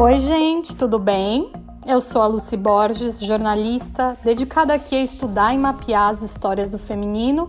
Oi, 0.00 0.18
gente, 0.18 0.74
tudo 0.74 0.98
bem? 0.98 1.52
Eu 1.86 2.00
sou 2.00 2.22
a 2.22 2.26
Lucy 2.26 2.56
Borges, 2.56 3.20
jornalista, 3.20 4.16
dedicada 4.24 4.72
aqui 4.72 4.96
a 4.96 5.02
estudar 5.02 5.52
e 5.52 5.58
mapear 5.58 6.08
as 6.08 6.22
histórias 6.22 6.70
do 6.70 6.78
feminino. 6.78 7.46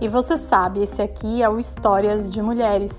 E 0.00 0.08
você 0.08 0.36
sabe, 0.36 0.82
esse 0.82 1.00
aqui 1.00 1.40
é 1.40 1.48
o 1.48 1.60
Histórias 1.60 2.28
de 2.28 2.42
Mulheres, 2.42 2.90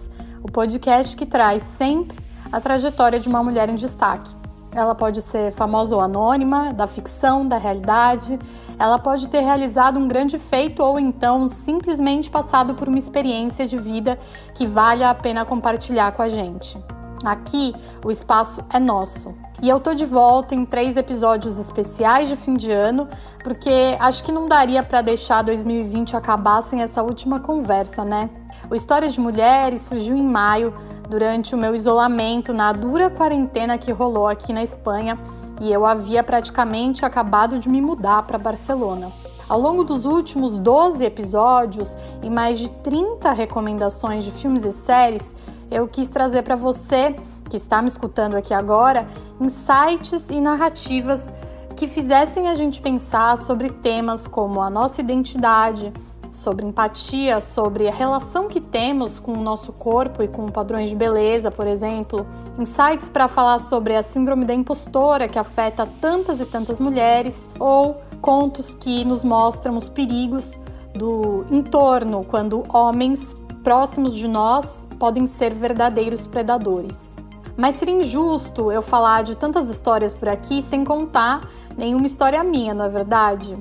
o 0.42 0.50
podcast 0.50 1.18
que 1.18 1.26
traz 1.26 1.62
sempre 1.78 2.18
a 2.50 2.62
trajetória 2.62 3.20
de 3.20 3.28
uma 3.28 3.44
mulher 3.44 3.68
em 3.68 3.76
destaque. 3.76 4.34
Ela 4.74 4.96
pode 4.96 5.22
ser 5.22 5.52
famosa 5.52 5.94
ou 5.94 6.02
anônima, 6.02 6.72
da 6.72 6.88
ficção, 6.88 7.46
da 7.46 7.58
realidade. 7.58 8.40
Ela 8.80 8.98
pode 8.98 9.28
ter 9.28 9.42
realizado 9.42 10.00
um 10.00 10.08
grande 10.08 10.40
feito 10.40 10.82
ou 10.82 10.98
então 10.98 11.50
simplesmente 11.50 12.30
passado 12.30 12.74
por 12.74 12.88
uma 12.88 13.00
experiência 13.00 13.68
de 13.68 13.76
vida 13.76 14.18
que 14.56 14.66
vale 14.66 15.04
a 15.04 15.14
pena 15.14 15.44
compartilhar 15.44 16.14
com 16.14 16.22
a 16.22 16.30
gente. 16.30 16.80
Aqui 17.24 17.74
o 18.04 18.12
espaço 18.12 18.62
é 18.70 18.80
nosso. 18.80 19.34
E 19.62 19.70
eu 19.70 19.80
tô 19.80 19.94
de 19.94 20.06
volta 20.06 20.54
em 20.54 20.66
três 20.66 20.98
episódios 20.98 21.58
especiais 21.58 22.28
de 22.28 22.36
fim 22.36 22.54
de 22.54 22.72
ano, 22.72 23.08
porque 23.44 23.96
acho 24.00 24.24
que 24.24 24.32
não 24.32 24.48
daria 24.48 24.84
para 24.84 25.02
deixar 25.02 25.42
2020 25.42 26.18
acabar 26.18 26.62
sem 26.64 26.82
essa 26.82 27.02
última 27.02 27.40
conversa, 27.40 28.04
né? 28.04 28.30
O 28.70 28.76
História 28.76 29.08
de 29.08 29.20
Mulheres 29.20 29.82
surgiu 29.82 30.18
em 30.18 30.24
maio, 30.24 30.74
durante 31.10 31.54
o 31.54 31.58
meu 31.58 31.76
isolamento 31.76 32.54
na 32.54 32.72
dura 32.72 33.10
quarentena 33.10 33.78
que 33.78 33.92
rolou 33.92 34.28
aqui 34.28 34.52
na 34.52 34.64
Espanha, 34.64 35.18
e 35.62 35.72
eu 35.72 35.86
havia 35.86 36.24
praticamente 36.24 37.06
acabado 37.06 37.60
de 37.60 37.70
me 37.70 37.82
mudar 37.82 38.24
para 38.24 38.38
Barcelona. 38.38 39.12
Ao 39.48 39.60
longo 39.60 39.84
dos 39.84 40.06
últimos 40.06 40.58
12 40.58 41.04
episódios 41.06 41.96
e 42.24 42.30
mais 42.30 42.58
de 42.58 42.70
30 42.70 43.32
recomendações 43.32 44.24
de 44.24 44.32
filmes 44.32 44.66
e 44.66 44.72
séries, 44.72 45.36
eu 45.72 45.88
quis 45.88 46.10
trazer 46.10 46.44
para 46.44 46.56
você 46.56 47.16
que 47.50 47.58
está 47.58 47.82
me 47.82 47.88
escutando 47.88 48.36
aqui 48.36 48.54
agora 48.54 49.08
insights 49.40 50.30
e 50.30 50.40
narrativas 50.40 51.32
que 51.76 51.88
fizessem 51.88 52.48
a 52.48 52.56
gente 52.56 52.82
pensar 52.82 53.38
sobre 53.38 53.70
temas 53.70 54.28
como 54.28 54.62
a 54.62 54.70
nossa 54.70 55.02
identidade, 55.02 55.92
sobre 56.32 56.66
empatia, 56.66 57.42
sobre 57.42 57.88
a 57.88 57.94
relação 57.94 58.48
que 58.48 58.60
temos 58.60 59.20
com 59.20 59.34
o 59.34 59.42
nosso 59.42 59.72
corpo 59.72 60.24
e 60.24 60.28
com 60.28 60.46
padrões 60.48 60.90
de 60.90 60.96
beleza, 60.96 61.52
por 61.52 61.68
exemplo. 61.68 62.26
Insights 62.58 63.10
para 63.10 63.28
falar 63.28 63.60
sobre 63.60 63.96
a 63.96 64.04
síndrome 64.04 64.46
da 64.46 64.54
impostora 64.54 65.28
que 65.28 65.40
afeta 65.40 65.88
tantas 66.02 66.40
e 66.40 66.46
tantas 66.46 66.80
mulheres, 66.80 67.48
ou 67.60 67.98
contos 68.22 68.74
que 68.74 69.04
nos 69.04 69.24
mostram 69.24 69.78
os 69.78 69.90
perigos 69.90 70.60
do 70.94 71.46
entorno 71.52 72.24
quando 72.24 72.64
homens 72.70 73.36
próximos 73.64 74.16
de 74.16 74.28
nós 74.28 74.86
podem 75.04 75.28
ser 75.28 75.54
verdadeiros 75.54 76.26
predadores. 76.26 77.14
Mas 77.58 77.76
seria 77.76 77.94
injusto 77.94 78.72
eu 78.72 78.82
falar 78.82 79.22
de 79.22 79.36
tantas 79.36 79.70
histórias 79.70 80.14
por 80.14 80.30
aqui 80.30 80.62
sem 80.62 80.86
contar 80.86 81.42
nenhuma 81.76 82.06
história 82.06 82.42
minha, 82.42 82.74
não 82.74 82.86
é 82.86 82.88
verdade? 82.88 83.54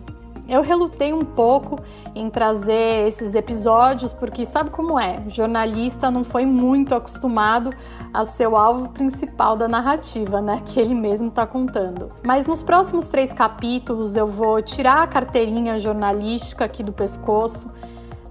Eu 0.49 0.63
relutei 0.63 1.13
um 1.13 1.23
pouco 1.23 1.81
em 2.15 2.31
trazer 2.31 3.09
esses 3.09 3.35
episódios 3.35 4.13
porque 4.13 4.47
sabe 4.47 4.71
como 4.71 5.01
é? 5.01 5.17
Jornalista 5.27 6.13
não 6.13 6.23
foi 6.23 6.47
muito 6.47 6.95
acostumado 6.95 7.71
a 8.15 8.25
ser 8.25 8.47
o 8.47 8.57
alvo 8.57 8.91
principal 8.91 9.57
da 9.57 9.67
narrativa, 9.67 10.41
né? 10.41 10.63
Que 10.65 10.79
ele 10.79 10.95
mesmo 10.95 11.27
está 11.27 11.45
contando. 11.45 12.11
Mas 12.25 12.47
nos 12.47 12.63
próximos 12.63 13.09
três 13.09 13.33
capítulos 13.33 14.15
eu 14.15 14.29
vou 14.29 14.63
tirar 14.63 15.03
a 15.03 15.09
carteirinha 15.09 15.77
jornalística 15.81 16.65
aqui 16.65 16.85
do 16.85 16.93
pescoço 16.93 17.69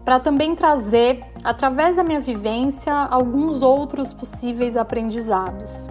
para 0.04 0.20
também 0.20 0.56
trazer, 0.56 1.24
através 1.44 1.96
da 1.96 2.04
minha 2.04 2.20
vivência, 2.20 2.94
alguns 2.94 3.62
outros 3.62 4.14
possíveis 4.14 4.76
aprendizados. 4.76 5.88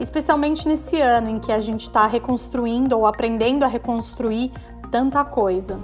Especialmente 0.00 0.66
nesse 0.66 1.00
ano 1.00 1.30
em 1.30 1.38
que 1.38 1.52
a 1.52 1.58
gente 1.58 1.82
está 1.82 2.06
reconstruindo 2.06 2.96
ou 2.96 3.06
aprendendo 3.06 3.64
a 3.64 3.68
reconstruir 3.68 4.50
tanta 4.90 5.24
coisa. 5.24 5.78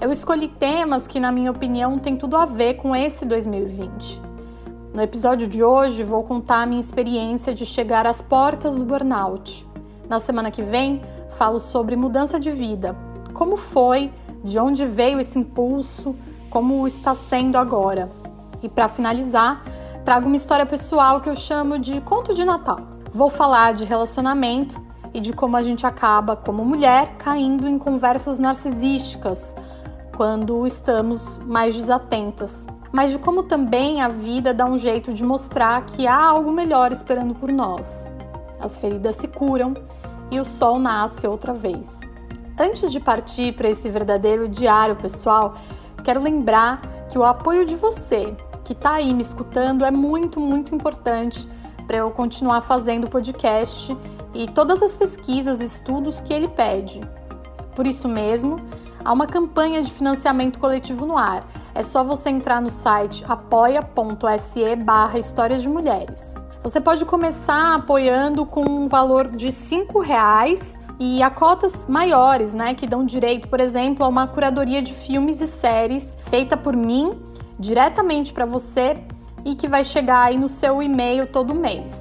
Eu 0.00 0.10
escolhi 0.10 0.48
temas 0.48 1.06
que, 1.06 1.20
na 1.20 1.30
minha 1.30 1.50
opinião, 1.50 1.98
têm 1.98 2.16
tudo 2.16 2.36
a 2.36 2.44
ver 2.44 2.74
com 2.74 2.94
esse 2.96 3.24
2020. 3.24 4.20
No 4.92 5.02
episódio 5.02 5.48
de 5.48 5.62
hoje, 5.62 6.02
vou 6.04 6.22
contar 6.22 6.62
a 6.62 6.66
minha 6.66 6.80
experiência 6.80 7.54
de 7.54 7.66
chegar 7.66 8.06
às 8.06 8.20
portas 8.20 8.76
do 8.76 8.84
burnout. 8.84 9.66
Na 10.08 10.18
semana 10.18 10.50
que 10.50 10.62
vem, 10.62 11.00
falo 11.30 11.58
sobre 11.58 11.96
mudança 11.96 12.38
de 12.38 12.50
vida. 12.50 12.96
Como 13.32 13.56
foi, 13.56 14.12
de 14.42 14.58
onde 14.58 14.84
veio 14.86 15.18
esse 15.18 15.38
impulso, 15.38 16.14
como 16.54 16.86
está 16.86 17.16
sendo 17.16 17.58
agora. 17.58 18.08
E 18.62 18.68
para 18.68 18.86
finalizar, 18.86 19.64
trago 20.04 20.28
uma 20.28 20.36
história 20.36 20.64
pessoal 20.64 21.20
que 21.20 21.28
eu 21.28 21.34
chamo 21.34 21.80
de 21.80 22.00
conto 22.02 22.32
de 22.32 22.44
Natal. 22.44 22.78
Vou 23.12 23.28
falar 23.28 23.74
de 23.74 23.84
relacionamento 23.84 24.80
e 25.12 25.20
de 25.20 25.32
como 25.32 25.56
a 25.56 25.62
gente 25.64 25.84
acaba, 25.84 26.36
como 26.36 26.64
mulher, 26.64 27.16
caindo 27.18 27.66
em 27.66 27.76
conversas 27.76 28.38
narcisísticas 28.38 29.52
quando 30.16 30.64
estamos 30.64 31.40
mais 31.40 31.74
desatentas, 31.74 32.64
mas 32.92 33.10
de 33.10 33.18
como 33.18 33.42
também 33.42 34.00
a 34.00 34.06
vida 34.06 34.54
dá 34.54 34.64
um 34.64 34.78
jeito 34.78 35.12
de 35.12 35.24
mostrar 35.24 35.84
que 35.86 36.06
há 36.06 36.24
algo 36.24 36.52
melhor 36.52 36.92
esperando 36.92 37.34
por 37.34 37.50
nós. 37.50 38.06
As 38.60 38.76
feridas 38.76 39.16
se 39.16 39.26
curam 39.26 39.74
e 40.30 40.38
o 40.38 40.44
sol 40.44 40.78
nasce 40.78 41.26
outra 41.26 41.52
vez. 41.52 41.98
Antes 42.56 42.92
de 42.92 43.00
partir 43.00 43.56
para 43.56 43.68
esse 43.68 43.90
verdadeiro 43.90 44.48
diário 44.48 44.94
pessoal, 44.94 45.54
quero 46.04 46.22
lembrar 46.22 46.80
que 47.08 47.18
o 47.18 47.24
apoio 47.24 47.64
de 47.64 47.74
você 47.74 48.36
que 48.62 48.72
está 48.72 48.94
aí 48.94 49.12
me 49.12 49.22
escutando 49.22 49.84
é 49.84 49.90
muito, 49.90 50.38
muito 50.38 50.74
importante 50.74 51.48
para 51.86 51.96
eu 51.96 52.10
continuar 52.10 52.60
fazendo 52.60 53.04
o 53.04 53.10
podcast 53.10 53.96
e 54.32 54.46
todas 54.48 54.82
as 54.82 54.94
pesquisas 54.94 55.60
e 55.60 55.64
estudos 55.64 56.20
que 56.20 56.32
ele 56.32 56.48
pede. 56.48 57.00
Por 57.74 57.86
isso 57.86 58.08
mesmo, 58.08 58.56
há 59.04 59.12
uma 59.12 59.26
campanha 59.26 59.82
de 59.82 59.92
financiamento 59.92 60.58
coletivo 60.58 61.04
no 61.04 61.18
ar. 61.18 61.44
É 61.74 61.82
só 61.82 62.04
você 62.04 62.30
entrar 62.30 62.60
no 62.60 62.70
site 62.70 63.24
apoia.se 63.28 64.76
barra 64.76 65.18
Histórias 65.18 65.62
de 65.62 65.68
Mulheres. 65.68 66.34
Você 66.62 66.80
pode 66.80 67.04
começar 67.04 67.74
apoiando 67.74 68.46
com 68.46 68.64
um 68.64 68.88
valor 68.88 69.28
de 69.28 69.48
R$ 69.48 69.86
reais 70.02 70.80
e 70.98 71.22
há 71.22 71.30
cotas 71.30 71.86
maiores, 71.86 72.54
né, 72.54 72.74
que 72.74 72.86
dão 72.86 73.04
direito, 73.04 73.48
por 73.48 73.60
exemplo, 73.60 74.04
a 74.04 74.08
uma 74.08 74.26
curadoria 74.26 74.80
de 74.80 74.94
filmes 74.94 75.40
e 75.40 75.46
séries 75.46 76.16
feita 76.22 76.56
por 76.56 76.76
mim 76.76 77.12
diretamente 77.58 78.32
para 78.32 78.46
você 78.46 78.94
e 79.44 79.54
que 79.54 79.68
vai 79.68 79.84
chegar 79.84 80.26
aí 80.26 80.38
no 80.38 80.48
seu 80.48 80.82
e-mail 80.82 81.26
todo 81.26 81.54
mês. 81.54 81.94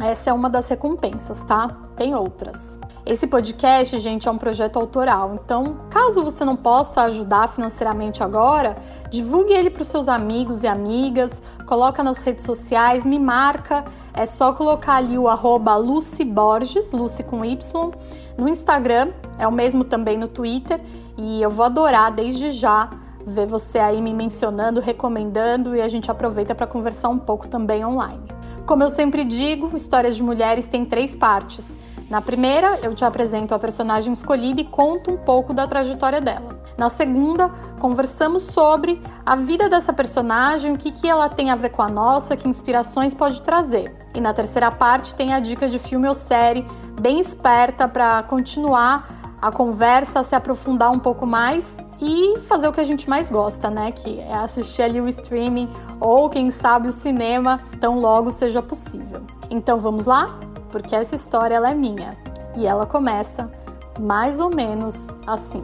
Essa 0.00 0.30
é 0.30 0.32
uma 0.32 0.48
das 0.48 0.68
recompensas, 0.68 1.42
tá? 1.44 1.68
Tem 1.96 2.14
outras. 2.14 2.79
Esse 3.10 3.26
podcast, 3.26 3.98
gente, 3.98 4.28
é 4.28 4.30
um 4.30 4.38
projeto 4.38 4.78
autoral. 4.78 5.34
Então, 5.34 5.78
caso 5.90 6.22
você 6.22 6.44
não 6.44 6.54
possa 6.54 7.02
ajudar 7.02 7.48
financeiramente 7.48 8.22
agora, 8.22 8.76
divulgue 9.10 9.52
ele 9.52 9.68
para 9.68 9.82
os 9.82 9.88
seus 9.88 10.06
amigos 10.06 10.62
e 10.62 10.68
amigas, 10.68 11.42
coloca 11.66 12.04
nas 12.04 12.18
redes 12.18 12.44
sociais, 12.44 13.04
me 13.04 13.18
marca. 13.18 13.82
É 14.14 14.24
só 14.24 14.52
colocar 14.52 14.94
ali 14.94 15.18
o 15.18 15.26
arroba 15.26 15.74
Lucy 15.74 16.24
Borges, 16.24 16.92
Lucy 16.92 17.24
com 17.24 17.44
Y, 17.44 17.90
no 18.38 18.48
Instagram, 18.48 19.10
é 19.40 19.48
o 19.48 19.50
mesmo 19.50 19.82
também 19.82 20.16
no 20.16 20.28
Twitter, 20.28 20.80
e 21.18 21.42
eu 21.42 21.50
vou 21.50 21.64
adorar 21.64 22.14
desde 22.14 22.52
já 22.52 22.90
ver 23.26 23.44
você 23.44 23.80
aí 23.80 24.00
me 24.00 24.14
mencionando, 24.14 24.80
recomendando 24.80 25.74
e 25.74 25.82
a 25.82 25.88
gente 25.88 26.12
aproveita 26.12 26.54
para 26.54 26.68
conversar 26.68 27.08
um 27.08 27.18
pouco 27.18 27.48
também 27.48 27.84
online. 27.84 28.22
Como 28.64 28.84
eu 28.84 28.88
sempre 28.88 29.24
digo, 29.24 29.76
Histórias 29.76 30.14
de 30.14 30.22
Mulheres 30.22 30.68
tem 30.68 30.84
três 30.84 31.16
partes. 31.16 31.76
Na 32.10 32.20
primeira, 32.20 32.80
eu 32.82 32.92
te 32.92 33.04
apresento 33.04 33.54
a 33.54 33.58
personagem 33.58 34.12
escolhida 34.12 34.60
e 34.60 34.64
conto 34.64 35.12
um 35.12 35.16
pouco 35.16 35.54
da 35.54 35.64
trajetória 35.68 36.20
dela. 36.20 36.60
Na 36.76 36.88
segunda, 36.88 37.48
conversamos 37.78 38.42
sobre 38.42 39.00
a 39.24 39.36
vida 39.36 39.68
dessa 39.68 39.92
personagem, 39.92 40.72
o 40.72 40.76
que, 40.76 40.90
que 40.90 41.08
ela 41.08 41.28
tem 41.28 41.52
a 41.52 41.54
ver 41.54 41.68
com 41.68 41.82
a 41.82 41.88
nossa, 41.88 42.36
que 42.36 42.48
inspirações 42.48 43.14
pode 43.14 43.40
trazer. 43.42 43.96
E 44.12 44.20
na 44.20 44.34
terceira 44.34 44.72
parte, 44.72 45.14
tem 45.14 45.32
a 45.32 45.38
dica 45.38 45.68
de 45.68 45.78
filme 45.78 46.08
ou 46.08 46.14
série 46.14 46.66
bem 47.00 47.20
esperta 47.20 47.86
para 47.86 48.24
continuar 48.24 49.36
a 49.40 49.52
conversa, 49.52 50.24
se 50.24 50.34
aprofundar 50.34 50.90
um 50.90 50.98
pouco 50.98 51.24
mais 51.24 51.76
e 52.00 52.40
fazer 52.40 52.66
o 52.66 52.72
que 52.72 52.80
a 52.80 52.84
gente 52.84 53.08
mais 53.08 53.30
gosta, 53.30 53.70
né? 53.70 53.92
Que 53.92 54.18
é 54.18 54.36
assistir 54.36 54.82
ali 54.82 55.00
o 55.00 55.08
streaming 55.08 55.68
ou, 56.00 56.28
quem 56.28 56.50
sabe, 56.50 56.88
o 56.88 56.92
cinema, 56.92 57.60
tão 57.78 58.00
logo 58.00 58.32
seja 58.32 58.60
possível. 58.60 59.22
Então 59.48 59.78
vamos 59.78 60.06
lá? 60.06 60.49
Porque 60.70 60.94
essa 60.94 61.14
história 61.14 61.54
ela 61.54 61.70
é 61.70 61.74
minha 61.74 62.16
e 62.56 62.66
ela 62.66 62.86
começa 62.86 63.50
mais 63.98 64.40
ou 64.40 64.54
menos 64.54 65.08
assim. 65.26 65.62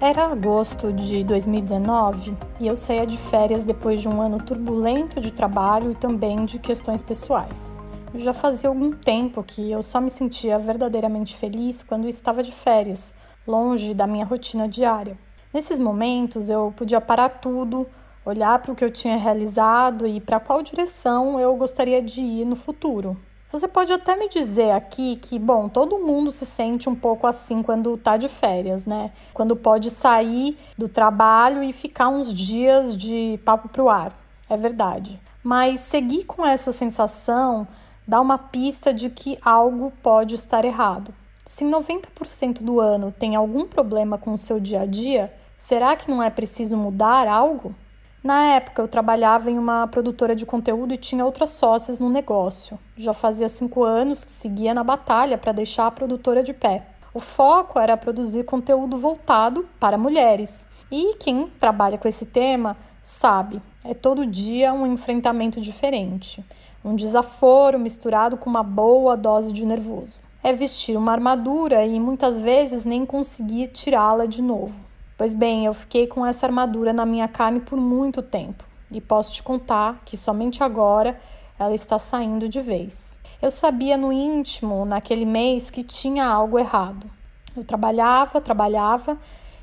Era 0.00 0.32
agosto 0.32 0.92
de 0.92 1.22
2019 1.22 2.34
e 2.58 2.66
eu 2.66 2.74
saía 2.74 3.06
de 3.06 3.18
férias 3.18 3.64
depois 3.64 4.00
de 4.00 4.08
um 4.08 4.20
ano 4.20 4.38
turbulento 4.38 5.20
de 5.20 5.30
trabalho 5.30 5.92
e 5.92 5.94
também 5.94 6.44
de 6.46 6.58
questões 6.58 7.02
pessoais. 7.02 7.78
Já 8.14 8.32
fazia 8.32 8.70
algum 8.70 8.92
tempo 8.92 9.42
que 9.42 9.70
eu 9.70 9.82
só 9.82 10.00
me 10.00 10.10
sentia 10.10 10.58
verdadeiramente 10.58 11.36
feliz 11.36 11.82
quando 11.82 12.08
estava 12.08 12.42
de 12.42 12.50
férias, 12.50 13.14
longe 13.46 13.94
da 13.94 14.06
minha 14.06 14.24
rotina 14.24 14.66
diária. 14.66 15.18
Nesses 15.52 15.78
momentos 15.78 16.48
eu 16.48 16.72
podia 16.76 17.00
parar 17.00 17.28
tudo, 17.28 17.86
olhar 18.24 18.58
para 18.58 18.72
o 18.72 18.74
que 18.76 18.84
eu 18.84 18.90
tinha 18.90 19.16
realizado 19.16 20.06
e 20.06 20.20
para 20.20 20.40
qual 20.40 20.62
direção 20.62 21.38
eu 21.40 21.56
gostaria 21.56 22.02
de 22.02 22.20
ir 22.20 22.44
no 22.44 22.56
futuro. 22.56 23.16
Você 23.52 23.66
pode 23.66 23.92
até 23.92 24.14
me 24.14 24.28
dizer 24.28 24.70
aqui 24.70 25.16
que, 25.16 25.36
bom, 25.36 25.68
todo 25.68 25.98
mundo 25.98 26.30
se 26.30 26.46
sente 26.46 26.88
um 26.88 26.94
pouco 26.94 27.26
assim 27.26 27.64
quando 27.64 27.96
tá 27.96 28.16
de 28.16 28.28
férias, 28.28 28.86
né? 28.86 29.10
Quando 29.34 29.56
pode 29.56 29.90
sair 29.90 30.56
do 30.78 30.88
trabalho 30.88 31.60
e 31.60 31.72
ficar 31.72 32.08
uns 32.08 32.32
dias 32.32 32.96
de 32.96 33.40
papo 33.44 33.68
pro 33.68 33.88
ar. 33.88 34.16
É 34.48 34.56
verdade. 34.56 35.20
Mas 35.42 35.80
seguir 35.80 36.24
com 36.26 36.46
essa 36.46 36.70
sensação 36.70 37.66
dá 38.06 38.20
uma 38.20 38.38
pista 38.38 38.94
de 38.94 39.10
que 39.10 39.36
algo 39.42 39.92
pode 40.00 40.36
estar 40.36 40.64
errado. 40.64 41.12
Se 41.44 41.64
90% 41.64 42.62
do 42.62 42.78
ano 42.78 43.12
tem 43.18 43.34
algum 43.34 43.66
problema 43.66 44.16
com 44.16 44.32
o 44.32 44.38
seu 44.38 44.60
dia 44.60 44.82
a 44.82 44.86
dia, 44.86 45.32
será 45.58 45.96
que 45.96 46.08
não 46.08 46.22
é 46.22 46.30
preciso 46.30 46.76
mudar 46.76 47.26
algo? 47.26 47.74
Na 48.22 48.54
época, 48.54 48.82
eu 48.82 48.88
trabalhava 48.88 49.50
em 49.50 49.58
uma 49.58 49.86
produtora 49.86 50.36
de 50.36 50.44
conteúdo 50.44 50.92
e 50.92 50.98
tinha 50.98 51.24
outras 51.24 51.50
sócias 51.50 51.98
no 51.98 52.10
negócio. 52.10 52.78
Já 52.94 53.14
fazia 53.14 53.48
cinco 53.48 53.82
anos 53.82 54.26
que 54.26 54.30
seguia 54.30 54.74
na 54.74 54.84
batalha 54.84 55.38
para 55.38 55.52
deixar 55.52 55.86
a 55.86 55.90
produtora 55.90 56.42
de 56.42 56.52
pé. 56.52 56.86
O 57.14 57.18
foco 57.18 57.78
era 57.78 57.96
produzir 57.96 58.44
conteúdo 58.44 58.98
voltado 58.98 59.66
para 59.80 59.96
mulheres. 59.96 60.66
E 60.92 61.14
quem 61.14 61.48
trabalha 61.58 61.96
com 61.96 62.06
esse 62.06 62.26
tema 62.26 62.76
sabe, 63.02 63.62
é 63.82 63.94
todo 63.94 64.26
dia 64.26 64.74
um 64.74 64.86
enfrentamento 64.86 65.58
diferente. 65.58 66.44
Um 66.84 66.94
desaforo 66.94 67.78
misturado 67.78 68.36
com 68.36 68.50
uma 68.50 68.62
boa 68.62 69.16
dose 69.16 69.50
de 69.50 69.64
nervoso. 69.64 70.20
É 70.42 70.52
vestir 70.52 70.96
uma 70.96 71.12
armadura 71.12 71.86
e 71.86 71.98
muitas 71.98 72.38
vezes 72.38 72.84
nem 72.84 73.06
conseguir 73.06 73.68
tirá-la 73.68 74.26
de 74.26 74.42
novo. 74.42 74.89
Pois 75.20 75.34
bem, 75.34 75.66
eu 75.66 75.74
fiquei 75.74 76.06
com 76.06 76.24
essa 76.24 76.46
armadura 76.46 76.94
na 76.94 77.04
minha 77.04 77.28
carne 77.28 77.60
por 77.60 77.78
muito 77.78 78.22
tempo 78.22 78.64
e 78.90 79.02
posso 79.02 79.34
te 79.34 79.42
contar 79.42 80.00
que 80.06 80.16
somente 80.16 80.62
agora 80.62 81.20
ela 81.58 81.74
está 81.74 81.98
saindo 81.98 82.48
de 82.48 82.62
vez. 82.62 83.18
Eu 83.42 83.50
sabia 83.50 83.98
no 83.98 84.10
íntimo, 84.10 84.82
naquele 84.86 85.26
mês, 85.26 85.68
que 85.68 85.82
tinha 85.84 86.24
algo 86.24 86.58
errado. 86.58 87.06
Eu 87.54 87.62
trabalhava, 87.62 88.40
trabalhava 88.40 89.18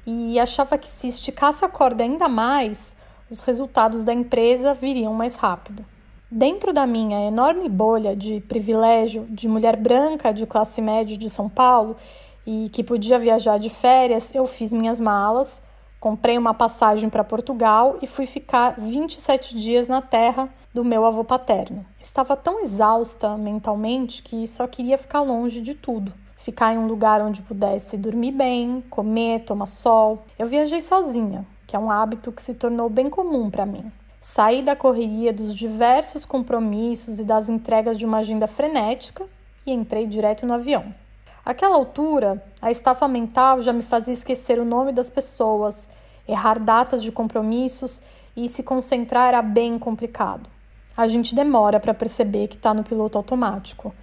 e 0.05 0.39
achava 0.39 0.77
que 0.77 0.87
se 0.87 1.07
esticasse 1.07 1.65
a 1.65 1.69
corda 1.69 2.03
ainda 2.03 2.29
mais, 2.29 2.95
os 3.27 3.41
resultados 3.41 4.03
da 4.03 4.13
empresa 4.13 4.75
viriam 4.75 5.15
mais 5.15 5.33
rápido. 5.33 5.83
Dentro 6.29 6.71
da 6.71 6.85
minha 6.85 7.25
enorme 7.25 7.67
bolha 7.67 8.15
de 8.15 8.41
privilégio 8.41 9.25
de 9.27 9.47
mulher 9.47 9.75
branca 9.75 10.31
de 10.31 10.45
classe 10.45 10.83
média 10.83 11.17
de 11.17 11.31
São 11.31 11.49
Paulo, 11.49 11.95
e 12.47 12.69
que 12.69 12.81
podia 12.81 13.19
viajar 13.19 13.59
de 13.59 13.69
férias, 13.69 14.33
eu 14.33 14.47
fiz 14.47 14.71
minhas 14.71 15.01
malas, 15.01 15.61
comprei 15.99 16.37
uma 16.37 16.53
passagem 16.53 17.09
para 17.09 17.21
Portugal 17.21 17.97
e 18.01 18.07
fui 18.07 18.25
ficar 18.25 18.75
27 18.79 19.53
dias 19.53 19.89
na 19.89 20.01
terra 20.01 20.47
do 20.73 20.85
meu 20.85 21.05
avô 21.05 21.25
paterno. 21.25 21.85
Estava 21.99 22.37
tão 22.37 22.61
exausta 22.61 23.35
mentalmente 23.37 24.23
que 24.23 24.47
só 24.47 24.65
queria 24.65 24.97
ficar 24.97 25.19
longe 25.19 25.59
de 25.59 25.73
tudo. 25.73 26.13
Ficar 26.37 26.73
em 26.73 26.77
um 26.77 26.87
lugar 26.87 27.21
onde 27.21 27.41
pudesse 27.41 27.97
dormir 27.97 28.31
bem, 28.31 28.81
comer, 28.89 29.43
tomar 29.43 29.65
sol. 29.65 30.23
Eu 30.39 30.47
viajei 30.47 30.79
sozinha, 30.79 31.45
que 31.65 31.75
é 31.75 31.79
um 31.79 31.91
hábito 31.91 32.31
que 32.31 32.41
se 32.41 32.53
tornou 32.53 32.89
bem 32.89 33.09
comum 33.09 33.49
para 33.49 33.65
mim. 33.65 33.91
Saí 34.21 34.61
da 34.61 34.75
correria 34.75 35.33
dos 35.33 35.53
diversos 35.53 36.25
compromissos 36.25 37.19
e 37.19 37.25
das 37.25 37.49
entregas 37.49 37.99
de 37.99 38.05
uma 38.05 38.19
agenda 38.19 38.47
frenética 38.47 39.25
e 39.65 39.73
entrei 39.73 40.07
direto 40.07 40.45
no 40.45 40.53
avião. 40.53 40.93
Aquela 41.47 41.77
altura, 41.77 42.43
a 42.61 42.69
estafa 42.71 43.07
mental 43.07 43.61
já 43.61 43.71
me 43.71 43.81
fazia 43.81 44.13
esquecer 44.13 44.59
o 44.59 44.65
nome 44.65 44.91
das 44.91 45.09
pessoas, 45.09 45.87
errar 46.27 46.59
datas 46.59 47.01
de 47.01 47.09
compromissos 47.09 48.01
e 48.35 48.49
se 48.49 48.61
concentrar 48.61 49.29
era 49.29 49.41
bem 49.41 49.79
complicado. 49.79 50.49
A 50.97 51.07
gente 51.07 51.33
demora 51.33 51.79
para 51.79 51.93
perceber 51.93 52.49
que 52.49 52.57
está 52.57 52.73
no 52.73 52.83
piloto 52.83 53.17
automático, 53.17 53.95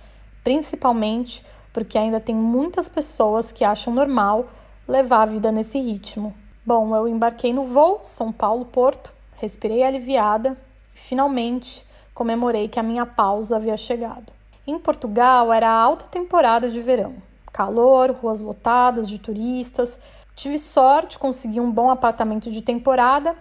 principalmente 0.43 1.45
porque 1.71 1.99
ainda 1.99 2.19
tem 2.19 2.35
muitas 2.35 2.89
pessoas 2.89 3.53
que 3.53 3.63
acham 3.63 3.93
normal 3.93 4.47
levar 4.89 5.21
a 5.21 5.27
vida 5.27 5.53
nesse 5.53 5.79
ritmo. 5.79 6.35
Bom, 6.65 6.97
eu 6.97 7.07
embarquei 7.07 7.53
no 7.53 7.65
voo 7.65 8.01
São 8.05 8.33
Paulo-Porto, 8.33 9.13
respirei 9.37 9.83
aliviada 9.83 10.57
e 10.95 10.99
finalmente 10.99 11.85
comemorei 12.15 12.69
que 12.69 12.81
a 12.81 12.83
minha 12.83 13.05
pausa 13.05 13.57
havia 13.57 13.77
chegado. 13.77 14.33
Em 14.67 14.79
Portugal 14.79 15.53
era 15.53 15.69
a 15.69 15.79
alta 15.79 16.07
temporada 16.07 16.71
de 16.71 16.81
verão 16.81 17.34
calor, 17.55 18.11
ruas 18.11 18.41
lotadas 18.41 19.09
de 19.09 19.17
turistas. 19.21 19.99
Tive 20.35 20.59
sorte, 20.59 21.21
consegui 21.21 21.61
um 21.61 21.71
bom 21.71 21.89
apartamento 21.89 22.51
de 22.51 22.61
temporada 22.61 23.37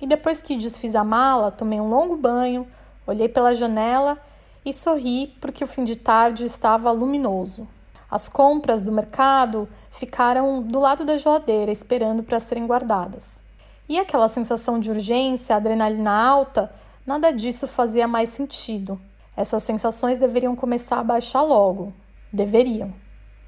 e 0.00 0.06
depois 0.06 0.40
que 0.40 0.56
desfiz 0.56 0.96
a 0.96 1.04
mala, 1.04 1.50
tomei 1.50 1.78
um 1.78 1.90
longo 1.90 2.16
banho, 2.16 2.66
olhei 3.06 3.28
pela 3.28 3.54
janela 3.54 4.16
e 4.64 4.72
sorri 4.72 5.36
porque 5.38 5.62
o 5.62 5.66
fim 5.66 5.84
de 5.84 5.96
tarde 5.96 6.46
estava 6.46 6.90
luminoso. 6.90 7.68
As 8.10 8.26
compras 8.26 8.82
do 8.82 8.90
mercado 8.90 9.68
ficaram 9.90 10.62
do 10.62 10.80
lado 10.80 11.04
da 11.04 11.18
geladeira, 11.18 11.70
esperando 11.70 12.22
para 12.22 12.40
serem 12.40 12.66
guardadas. 12.66 13.42
E 13.86 13.98
aquela 13.98 14.28
sensação 14.28 14.80
de 14.80 14.90
urgência, 14.90 15.54
adrenalina 15.54 16.10
alta, 16.10 16.72
nada 17.06 17.30
disso 17.30 17.68
fazia 17.68 18.08
mais 18.08 18.30
sentido. 18.30 18.98
Essas 19.36 19.62
sensações 19.62 20.16
deveriam 20.16 20.56
começar 20.56 21.00
a 21.00 21.04
baixar 21.04 21.42
logo. 21.42 21.92
Deveriam 22.32 22.94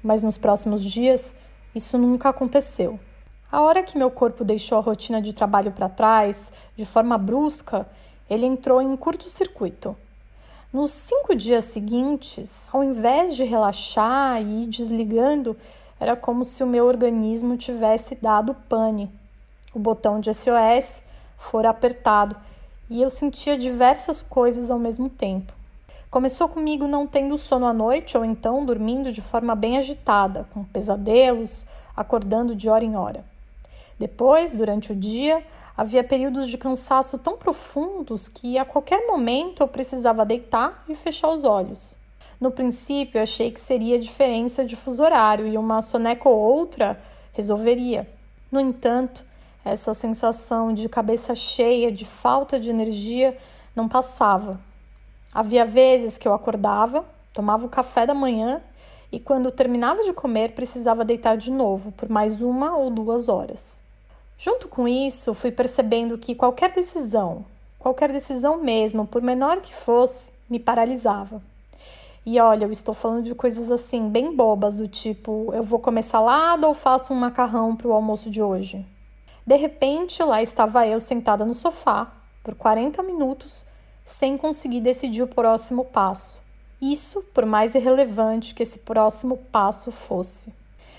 mas 0.03 0.23
nos 0.23 0.37
próximos 0.37 0.83
dias 0.83 1.35
isso 1.73 1.97
nunca 1.97 2.29
aconteceu. 2.29 2.99
A 3.51 3.61
hora 3.61 3.83
que 3.83 3.97
meu 3.97 4.09
corpo 4.09 4.43
deixou 4.43 4.77
a 4.77 4.81
rotina 4.81 5.21
de 5.21 5.33
trabalho 5.33 5.71
para 5.71 5.89
trás, 5.89 6.51
de 6.75 6.85
forma 6.85 7.17
brusca, 7.17 7.87
ele 8.29 8.45
entrou 8.45 8.81
em 8.81 8.95
curto-circuito. 8.95 9.95
Nos 10.71 10.91
cinco 10.93 11.35
dias 11.35 11.65
seguintes, 11.65 12.69
ao 12.71 12.81
invés 12.81 13.35
de 13.35 13.43
relaxar 13.43 14.41
e 14.41 14.63
ir 14.63 14.67
desligando, 14.67 15.57
era 15.99 16.15
como 16.15 16.45
se 16.45 16.63
o 16.63 16.67
meu 16.67 16.85
organismo 16.85 17.57
tivesse 17.57 18.15
dado 18.15 18.55
pane. 18.69 19.11
O 19.73 19.79
botão 19.79 20.19
de 20.19 20.33
SOS 20.33 21.03
fora 21.37 21.69
apertado 21.69 22.35
e 22.89 23.01
eu 23.01 23.09
sentia 23.09 23.57
diversas 23.57 24.23
coisas 24.23 24.71
ao 24.71 24.79
mesmo 24.79 25.09
tempo. 25.09 25.53
Começou 26.11 26.49
comigo 26.49 26.89
não 26.89 27.07
tendo 27.07 27.37
sono 27.37 27.65
à 27.65 27.71
noite 27.71 28.17
ou 28.17 28.25
então 28.25 28.65
dormindo 28.65 29.13
de 29.13 29.21
forma 29.21 29.55
bem 29.55 29.77
agitada, 29.77 30.45
com 30.53 30.61
pesadelos, 30.61 31.65
acordando 31.95 32.53
de 32.53 32.67
hora 32.69 32.83
em 32.83 32.97
hora. 32.97 33.23
Depois, 33.97 34.53
durante 34.53 34.91
o 34.91 34.95
dia, 34.95 35.41
havia 35.75 36.03
períodos 36.03 36.49
de 36.49 36.57
cansaço 36.57 37.17
tão 37.17 37.37
profundos 37.37 38.27
que 38.27 38.57
a 38.57 38.65
qualquer 38.65 39.07
momento 39.07 39.63
eu 39.63 39.69
precisava 39.69 40.25
deitar 40.25 40.83
e 40.89 40.95
fechar 40.95 41.29
os 41.29 41.45
olhos. 41.45 41.95
No 42.41 42.51
princípio, 42.51 43.21
achei 43.21 43.49
que 43.49 43.59
seria 43.61 43.97
diferença 43.97 44.65
de 44.65 44.75
fuso 44.75 45.01
horário 45.01 45.47
e 45.47 45.57
uma 45.57 45.81
soneca 45.81 46.27
ou 46.27 46.37
outra 46.37 46.99
resolveria. 47.31 48.05
No 48.51 48.59
entanto, 48.59 49.25
essa 49.63 49.93
sensação 49.93 50.73
de 50.73 50.89
cabeça 50.89 51.33
cheia, 51.33 51.89
de 51.89 52.03
falta 52.03 52.59
de 52.59 52.69
energia, 52.69 53.37
não 53.73 53.87
passava 53.87 54.59
Havia 55.33 55.65
vezes 55.65 56.17
que 56.17 56.27
eu 56.27 56.33
acordava, 56.33 57.05
tomava 57.33 57.65
o 57.65 57.69
café 57.69 58.05
da 58.05 58.13
manhã 58.13 58.61
e, 59.11 59.19
quando 59.19 59.49
terminava 59.49 60.03
de 60.03 60.11
comer, 60.11 60.51
precisava 60.51 61.05
deitar 61.05 61.37
de 61.37 61.49
novo 61.49 61.91
por 61.93 62.09
mais 62.09 62.41
uma 62.41 62.75
ou 62.75 62.89
duas 62.89 63.29
horas. 63.29 63.79
Junto 64.37 64.67
com 64.67 64.87
isso, 64.87 65.33
fui 65.33 65.51
percebendo 65.51 66.17
que 66.17 66.35
qualquer 66.35 66.73
decisão, 66.73 67.45
qualquer 67.79 68.11
decisão 68.11 68.57
mesmo, 68.61 69.07
por 69.07 69.21
menor 69.21 69.61
que 69.61 69.73
fosse, 69.73 70.33
me 70.49 70.59
paralisava. 70.59 71.41
E 72.25 72.39
olha, 72.39 72.65
eu 72.65 72.71
estou 72.71 72.93
falando 72.93 73.23
de 73.23 73.33
coisas 73.33 73.71
assim, 73.71 74.09
bem 74.09 74.35
bobas, 74.35 74.75
do 74.75 74.87
tipo: 74.87 75.51
eu 75.53 75.63
vou 75.63 75.79
comer 75.79 76.03
salada 76.03 76.67
ou 76.67 76.73
faço 76.73 77.13
um 77.13 77.15
macarrão 77.15 77.75
para 77.75 77.87
o 77.87 77.93
almoço 77.93 78.29
de 78.29 78.41
hoje? 78.41 78.85
De 79.47 79.55
repente, 79.55 80.21
lá 80.21 80.41
estava 80.41 80.85
eu 80.85 80.99
sentada 80.99 81.45
no 81.45 81.53
sofá 81.53 82.11
por 82.43 82.53
40 82.53 83.01
minutos 83.01 83.65
sem 84.03 84.37
conseguir 84.37 84.81
decidir 84.81 85.23
o 85.23 85.27
próximo 85.27 85.85
passo. 85.85 86.41
Isso 86.81 87.21
por 87.33 87.45
mais 87.45 87.75
irrelevante 87.75 88.55
que 88.55 88.63
esse 88.63 88.79
próximo 88.79 89.37
passo 89.51 89.91
fosse. 89.91 90.51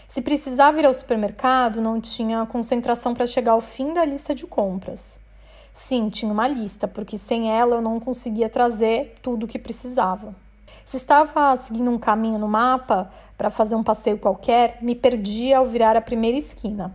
Se 0.06 0.20
precisava 0.20 0.78
ir 0.78 0.86
ao 0.86 0.94
supermercado, 0.94 1.80
não 1.80 2.00
tinha 2.00 2.46
concentração 2.46 3.14
para 3.14 3.26
chegar 3.26 3.52
ao 3.52 3.60
fim 3.60 3.92
da 3.92 4.04
lista 4.04 4.34
de 4.34 4.46
compras. 4.46 5.18
Sim, 5.72 6.10
tinha 6.10 6.30
uma 6.30 6.46
lista, 6.46 6.86
porque 6.86 7.16
sem 7.16 7.50
ela 7.50 7.76
eu 7.76 7.82
não 7.82 7.98
conseguia 7.98 8.48
trazer 8.48 9.14
tudo 9.22 9.44
o 9.44 9.48
que 9.48 9.58
precisava. 9.58 10.34
Se 10.84 10.98
estava 10.98 11.56
seguindo 11.56 11.90
um 11.90 11.98
caminho 11.98 12.38
no 12.38 12.46
mapa 12.46 13.10
para 13.38 13.50
fazer 13.50 13.74
um 13.74 13.82
passeio 13.82 14.18
qualquer, 14.18 14.78
me 14.82 14.94
perdia 14.94 15.58
ao 15.58 15.66
virar 15.66 15.96
a 15.96 16.00
primeira 16.00 16.36
esquina. 16.36 16.94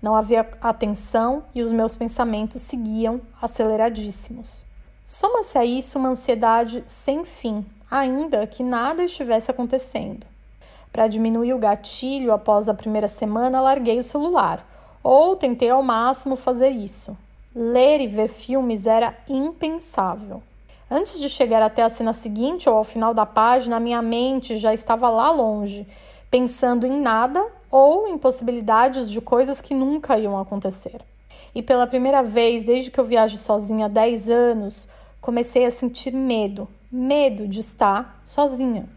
Não 0.00 0.14
havia 0.14 0.48
atenção 0.60 1.44
e 1.54 1.62
os 1.62 1.72
meus 1.72 1.96
pensamentos 1.96 2.62
seguiam 2.62 3.20
aceleradíssimos. 3.40 4.64
Soma-se 5.06 5.58
a 5.58 5.64
isso 5.66 5.98
uma 5.98 6.08
ansiedade 6.08 6.82
sem 6.86 7.26
fim, 7.26 7.64
ainda 7.90 8.46
que 8.46 8.62
nada 8.62 9.04
estivesse 9.04 9.50
acontecendo. 9.50 10.26
Para 10.90 11.08
diminuir 11.08 11.52
o 11.52 11.58
gatilho 11.58 12.32
após 12.32 12.70
a 12.70 12.74
primeira 12.74 13.06
semana, 13.06 13.60
larguei 13.60 13.98
o 13.98 14.02
celular, 14.02 14.66
ou 15.02 15.36
tentei 15.36 15.68
ao 15.68 15.82
máximo 15.82 16.36
fazer 16.36 16.70
isso. 16.70 17.14
Ler 17.54 18.00
e 18.00 18.06
ver 18.06 18.28
filmes 18.28 18.86
era 18.86 19.14
impensável. 19.28 20.42
Antes 20.90 21.20
de 21.20 21.28
chegar 21.28 21.60
até 21.60 21.82
a 21.82 21.90
cena 21.90 22.14
seguinte 22.14 22.68
ou 22.68 22.76
ao 22.76 22.84
final 22.84 23.12
da 23.12 23.26
página, 23.26 23.78
minha 23.78 24.00
mente 24.00 24.56
já 24.56 24.72
estava 24.72 25.10
lá 25.10 25.30
longe, 25.30 25.86
pensando 26.30 26.86
em 26.86 26.98
nada 26.98 27.44
ou 27.70 28.08
em 28.08 28.16
possibilidades 28.16 29.10
de 29.10 29.20
coisas 29.20 29.60
que 29.60 29.74
nunca 29.74 30.18
iam 30.18 30.38
acontecer. 30.38 31.02
E 31.54 31.62
pela 31.62 31.86
primeira 31.86 32.22
vez 32.22 32.64
desde 32.64 32.90
que 32.90 32.98
eu 32.98 33.04
viajo 33.04 33.38
sozinha 33.38 33.86
há 33.86 33.88
10 33.88 34.28
anos, 34.28 34.88
comecei 35.20 35.64
a 35.64 35.70
sentir 35.70 36.12
medo, 36.12 36.68
medo 36.90 37.46
de 37.46 37.60
estar 37.60 38.20
sozinha. 38.24 38.88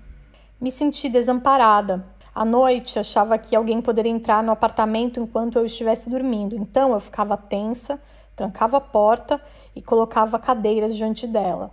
Me 0.59 0.71
senti 0.71 1.07
desamparada. 1.07 2.03
À 2.33 2.43
noite, 2.43 2.99
achava 2.99 3.37
que 3.37 3.55
alguém 3.55 3.81
poderia 3.81 4.11
entrar 4.11 4.43
no 4.43 4.51
apartamento 4.51 5.19
enquanto 5.19 5.57
eu 5.57 5.65
estivesse 5.65 6.09
dormindo, 6.09 6.55
então 6.55 6.93
eu 6.93 6.99
ficava 6.99 7.37
tensa, 7.37 7.99
trancava 8.35 8.77
a 8.77 8.81
porta 8.81 9.41
e 9.75 9.81
colocava 9.81 10.37
cadeiras 10.37 10.95
diante 10.95 11.25
dela. 11.25 11.71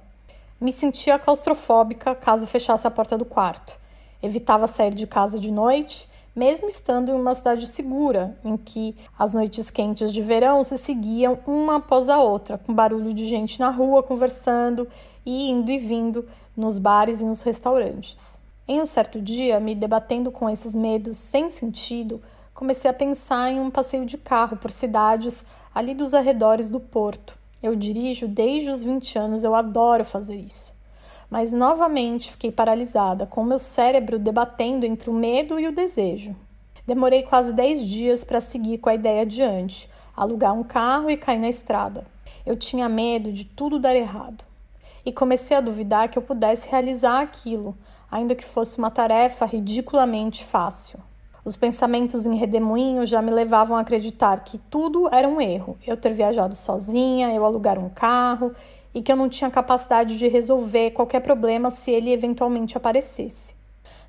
Me 0.60 0.72
sentia 0.72 1.18
claustrofóbica 1.18 2.14
caso 2.14 2.46
fechasse 2.46 2.86
a 2.86 2.90
porta 2.90 3.18
do 3.18 3.24
quarto. 3.24 3.78
Evitava 4.22 4.66
sair 4.66 4.94
de 4.94 5.06
casa 5.06 5.38
de 5.38 5.50
noite, 5.50 6.08
mesmo 6.34 6.68
estando 6.68 7.10
em 7.10 7.14
uma 7.14 7.34
cidade 7.34 7.66
segura, 7.66 8.36
em 8.44 8.56
que 8.56 8.96
as 9.18 9.34
noites 9.34 9.70
quentes 9.70 10.12
de 10.12 10.20
verão 10.20 10.64
se 10.64 10.76
seguiam 10.76 11.38
uma 11.46 11.76
após 11.76 12.08
a 12.08 12.18
outra, 12.18 12.58
com 12.58 12.74
barulho 12.74 13.14
de 13.14 13.26
gente 13.26 13.60
na 13.60 13.70
rua 13.70 14.02
conversando 14.02 14.88
e 15.24 15.50
indo 15.50 15.70
e 15.70 15.78
vindo 15.78 16.26
nos 16.56 16.78
bares 16.78 17.20
e 17.20 17.24
nos 17.24 17.42
restaurantes. 17.42 18.38
Em 18.66 18.80
um 18.80 18.86
certo 18.86 19.20
dia, 19.20 19.60
me 19.60 19.74
debatendo 19.74 20.32
com 20.32 20.50
esses 20.50 20.74
medos 20.74 21.18
sem 21.18 21.50
sentido, 21.50 22.20
comecei 22.52 22.90
a 22.90 22.94
pensar 22.94 23.50
em 23.50 23.60
um 23.60 23.70
passeio 23.70 24.06
de 24.06 24.18
carro 24.18 24.56
por 24.56 24.70
cidades 24.70 25.44
ali 25.74 25.94
dos 25.94 26.14
arredores 26.14 26.68
do 26.68 26.80
porto. 26.80 27.38
Eu 27.62 27.76
dirijo 27.76 28.26
desde 28.26 28.70
os 28.70 28.82
20 28.82 29.18
anos, 29.18 29.44
eu 29.44 29.54
adoro 29.54 30.04
fazer 30.04 30.36
isso. 30.36 30.73
Mas 31.30 31.52
novamente 31.52 32.30
fiquei 32.30 32.52
paralisada, 32.52 33.26
com 33.26 33.42
meu 33.42 33.58
cérebro 33.58 34.18
debatendo 34.18 34.86
entre 34.86 35.10
o 35.10 35.14
medo 35.14 35.58
e 35.58 35.66
o 35.66 35.72
desejo. 35.72 36.34
Demorei 36.86 37.22
quase 37.22 37.52
10 37.52 37.86
dias 37.86 38.24
para 38.24 38.40
seguir 38.40 38.78
com 38.78 38.90
a 38.90 38.94
ideia 38.94 39.22
adiante, 39.22 39.88
alugar 40.14 40.52
um 40.52 40.62
carro 40.62 41.10
e 41.10 41.16
cair 41.16 41.38
na 41.38 41.48
estrada. 41.48 42.06
Eu 42.44 42.56
tinha 42.56 42.88
medo 42.88 43.32
de 43.32 43.44
tudo 43.44 43.78
dar 43.78 43.96
errado. 43.96 44.44
E 45.04 45.12
comecei 45.12 45.56
a 45.56 45.60
duvidar 45.60 46.08
que 46.08 46.18
eu 46.18 46.22
pudesse 46.22 46.68
realizar 46.68 47.20
aquilo, 47.20 47.76
ainda 48.10 48.34
que 48.34 48.44
fosse 48.44 48.78
uma 48.78 48.90
tarefa 48.90 49.46
ridiculamente 49.46 50.44
fácil. 50.44 50.98
Os 51.44 51.56
pensamentos 51.56 52.24
em 52.24 52.36
redemoinho 52.36 53.04
já 53.04 53.20
me 53.20 53.30
levavam 53.30 53.76
a 53.76 53.80
acreditar 53.80 54.40
que 54.44 54.56
tudo 54.56 55.08
era 55.12 55.28
um 55.28 55.40
erro. 55.40 55.76
Eu 55.86 55.96
ter 55.96 56.12
viajado 56.12 56.54
sozinha, 56.54 57.32
eu 57.34 57.44
alugar 57.44 57.78
um 57.78 57.90
carro 57.90 58.54
e 58.94 59.02
que 59.02 59.10
eu 59.10 59.16
não 59.16 59.28
tinha 59.28 59.50
capacidade 59.50 60.16
de 60.16 60.28
resolver 60.28 60.92
qualquer 60.92 61.20
problema 61.20 61.70
se 61.70 61.90
ele 61.90 62.12
eventualmente 62.12 62.76
aparecesse. 62.76 63.54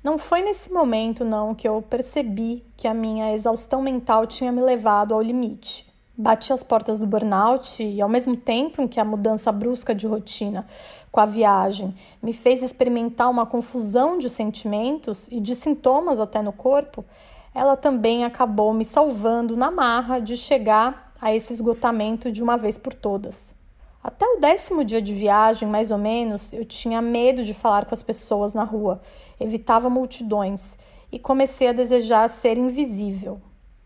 Não 0.04 0.18
foi 0.18 0.40
nesse 0.40 0.72
momento, 0.72 1.24
não, 1.24 1.52
que 1.52 1.66
eu 1.66 1.82
percebi 1.82 2.64
que 2.76 2.86
a 2.86 2.94
minha 2.94 3.34
exaustão 3.34 3.82
mental 3.82 4.24
tinha 4.24 4.52
me 4.52 4.62
levado 4.62 5.12
ao 5.12 5.20
limite. 5.20 5.84
Bati 6.16 6.52
as 6.52 6.62
portas 6.62 7.00
do 7.00 7.06
burnout 7.06 7.82
e, 7.82 8.00
ao 8.00 8.08
mesmo 8.08 8.36
tempo 8.36 8.80
em 8.80 8.86
que 8.86 9.00
a 9.00 9.04
mudança 9.04 9.50
brusca 9.50 9.92
de 9.92 10.06
rotina 10.06 10.64
com 11.10 11.18
a 11.18 11.26
viagem 11.26 11.92
me 12.22 12.32
fez 12.32 12.62
experimentar 12.62 13.28
uma 13.28 13.44
confusão 13.44 14.16
de 14.16 14.30
sentimentos 14.30 15.26
e 15.30 15.40
de 15.40 15.56
sintomas 15.56 16.20
até 16.20 16.40
no 16.40 16.52
corpo, 16.52 17.04
ela 17.52 17.76
também 17.76 18.24
acabou 18.24 18.72
me 18.72 18.84
salvando 18.84 19.56
na 19.56 19.72
marra 19.72 20.20
de 20.20 20.36
chegar 20.36 21.12
a 21.20 21.34
esse 21.34 21.52
esgotamento 21.52 22.30
de 22.30 22.42
uma 22.42 22.56
vez 22.56 22.78
por 22.78 22.94
todas. 22.94 23.55
Até 24.06 24.24
o 24.24 24.38
décimo 24.38 24.84
dia 24.84 25.02
de 25.02 25.12
viagem, 25.12 25.68
mais 25.68 25.90
ou 25.90 25.98
menos, 25.98 26.52
eu 26.52 26.64
tinha 26.64 27.02
medo 27.02 27.42
de 27.42 27.52
falar 27.52 27.86
com 27.86 27.92
as 27.92 28.04
pessoas 28.04 28.54
na 28.54 28.62
rua, 28.62 29.00
evitava 29.40 29.90
multidões 29.90 30.78
e 31.10 31.18
comecei 31.18 31.66
a 31.66 31.72
desejar 31.72 32.28
ser 32.28 32.56
invisível. 32.56 33.40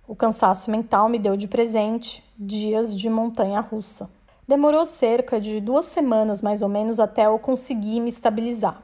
O 0.06 0.14
cansaço 0.14 0.70
mental 0.70 1.08
me 1.08 1.18
deu 1.18 1.38
de 1.38 1.48
presente 1.48 2.22
dias 2.38 2.94
de 2.94 3.08
montanha 3.08 3.60
russa. 3.60 4.10
Demorou 4.46 4.84
cerca 4.84 5.40
de 5.40 5.58
duas 5.58 5.86
semanas, 5.86 6.42
mais 6.42 6.60
ou 6.60 6.68
menos, 6.68 7.00
até 7.00 7.24
eu 7.24 7.38
conseguir 7.38 7.98
me 8.00 8.10
estabilizar. 8.10 8.78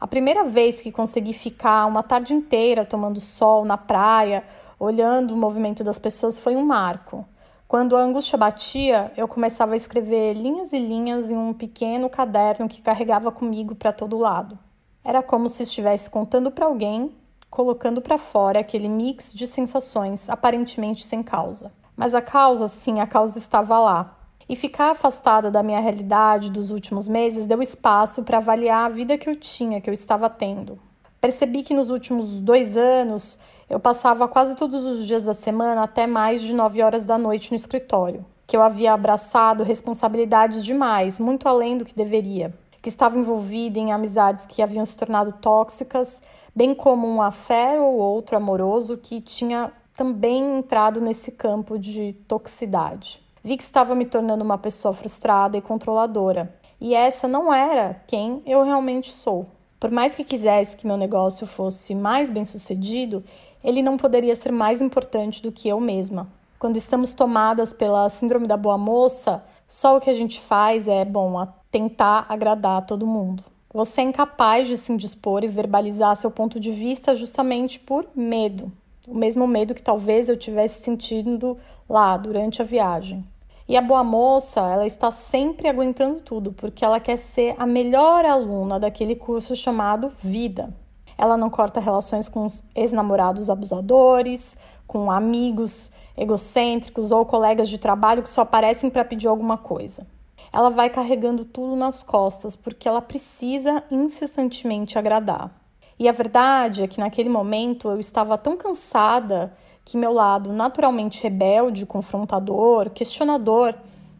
A 0.00 0.06
primeira 0.08 0.42
vez 0.42 0.80
que 0.80 0.90
consegui 0.90 1.32
ficar 1.32 1.86
uma 1.86 2.02
tarde 2.02 2.34
inteira 2.34 2.84
tomando 2.84 3.20
sol 3.20 3.64
na 3.64 3.78
praia, 3.78 4.42
olhando 4.80 5.32
o 5.32 5.36
movimento 5.36 5.84
das 5.84 6.00
pessoas, 6.00 6.40
foi 6.40 6.56
um 6.56 6.64
marco. 6.64 7.24
Quando 7.76 7.94
a 7.94 8.00
angústia 8.00 8.38
batia, 8.38 9.12
eu 9.18 9.28
começava 9.28 9.74
a 9.74 9.76
escrever 9.76 10.32
linhas 10.32 10.72
e 10.72 10.78
linhas 10.78 11.30
em 11.30 11.36
um 11.36 11.52
pequeno 11.52 12.08
caderno 12.08 12.66
que 12.70 12.80
carregava 12.80 13.30
comigo 13.30 13.74
para 13.74 13.92
todo 13.92 14.16
lado. 14.16 14.58
Era 15.04 15.22
como 15.22 15.50
se 15.50 15.64
estivesse 15.64 16.08
contando 16.08 16.50
para 16.50 16.64
alguém 16.64 17.14
colocando 17.50 18.00
para 18.00 18.16
fora 18.16 18.60
aquele 18.60 18.88
mix 18.88 19.30
de 19.30 19.46
sensações 19.46 20.26
aparentemente 20.30 21.04
sem 21.04 21.22
causa. 21.22 21.70
Mas 21.94 22.14
a 22.14 22.22
causa, 22.22 22.66
sim, 22.66 22.98
a 22.98 23.06
causa 23.06 23.38
estava 23.38 23.78
lá. 23.78 24.16
E 24.48 24.56
ficar 24.56 24.92
afastada 24.92 25.50
da 25.50 25.62
minha 25.62 25.78
realidade 25.78 26.50
dos 26.50 26.70
últimos 26.70 27.06
meses 27.06 27.44
deu 27.44 27.60
espaço 27.60 28.22
para 28.22 28.38
avaliar 28.38 28.86
a 28.86 28.94
vida 28.94 29.18
que 29.18 29.28
eu 29.28 29.36
tinha, 29.36 29.82
que 29.82 29.90
eu 29.90 29.94
estava 29.94 30.30
tendo. 30.30 30.78
Percebi 31.26 31.64
que 31.64 31.74
nos 31.74 31.90
últimos 31.90 32.40
dois 32.40 32.76
anos 32.76 33.36
eu 33.68 33.80
passava 33.80 34.28
quase 34.28 34.54
todos 34.54 34.84
os 34.84 35.04
dias 35.04 35.24
da 35.24 35.34
semana 35.34 35.82
até 35.82 36.06
mais 36.06 36.40
de 36.40 36.54
nove 36.54 36.80
horas 36.80 37.04
da 37.04 37.18
noite 37.18 37.50
no 37.50 37.56
escritório, 37.56 38.24
que 38.46 38.56
eu 38.56 38.62
havia 38.62 38.92
abraçado 38.92 39.64
responsabilidades 39.64 40.64
demais, 40.64 41.18
muito 41.18 41.48
além 41.48 41.76
do 41.76 41.84
que 41.84 41.96
deveria, 41.96 42.54
que 42.80 42.88
estava 42.88 43.18
envolvida 43.18 43.76
em 43.76 43.90
amizades 43.90 44.46
que 44.46 44.62
haviam 44.62 44.86
se 44.86 44.96
tornado 44.96 45.32
tóxicas 45.32 46.22
bem 46.54 46.72
como 46.72 47.08
um 47.08 47.20
afé 47.20 47.76
ou 47.80 47.98
outro 47.98 48.36
amoroso 48.36 48.96
que 48.96 49.20
tinha 49.20 49.72
também 49.96 50.58
entrado 50.58 51.00
nesse 51.00 51.32
campo 51.32 51.76
de 51.76 52.12
toxicidade. 52.28 53.20
Vi 53.42 53.56
que 53.56 53.64
estava 53.64 53.96
me 53.96 54.04
tornando 54.04 54.44
uma 54.44 54.58
pessoa 54.58 54.94
frustrada 54.94 55.58
e 55.58 55.60
controladora, 55.60 56.54
e 56.80 56.94
essa 56.94 57.26
não 57.26 57.52
era 57.52 58.00
quem 58.06 58.44
eu 58.46 58.62
realmente 58.62 59.10
sou. 59.10 59.55
Por 59.78 59.90
mais 59.90 60.14
que 60.14 60.24
quisesse 60.24 60.76
que 60.76 60.86
meu 60.86 60.96
negócio 60.96 61.46
fosse 61.46 61.94
mais 61.94 62.30
bem 62.30 62.44
sucedido, 62.44 63.22
ele 63.62 63.82
não 63.82 63.96
poderia 63.96 64.34
ser 64.34 64.50
mais 64.50 64.80
importante 64.80 65.42
do 65.42 65.52
que 65.52 65.68
eu 65.68 65.78
mesma. 65.80 66.28
Quando 66.58 66.76
estamos 66.76 67.12
tomadas 67.12 67.72
pela 67.72 68.08
síndrome 68.08 68.46
da 68.46 68.56
boa 68.56 68.78
moça, 68.78 69.44
só 69.68 69.96
o 69.96 70.00
que 70.00 70.08
a 70.08 70.14
gente 70.14 70.40
faz 70.40 70.88
é, 70.88 71.04
bom, 71.04 71.46
tentar 71.70 72.24
agradar 72.28 72.86
todo 72.86 73.06
mundo. 73.06 73.42
Você 73.74 74.00
é 74.00 74.04
incapaz 74.04 74.66
de 74.66 74.78
se 74.78 74.90
indispor 74.90 75.44
e 75.44 75.48
verbalizar 75.48 76.16
seu 76.16 76.30
ponto 76.30 76.58
de 76.58 76.72
vista 76.72 77.14
justamente 77.14 77.78
por 77.78 78.06
medo. 78.14 78.72
O 79.06 79.14
mesmo 79.14 79.46
medo 79.46 79.74
que 79.74 79.82
talvez 79.82 80.30
eu 80.30 80.36
tivesse 80.36 80.82
sentindo 80.82 81.58
lá 81.86 82.16
durante 82.16 82.62
a 82.62 82.64
viagem. 82.64 83.22
E 83.68 83.76
a 83.76 83.82
boa 83.82 84.04
moça, 84.04 84.60
ela 84.60 84.86
está 84.86 85.10
sempre 85.10 85.68
aguentando 85.68 86.20
tudo, 86.20 86.52
porque 86.52 86.84
ela 86.84 87.00
quer 87.00 87.16
ser 87.16 87.54
a 87.58 87.66
melhor 87.66 88.24
aluna 88.24 88.78
daquele 88.78 89.16
curso 89.16 89.56
chamado 89.56 90.12
Vida. 90.22 90.72
Ela 91.18 91.36
não 91.36 91.50
corta 91.50 91.80
relações 91.80 92.28
com 92.28 92.46
ex-namorados 92.74 93.50
abusadores, 93.50 94.56
com 94.86 95.10
amigos 95.10 95.90
egocêntricos 96.16 97.10
ou 97.10 97.26
colegas 97.26 97.68
de 97.68 97.78
trabalho 97.78 98.22
que 98.22 98.28
só 98.28 98.42
aparecem 98.42 98.88
para 98.88 99.04
pedir 99.04 99.26
alguma 99.26 99.56
coisa 99.56 100.06
ela 100.56 100.70
vai 100.70 100.88
carregando 100.88 101.44
tudo 101.44 101.76
nas 101.76 102.02
costas 102.02 102.56
porque 102.56 102.88
ela 102.88 103.02
precisa 103.02 103.84
incessantemente 103.90 104.98
agradar. 104.98 105.50
E 105.98 106.08
a 106.08 106.12
verdade 106.12 106.82
é 106.82 106.88
que 106.88 106.98
naquele 106.98 107.28
momento 107.28 107.90
eu 107.90 108.00
estava 108.00 108.38
tão 108.38 108.56
cansada 108.56 109.52
que 109.86 109.96
meu 109.96 110.12
lado 110.12 110.52
naturalmente 110.52 111.22
rebelde, 111.22 111.86
confrontador, 111.86 112.90
questionador, 112.90 113.72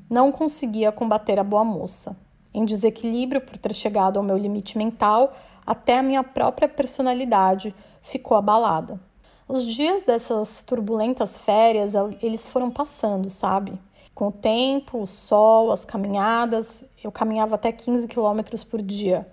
não 0.09 0.31
conseguia 0.31 0.93
combater 0.93 1.41
a 1.41 1.45
boa 1.45 1.65
moça. 1.65 2.17
Em 2.55 2.65
desequilíbrio 2.65 3.41
por 3.41 3.59
ter 3.59 3.75
chegado 3.75 4.17
ao 4.17 4.23
meu 4.23 4.37
limite 4.37 4.79
mental, 4.79 5.35
até 5.67 5.99
a 5.99 6.05
minha 6.05 6.23
própria 6.23 6.69
personalidade 6.69 7.75
ficou 8.01 8.37
abalada. 8.37 9.01
Os 9.49 9.67
dias 9.67 10.05
dessas 10.05 10.63
turbulentas 10.63 11.37
férias, 11.37 11.95
eles 12.23 12.49
foram 12.49 12.71
passando, 12.71 13.29
sabe? 13.29 13.77
Com 14.15 14.29
o 14.29 14.33
tempo, 14.33 15.03
o 15.03 15.07
sol, 15.07 15.73
as 15.73 15.85
caminhadas, 15.85 16.85
eu 17.03 17.11
caminhava 17.11 17.57
até 17.57 17.73
15 17.73 18.07
quilômetros 18.07 18.63
por 18.63 18.81
dia. 18.81 19.27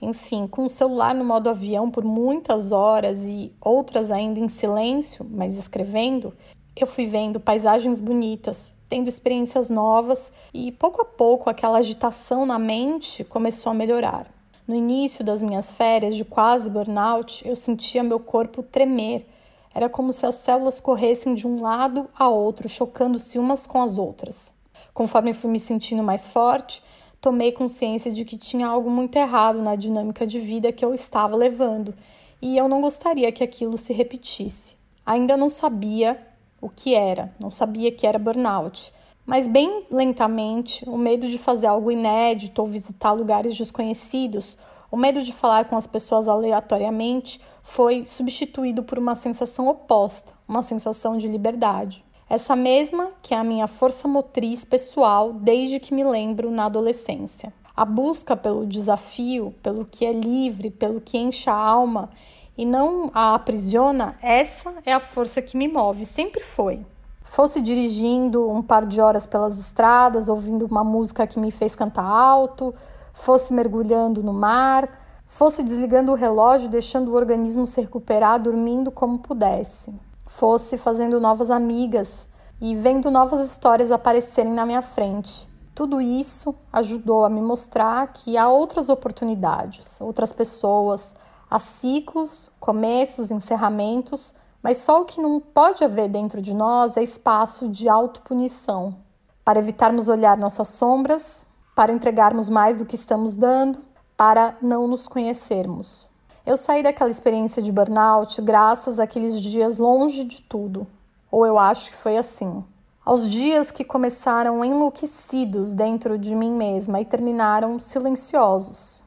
Enfim, 0.00 0.46
com 0.46 0.64
o 0.64 0.70
celular 0.70 1.14
no 1.14 1.24
modo 1.24 1.50
avião 1.50 1.90
por 1.90 2.04
muitas 2.04 2.72
horas 2.72 3.20
e 3.20 3.52
outras 3.60 4.10
ainda 4.10 4.40
em 4.40 4.48
silêncio, 4.48 5.26
mas 5.30 5.56
escrevendo, 5.56 6.34
eu 6.74 6.86
fui 6.86 7.06
vendo 7.06 7.38
paisagens 7.38 8.00
bonitas, 8.00 8.72
tendo 8.88 9.08
experiências 9.08 9.68
novas 9.68 10.32
e 10.54 10.72
pouco 10.72 11.02
a 11.02 11.04
pouco 11.04 11.50
aquela 11.50 11.78
agitação 11.78 12.46
na 12.46 12.58
mente 12.58 13.24
começou 13.24 13.70
a 13.70 13.74
melhorar. 13.74 14.26
No 14.66 14.74
início 14.74 15.24
das 15.24 15.42
minhas 15.42 15.70
férias 15.70 16.16
de 16.16 16.24
quase 16.24 16.70
burnout, 16.70 17.46
eu 17.46 17.54
sentia 17.54 18.02
meu 18.02 18.20
corpo 18.20 18.62
tremer 18.62 19.26
era 19.72 19.88
como 19.88 20.12
se 20.12 20.26
as 20.26 20.34
células 20.36 20.80
corressem 20.80 21.34
de 21.34 21.46
um 21.46 21.60
lado 21.62 22.08
a 22.18 22.28
outro, 22.28 22.68
chocando-se 22.68 23.38
umas 23.38 23.66
com 23.66 23.82
as 23.82 23.98
outras. 23.98 24.52
Conforme 24.92 25.32
fui 25.32 25.50
me 25.50 25.60
sentindo 25.60 26.02
mais 26.02 26.26
forte, 26.26 26.82
tomei 27.20 27.52
consciência 27.52 28.10
de 28.10 28.24
que 28.24 28.38
tinha 28.38 28.66
algo 28.66 28.90
muito 28.90 29.16
errado 29.16 29.60
na 29.60 29.76
dinâmica 29.76 30.26
de 30.26 30.40
vida 30.40 30.72
que 30.72 30.84
eu 30.84 30.94
estava 30.94 31.36
levando 31.36 31.94
e 32.40 32.56
eu 32.56 32.68
não 32.68 32.80
gostaria 32.80 33.30
que 33.30 33.44
aquilo 33.44 33.76
se 33.76 33.92
repetisse. 33.92 34.76
Ainda 35.04 35.36
não 35.36 35.50
sabia 35.50 36.20
o 36.60 36.68
que 36.68 36.94
era, 36.94 37.34
não 37.38 37.50
sabia 37.50 37.92
que 37.92 38.06
era 38.06 38.18
burnout, 38.18 38.92
mas 39.26 39.46
bem 39.46 39.84
lentamente 39.90 40.88
o 40.88 40.96
medo 40.96 41.26
de 41.28 41.38
fazer 41.38 41.66
algo 41.66 41.90
inédito 41.90 42.62
ou 42.62 42.68
visitar 42.68 43.12
lugares 43.12 43.56
desconhecidos, 43.56 44.56
o 44.90 44.96
medo 44.96 45.22
de 45.22 45.32
falar 45.32 45.66
com 45.66 45.76
as 45.76 45.86
pessoas 45.86 46.26
aleatoriamente 46.26 47.40
foi 47.62 48.04
substituído 48.04 48.82
por 48.82 48.98
uma 48.98 49.14
sensação 49.14 49.68
oposta, 49.68 50.32
uma 50.48 50.62
sensação 50.62 51.16
de 51.16 51.28
liberdade. 51.28 52.04
Essa 52.30 52.54
mesma 52.54 53.08
que 53.20 53.34
é 53.34 53.36
a 53.36 53.42
minha 53.42 53.66
força 53.66 54.06
motriz 54.06 54.64
pessoal 54.64 55.32
desde 55.32 55.80
que 55.80 55.92
me 55.92 56.04
lembro 56.04 56.48
na 56.48 56.66
adolescência. 56.66 57.52
A 57.76 57.84
busca 57.84 58.36
pelo 58.36 58.64
desafio, 58.64 59.52
pelo 59.60 59.84
que 59.84 60.06
é 60.06 60.12
livre, 60.12 60.70
pelo 60.70 61.00
que 61.00 61.18
enche 61.18 61.50
a 61.50 61.54
alma 61.54 62.08
e 62.56 62.64
não 62.64 63.10
a 63.12 63.34
aprisiona, 63.34 64.14
essa 64.22 64.72
é 64.86 64.92
a 64.92 65.00
força 65.00 65.42
que 65.42 65.56
me 65.56 65.66
move, 65.66 66.04
sempre 66.04 66.40
foi. 66.40 66.86
Fosse 67.20 67.60
dirigindo 67.60 68.48
um 68.48 68.62
par 68.62 68.86
de 68.86 69.00
horas 69.00 69.26
pelas 69.26 69.58
estradas, 69.58 70.28
ouvindo 70.28 70.66
uma 70.66 70.84
música 70.84 71.26
que 71.26 71.40
me 71.40 71.50
fez 71.50 71.74
cantar 71.74 72.04
alto, 72.04 72.72
fosse 73.12 73.52
mergulhando 73.52 74.22
no 74.22 74.32
mar, 74.32 74.88
fosse 75.26 75.64
desligando 75.64 76.12
o 76.12 76.14
relógio, 76.14 76.68
deixando 76.68 77.10
o 77.10 77.16
organismo 77.16 77.66
se 77.66 77.80
recuperar, 77.80 78.40
dormindo 78.40 78.92
como 78.92 79.18
pudesse 79.18 79.92
fosse 80.36 80.78
fazendo 80.78 81.20
novas 81.20 81.50
amigas 81.50 82.26
e 82.60 82.74
vendo 82.74 83.10
novas 83.10 83.40
histórias 83.50 83.90
aparecerem 83.90 84.52
na 84.52 84.64
minha 84.64 84.82
frente. 84.82 85.48
Tudo 85.74 86.00
isso 86.00 86.54
ajudou 86.72 87.24
a 87.24 87.30
me 87.30 87.40
mostrar 87.40 88.06
que 88.12 88.36
há 88.36 88.48
outras 88.48 88.88
oportunidades, 88.88 90.00
outras 90.00 90.32
pessoas, 90.32 91.14
há 91.50 91.58
ciclos, 91.58 92.50
começos, 92.60 93.30
encerramentos, 93.30 94.34
mas 94.62 94.78
só 94.78 95.02
o 95.02 95.04
que 95.04 95.20
não 95.20 95.40
pode 95.40 95.82
haver 95.84 96.08
dentro 96.08 96.40
de 96.40 96.54
nós 96.54 96.96
é 96.96 97.02
espaço 97.02 97.68
de 97.68 97.88
autopunição, 97.88 98.96
para 99.44 99.58
evitarmos 99.58 100.08
olhar 100.08 100.36
nossas 100.36 100.68
sombras, 100.68 101.46
para 101.74 101.92
entregarmos 101.92 102.48
mais 102.48 102.76
do 102.76 102.84
que 102.84 102.94
estamos 102.94 103.36
dando, 103.36 103.80
para 104.16 104.56
não 104.60 104.86
nos 104.86 105.08
conhecermos. 105.08 106.09
Eu 106.46 106.56
saí 106.56 106.82
daquela 106.82 107.10
experiência 107.10 107.62
de 107.62 107.70
burnout 107.70 108.40
graças 108.40 108.98
àqueles 108.98 109.40
dias 109.40 109.76
longe 109.76 110.24
de 110.24 110.40
tudo. 110.40 110.86
Ou 111.30 111.46
eu 111.46 111.58
acho 111.58 111.90
que 111.90 111.96
foi 111.96 112.16
assim. 112.16 112.64
Aos 113.04 113.30
dias 113.30 113.70
que 113.70 113.84
começaram 113.84 114.64
enlouquecidos 114.64 115.74
dentro 115.74 116.18
de 116.18 116.34
mim 116.34 116.50
mesma 116.50 117.00
e 117.00 117.04
terminaram 117.04 117.78
silenciosos. 117.78 119.02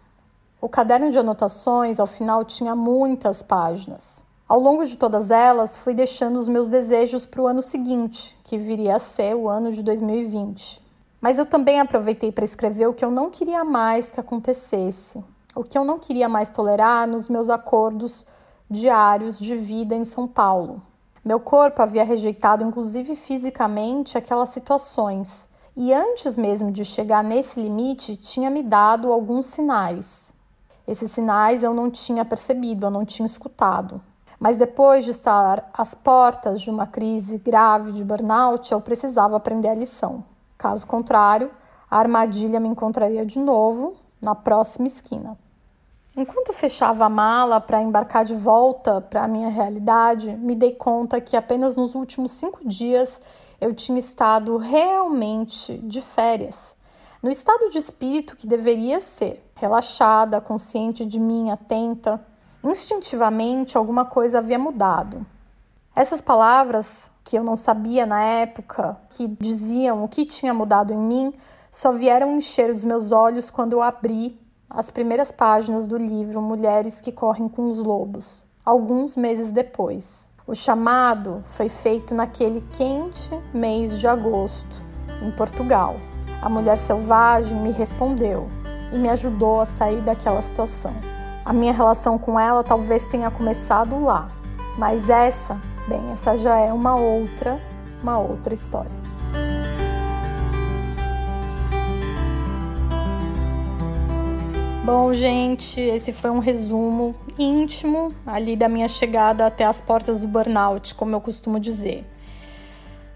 O 0.61 0.69
caderno 0.69 1.09
de 1.09 1.19
anotações, 1.19 1.99
ao 1.99 2.07
final, 2.07 2.45
tinha 2.45 2.75
muitas 2.75 3.41
páginas. 3.41 4.23
Ao 4.47 4.59
longo 4.59 4.85
de 4.85 4.95
todas 4.95 5.31
elas, 5.31 5.77
fui 5.77 5.93
deixando 5.93 6.37
os 6.37 6.47
meus 6.47 6.69
desejos 6.69 7.25
para 7.25 7.41
o 7.41 7.47
ano 7.47 7.63
seguinte, 7.63 8.37
que 8.43 8.57
viria 8.57 8.95
a 8.95 8.99
ser 8.99 9.35
o 9.35 9.49
ano 9.49 9.71
de 9.71 9.81
2020. 9.81 10.81
Mas 11.19 11.37
eu 11.37 11.45
também 11.45 11.79
aproveitei 11.79 12.31
para 12.31 12.45
escrever 12.45 12.87
o 12.87 12.93
que 12.93 13.03
eu 13.03 13.09
não 13.09 13.29
queria 13.29 13.63
mais 13.63 14.11
que 14.11 14.19
acontecesse, 14.19 15.23
o 15.55 15.63
que 15.63 15.77
eu 15.77 15.83
não 15.83 15.99
queria 15.99 16.27
mais 16.27 16.49
tolerar 16.49 17.07
nos 17.07 17.29
meus 17.29 17.49
acordos 17.49 18.25
diários 18.69 19.37
de 19.37 19.55
vida 19.55 19.95
em 19.95 20.03
São 20.03 20.27
Paulo. 20.27 20.81
Meu 21.23 21.39
corpo 21.39 21.81
havia 21.81 22.03
rejeitado, 22.03 22.63
inclusive 22.63 23.15
fisicamente, 23.15 24.17
aquelas 24.17 24.49
situações, 24.49 25.47
e 25.75 25.93
antes 25.93 26.35
mesmo 26.35 26.71
de 26.71 26.83
chegar 26.83 27.23
nesse 27.23 27.61
limite, 27.61 28.15
tinha 28.15 28.49
me 28.49 28.61
dado 28.61 29.11
alguns 29.11 29.47
sinais. 29.47 30.33
Esses 30.87 31.11
sinais 31.11 31.63
eu 31.63 31.73
não 31.73 31.89
tinha 31.89 32.25
percebido, 32.25 32.87
eu 32.87 32.91
não 32.91 33.05
tinha 33.05 33.25
escutado. 33.25 34.01
Mas 34.39 34.57
depois 34.57 35.05
de 35.05 35.11
estar 35.11 35.69
às 35.73 35.93
portas 35.93 36.59
de 36.61 36.69
uma 36.69 36.85
crise 36.85 37.37
grave 37.37 37.93
de 37.93 38.03
burnout, 38.03 38.71
eu 38.71 38.81
precisava 38.81 39.37
aprender 39.37 39.69
a 39.69 39.73
lição. 39.73 40.23
Caso 40.57 40.85
contrário, 40.85 41.49
a 41.89 41.97
armadilha 41.97 42.59
me 42.59 42.67
encontraria 42.67 43.25
de 43.25 43.39
novo 43.39 43.95
na 44.21 44.35
próxima 44.35 44.87
esquina. 44.87 45.37
Enquanto 46.15 46.53
fechava 46.53 47.05
a 47.05 47.09
mala 47.09 47.59
para 47.59 47.81
embarcar 47.81 48.23
de 48.23 48.35
volta 48.35 49.01
para 49.01 49.23
a 49.23 49.27
minha 49.27 49.49
realidade, 49.49 50.31
me 50.35 50.53
dei 50.53 50.73
conta 50.73 51.19
que 51.19 51.35
apenas 51.35 51.75
nos 51.75 51.95
últimos 51.95 52.33
cinco 52.33 52.59
dias 52.67 53.19
eu 53.59 53.73
tinha 53.73 53.97
estado 53.97 54.57
realmente 54.57 55.79
de 55.79 56.03
férias, 56.03 56.75
no 57.21 57.31
estado 57.31 57.67
de 57.71 57.79
espírito 57.79 58.35
que 58.35 58.45
deveria 58.45 58.99
ser, 58.99 59.43
relaxada, 59.55 60.39
consciente 60.39 61.03
de 61.03 61.19
mim, 61.19 61.49
atenta. 61.49 62.23
Instintivamente, 62.63 63.75
alguma 63.75 64.05
coisa 64.05 64.37
havia 64.37 64.59
mudado. 64.59 65.25
Essas 65.95 66.21
palavras, 66.21 67.09
que 67.23 67.35
eu 67.35 67.43
não 67.43 67.57
sabia 67.57 68.05
na 68.05 68.21
época, 68.23 68.97
que 69.09 69.27
diziam 69.39 70.03
o 70.03 70.07
que 70.07 70.25
tinha 70.25 70.53
mudado 70.53 70.93
em 70.93 70.97
mim, 70.97 71.33
só 71.71 71.91
vieram 71.91 72.35
encher 72.37 72.69
os 72.69 72.83
meus 72.83 73.11
olhos 73.11 73.49
quando 73.49 73.73
eu 73.73 73.81
abri 73.81 74.42
as 74.69 74.89
primeiras 74.89 75.31
páginas 75.31 75.87
do 75.87 75.97
livro 75.97 76.41
Mulheres 76.41 76.99
que 76.99 77.11
Correm 77.11 77.47
com 77.47 77.69
os 77.69 77.77
Lobos, 77.77 78.43
alguns 78.65 79.15
meses 79.15 79.51
depois. 79.51 80.27
O 80.45 80.53
chamado 80.53 81.43
foi 81.45 81.69
feito 81.69 82.13
naquele 82.13 82.61
quente 82.73 83.29
mês 83.53 83.99
de 83.99 84.07
agosto, 84.07 84.83
em 85.21 85.31
Portugal. 85.31 85.95
A 86.41 86.49
mulher 86.49 86.77
selvagem 86.77 87.57
me 87.59 87.71
respondeu 87.71 88.49
e 88.91 88.97
me 88.97 89.09
ajudou 89.09 89.61
a 89.61 89.65
sair 89.65 90.01
daquela 90.01 90.41
situação. 90.41 90.93
A 91.45 91.53
minha 91.53 91.73
relação 91.73 92.17
com 92.17 92.39
ela 92.39 92.63
talvez 92.63 93.05
tenha 93.07 93.31
começado 93.31 94.03
lá, 94.03 94.27
mas 94.77 95.09
essa, 95.09 95.59
bem, 95.87 96.11
essa 96.11 96.35
já 96.35 96.57
é 96.57 96.73
uma 96.73 96.95
outra, 96.95 97.59
uma 98.01 98.17
outra 98.17 98.53
história. 98.53 99.02
Bom, 104.85 105.13
gente, 105.13 105.79
esse 105.79 106.11
foi 106.11 106.29
um 106.29 106.39
resumo 106.39 107.15
íntimo 107.39 108.13
ali 108.25 108.57
da 108.57 108.67
minha 108.67 108.89
chegada 108.89 109.45
até 109.45 109.63
as 109.63 109.79
portas 109.79 110.23
do 110.23 110.27
burnout, 110.27 110.93
como 110.95 111.15
eu 111.15 111.21
costumo 111.21 111.57
dizer. 111.57 112.05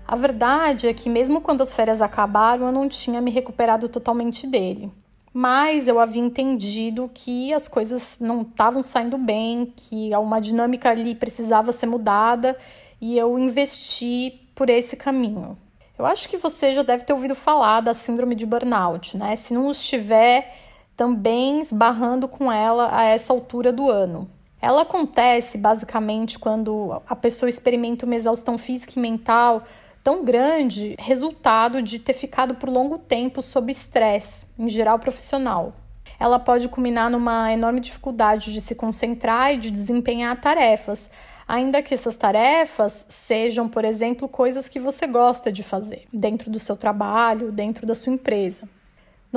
A 0.08 0.15
verdade 0.15 0.88
é 0.88 0.93
que, 0.93 1.10
mesmo 1.10 1.41
quando 1.41 1.62
as 1.62 1.73
férias 1.73 2.01
acabaram, 2.01 2.67
eu 2.67 2.71
não 2.71 2.88
tinha 2.88 3.19
me 3.19 3.30
recuperado 3.32 3.89
totalmente 3.89 4.47
dele. 4.47 4.89
Mas 5.34 5.89
eu 5.89 5.99
havia 5.99 6.21
entendido 6.21 7.12
que 7.13 7.53
as 7.53 7.67
coisas 7.67 8.17
não 8.17 8.43
estavam 8.43 8.82
saindo 8.82 9.17
bem, 9.17 9.73
que 9.75 10.15
uma 10.15 10.39
dinâmica 10.39 10.89
ali 10.89 11.15
precisava 11.15 11.73
ser 11.73 11.88
mudada 11.88 12.58
e 13.01 13.17
eu 13.17 13.38
investi 13.38 14.49
por 14.56 14.69
esse 14.69 14.95
caminho. 14.95 15.58
Eu 15.99 16.06
acho 16.06 16.30
que 16.30 16.38
você 16.38 16.71
já 16.71 16.82
deve 16.82 17.03
ter 17.03 17.12
ouvido 17.12 17.36
falar 17.36 17.82
da 17.82 17.93
síndrome 17.93 18.36
de 18.36 18.45
burnout, 18.45 19.17
né? 19.17 19.36
Se 19.36 19.53
não 19.53 19.69
estiver, 19.69 20.66
também 20.97 21.62
esbarrando 21.62 22.27
com 22.27 22.51
ela 22.51 22.89
a 22.91 23.03
essa 23.03 23.31
altura 23.31 23.71
do 23.71 23.88
ano. 23.89 24.27
Ela 24.60 24.81
acontece 24.81 25.55
basicamente 25.55 26.39
quando 26.39 26.99
a 27.07 27.15
pessoa 27.15 27.47
experimenta 27.47 28.05
uma 28.05 28.15
exaustão 28.15 28.57
física 28.57 28.93
e 28.97 28.99
mental 28.99 29.63
tão 30.03 30.25
grande, 30.25 30.95
resultado 30.97 31.81
de 31.81 31.99
ter 31.99 32.13
ficado 32.13 32.55
por 32.55 32.69
longo 32.69 32.97
tempo 32.97 33.41
sob 33.41 33.71
estresse, 33.71 34.47
em 34.57 34.67
geral 34.67 34.97
profissional. 34.97 35.73
Ela 36.19 36.39
pode 36.39 36.67
culminar 36.69 37.12
numa 37.12 37.51
enorme 37.51 37.79
dificuldade 37.79 38.51
de 38.51 38.60
se 38.60 38.73
concentrar 38.73 39.53
e 39.53 39.57
de 39.57 39.69
desempenhar 39.69 40.39
tarefas, 40.41 41.10
ainda 41.47 41.83
que 41.83 41.93
essas 41.93 42.15
tarefas 42.15 43.05
sejam, 43.07 43.69
por 43.69 43.86
exemplo, 43.86 44.27
coisas 44.27 44.67
que 44.67 44.79
você 44.79 45.05
gosta 45.05 45.51
de 45.51 45.62
fazer 45.62 46.07
dentro 46.12 46.49
do 46.49 46.57
seu 46.57 46.75
trabalho, 46.75 47.51
dentro 47.51 47.86
da 47.86 47.93
sua 47.93 48.13
empresa. 48.13 48.67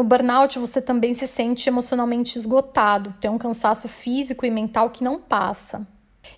No 0.00 0.04
burnout, 0.04 0.58
você 0.58 0.80
também 0.80 1.12
se 1.12 1.26
sente 1.26 1.68
emocionalmente 1.68 2.38
esgotado, 2.38 3.14
tem 3.20 3.30
um 3.30 3.36
cansaço 3.36 3.86
físico 3.86 4.46
e 4.46 4.50
mental 4.50 4.88
que 4.88 5.04
não 5.04 5.20
passa. 5.20 5.86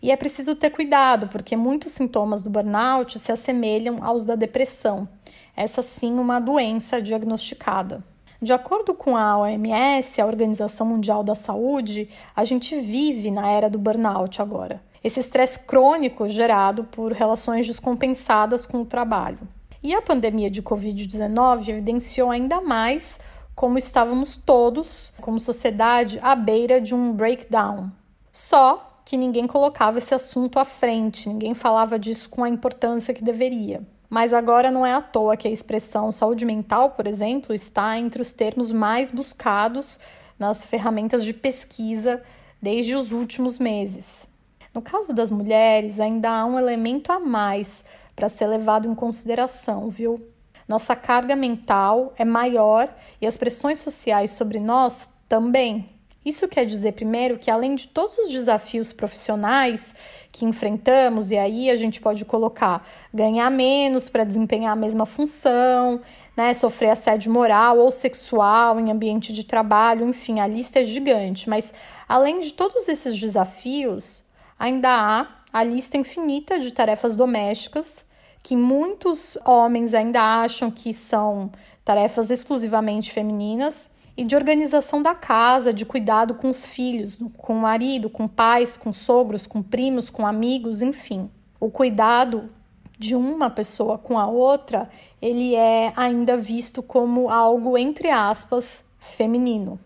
E 0.02 0.10
é 0.10 0.16
preciso 0.16 0.56
ter 0.56 0.70
cuidado, 0.70 1.28
porque 1.28 1.56
muitos 1.56 1.92
sintomas 1.92 2.42
do 2.42 2.50
burnout 2.50 3.20
se 3.20 3.30
assemelham 3.30 4.02
aos 4.02 4.24
da 4.24 4.34
depressão, 4.34 5.08
essa 5.56 5.80
sim 5.80 6.18
uma 6.18 6.40
doença 6.40 7.00
diagnosticada. 7.00 8.02
De 8.42 8.52
acordo 8.52 8.94
com 8.94 9.16
a 9.16 9.38
OMS, 9.38 10.20
a 10.20 10.26
Organização 10.26 10.84
Mundial 10.84 11.22
da 11.22 11.36
Saúde, 11.36 12.08
a 12.34 12.42
gente 12.42 12.74
vive 12.80 13.30
na 13.30 13.48
era 13.48 13.70
do 13.70 13.78
burnout 13.78 14.42
agora. 14.42 14.82
Esse 15.04 15.20
estresse 15.20 15.60
crônico 15.60 16.28
gerado 16.28 16.82
por 16.82 17.12
relações 17.12 17.64
descompensadas 17.64 18.66
com 18.66 18.80
o 18.80 18.86
trabalho. 18.86 19.38
E 19.84 19.94
a 19.94 20.02
pandemia 20.02 20.48
de 20.50 20.62
Covid-19 20.62 21.68
evidenciou 21.68 22.28
ainda 22.28 22.60
mais 22.60 23.18
como 23.54 23.78
estávamos 23.78 24.36
todos, 24.36 25.12
como 25.20 25.38
sociedade, 25.38 26.18
à 26.22 26.34
beira 26.34 26.80
de 26.80 26.94
um 26.94 27.12
breakdown. 27.12 27.90
Só 28.32 29.00
que 29.04 29.16
ninguém 29.16 29.46
colocava 29.46 29.98
esse 29.98 30.14
assunto 30.14 30.58
à 30.58 30.64
frente, 30.64 31.28
ninguém 31.28 31.54
falava 31.54 31.98
disso 31.98 32.30
com 32.30 32.44
a 32.44 32.48
importância 32.48 33.12
que 33.12 33.24
deveria. 33.24 33.82
Mas 34.08 34.32
agora 34.32 34.70
não 34.70 34.84
é 34.84 34.92
à 34.92 35.00
toa 35.00 35.36
que 35.36 35.48
a 35.48 35.50
expressão 35.50 36.12
saúde 36.12 36.44
mental, 36.44 36.90
por 36.90 37.06
exemplo, 37.06 37.54
está 37.54 37.98
entre 37.98 38.20
os 38.20 38.32
termos 38.32 38.70
mais 38.70 39.10
buscados 39.10 39.98
nas 40.38 40.66
ferramentas 40.66 41.24
de 41.24 41.32
pesquisa 41.32 42.22
desde 42.60 42.94
os 42.94 43.12
últimos 43.12 43.58
meses. 43.58 44.26
No 44.74 44.82
caso 44.82 45.12
das 45.12 45.30
mulheres, 45.30 46.00
ainda 46.00 46.30
há 46.30 46.44
um 46.44 46.58
elemento 46.58 47.10
a 47.10 47.18
mais 47.18 47.84
para 48.14 48.28
ser 48.28 48.46
levado 48.46 48.88
em 48.88 48.94
consideração, 48.94 49.88
viu? 49.88 50.20
Nossa 50.68 50.94
carga 50.96 51.36
mental 51.36 52.12
é 52.16 52.24
maior 52.24 52.94
e 53.20 53.26
as 53.26 53.36
pressões 53.36 53.78
sociais 53.80 54.30
sobre 54.30 54.58
nós 54.58 55.10
também. 55.28 55.88
Isso 56.24 56.46
quer 56.46 56.64
dizer, 56.64 56.92
primeiro, 56.92 57.36
que 57.36 57.50
além 57.50 57.74
de 57.74 57.88
todos 57.88 58.16
os 58.18 58.30
desafios 58.30 58.92
profissionais 58.92 59.92
que 60.30 60.44
enfrentamos, 60.44 61.32
e 61.32 61.36
aí 61.36 61.68
a 61.68 61.74
gente 61.74 62.00
pode 62.00 62.24
colocar 62.24 62.86
ganhar 63.12 63.50
menos 63.50 64.08
para 64.08 64.22
desempenhar 64.22 64.72
a 64.72 64.76
mesma 64.76 65.04
função, 65.04 66.00
né, 66.36 66.54
sofrer 66.54 66.90
assédio 66.90 67.32
moral 67.32 67.78
ou 67.78 67.90
sexual 67.90 68.78
em 68.78 68.90
ambiente 68.90 69.32
de 69.32 69.44
trabalho, 69.44 70.08
enfim, 70.08 70.38
a 70.38 70.46
lista 70.46 70.80
é 70.80 70.84
gigante. 70.84 71.50
Mas 71.50 71.74
além 72.08 72.38
de 72.38 72.52
todos 72.52 72.88
esses 72.88 73.18
desafios, 73.18 74.24
ainda 74.56 74.88
há 74.88 75.26
a 75.52 75.62
lista 75.64 75.96
infinita 75.96 76.58
de 76.58 76.72
tarefas 76.72 77.16
domésticas 77.16 78.06
que 78.42 78.56
muitos 78.56 79.38
homens 79.44 79.94
ainda 79.94 80.20
acham 80.20 80.70
que 80.70 80.92
são 80.92 81.50
tarefas 81.84 82.30
exclusivamente 82.30 83.12
femininas 83.12 83.90
e 84.16 84.24
de 84.24 84.36
organização 84.36 85.02
da 85.02 85.14
casa, 85.14 85.72
de 85.72 85.86
cuidado 85.86 86.34
com 86.34 86.50
os 86.50 86.66
filhos, 86.66 87.18
com 87.36 87.54
o 87.54 87.60
marido, 87.60 88.10
com 88.10 88.28
pais, 88.28 88.76
com 88.76 88.92
sogros, 88.92 89.46
com 89.46 89.62
primos, 89.62 90.10
com 90.10 90.26
amigos, 90.26 90.82
enfim. 90.82 91.30
O 91.58 91.70
cuidado 91.70 92.50
de 92.98 93.16
uma 93.16 93.48
pessoa 93.48 93.96
com 93.96 94.18
a 94.18 94.26
outra, 94.26 94.88
ele 95.20 95.54
é 95.54 95.92
ainda 95.96 96.36
visto 96.36 96.82
como 96.82 97.30
algo 97.30 97.78
entre 97.78 98.10
aspas 98.10 98.84
feminino. 98.98 99.80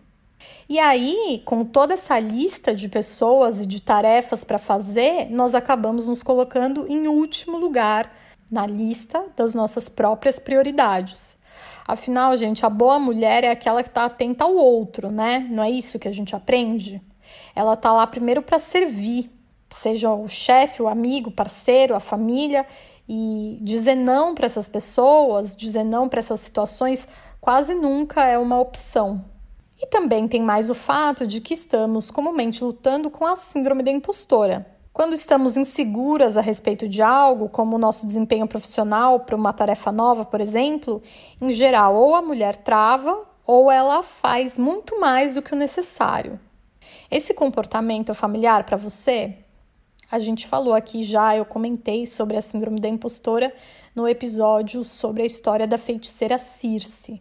E 0.68 0.78
aí, 0.78 1.40
com 1.44 1.64
toda 1.64 1.94
essa 1.94 2.18
lista 2.18 2.74
de 2.74 2.88
pessoas 2.88 3.60
e 3.60 3.66
de 3.66 3.80
tarefas 3.80 4.42
para 4.42 4.58
fazer, 4.58 5.30
nós 5.30 5.54
acabamos 5.54 6.08
nos 6.08 6.22
colocando 6.22 6.86
em 6.88 7.06
último 7.06 7.56
lugar 7.56 8.12
na 8.50 8.66
lista 8.66 9.24
das 9.36 9.54
nossas 9.54 9.88
próprias 9.88 10.38
prioridades. 10.38 11.36
Afinal, 11.86 12.36
gente, 12.36 12.66
a 12.66 12.70
boa 12.70 12.98
mulher 12.98 13.44
é 13.44 13.50
aquela 13.50 13.82
que 13.82 13.88
está 13.88 14.04
atenta 14.04 14.44
ao 14.44 14.54
outro, 14.54 15.10
né? 15.10 15.46
Não 15.50 15.62
é 15.62 15.70
isso 15.70 15.98
que 15.98 16.08
a 16.08 16.12
gente 16.12 16.34
aprende? 16.34 17.00
Ela 17.54 17.74
está 17.74 17.92
lá 17.92 18.06
primeiro 18.06 18.42
para 18.42 18.58
servir, 18.58 19.30
seja 19.74 20.12
o 20.12 20.28
chefe, 20.28 20.82
o 20.82 20.88
amigo, 20.88 21.30
o 21.30 21.32
parceiro, 21.32 21.94
a 21.94 22.00
família, 22.00 22.66
e 23.08 23.58
dizer 23.62 23.94
não 23.94 24.34
para 24.34 24.46
essas 24.46 24.66
pessoas, 24.66 25.56
dizer 25.56 25.84
não 25.84 26.08
para 26.08 26.18
essas 26.18 26.40
situações, 26.40 27.06
quase 27.40 27.72
nunca 27.74 28.24
é 28.24 28.36
uma 28.36 28.58
opção. 28.58 29.24
E 29.80 29.86
também 29.86 30.26
tem 30.26 30.42
mais 30.42 30.70
o 30.70 30.74
fato 30.74 31.26
de 31.26 31.40
que 31.40 31.54
estamos 31.54 32.10
comumente 32.10 32.64
lutando 32.64 33.10
com 33.10 33.26
a 33.26 33.36
síndrome 33.36 33.82
da 33.82 33.90
impostora. 33.90 34.75
Quando 34.96 35.12
estamos 35.12 35.58
inseguras 35.58 36.38
a 36.38 36.40
respeito 36.40 36.88
de 36.88 37.02
algo, 37.02 37.50
como 37.50 37.76
o 37.76 37.78
nosso 37.78 38.06
desempenho 38.06 38.48
profissional 38.48 39.20
para 39.20 39.36
uma 39.36 39.52
tarefa 39.52 39.92
nova, 39.92 40.24
por 40.24 40.40
exemplo, 40.40 41.02
em 41.38 41.52
geral, 41.52 41.94
ou 41.94 42.14
a 42.14 42.22
mulher 42.22 42.56
trava 42.56 43.26
ou 43.46 43.70
ela 43.70 44.02
faz 44.02 44.56
muito 44.56 44.98
mais 44.98 45.34
do 45.34 45.42
que 45.42 45.52
o 45.52 45.56
necessário. 45.56 46.40
Esse 47.10 47.34
comportamento 47.34 48.10
é 48.10 48.14
familiar 48.14 48.64
para 48.64 48.78
você? 48.78 49.36
A 50.10 50.18
gente 50.18 50.46
falou 50.46 50.72
aqui 50.72 51.02
já, 51.02 51.36
eu 51.36 51.44
comentei 51.44 52.06
sobre 52.06 52.38
a 52.38 52.40
síndrome 52.40 52.80
da 52.80 52.88
impostora 52.88 53.52
no 53.94 54.08
episódio 54.08 54.82
sobre 54.82 55.24
a 55.24 55.26
história 55.26 55.66
da 55.66 55.76
feiticeira 55.76 56.38
Circe. 56.38 57.20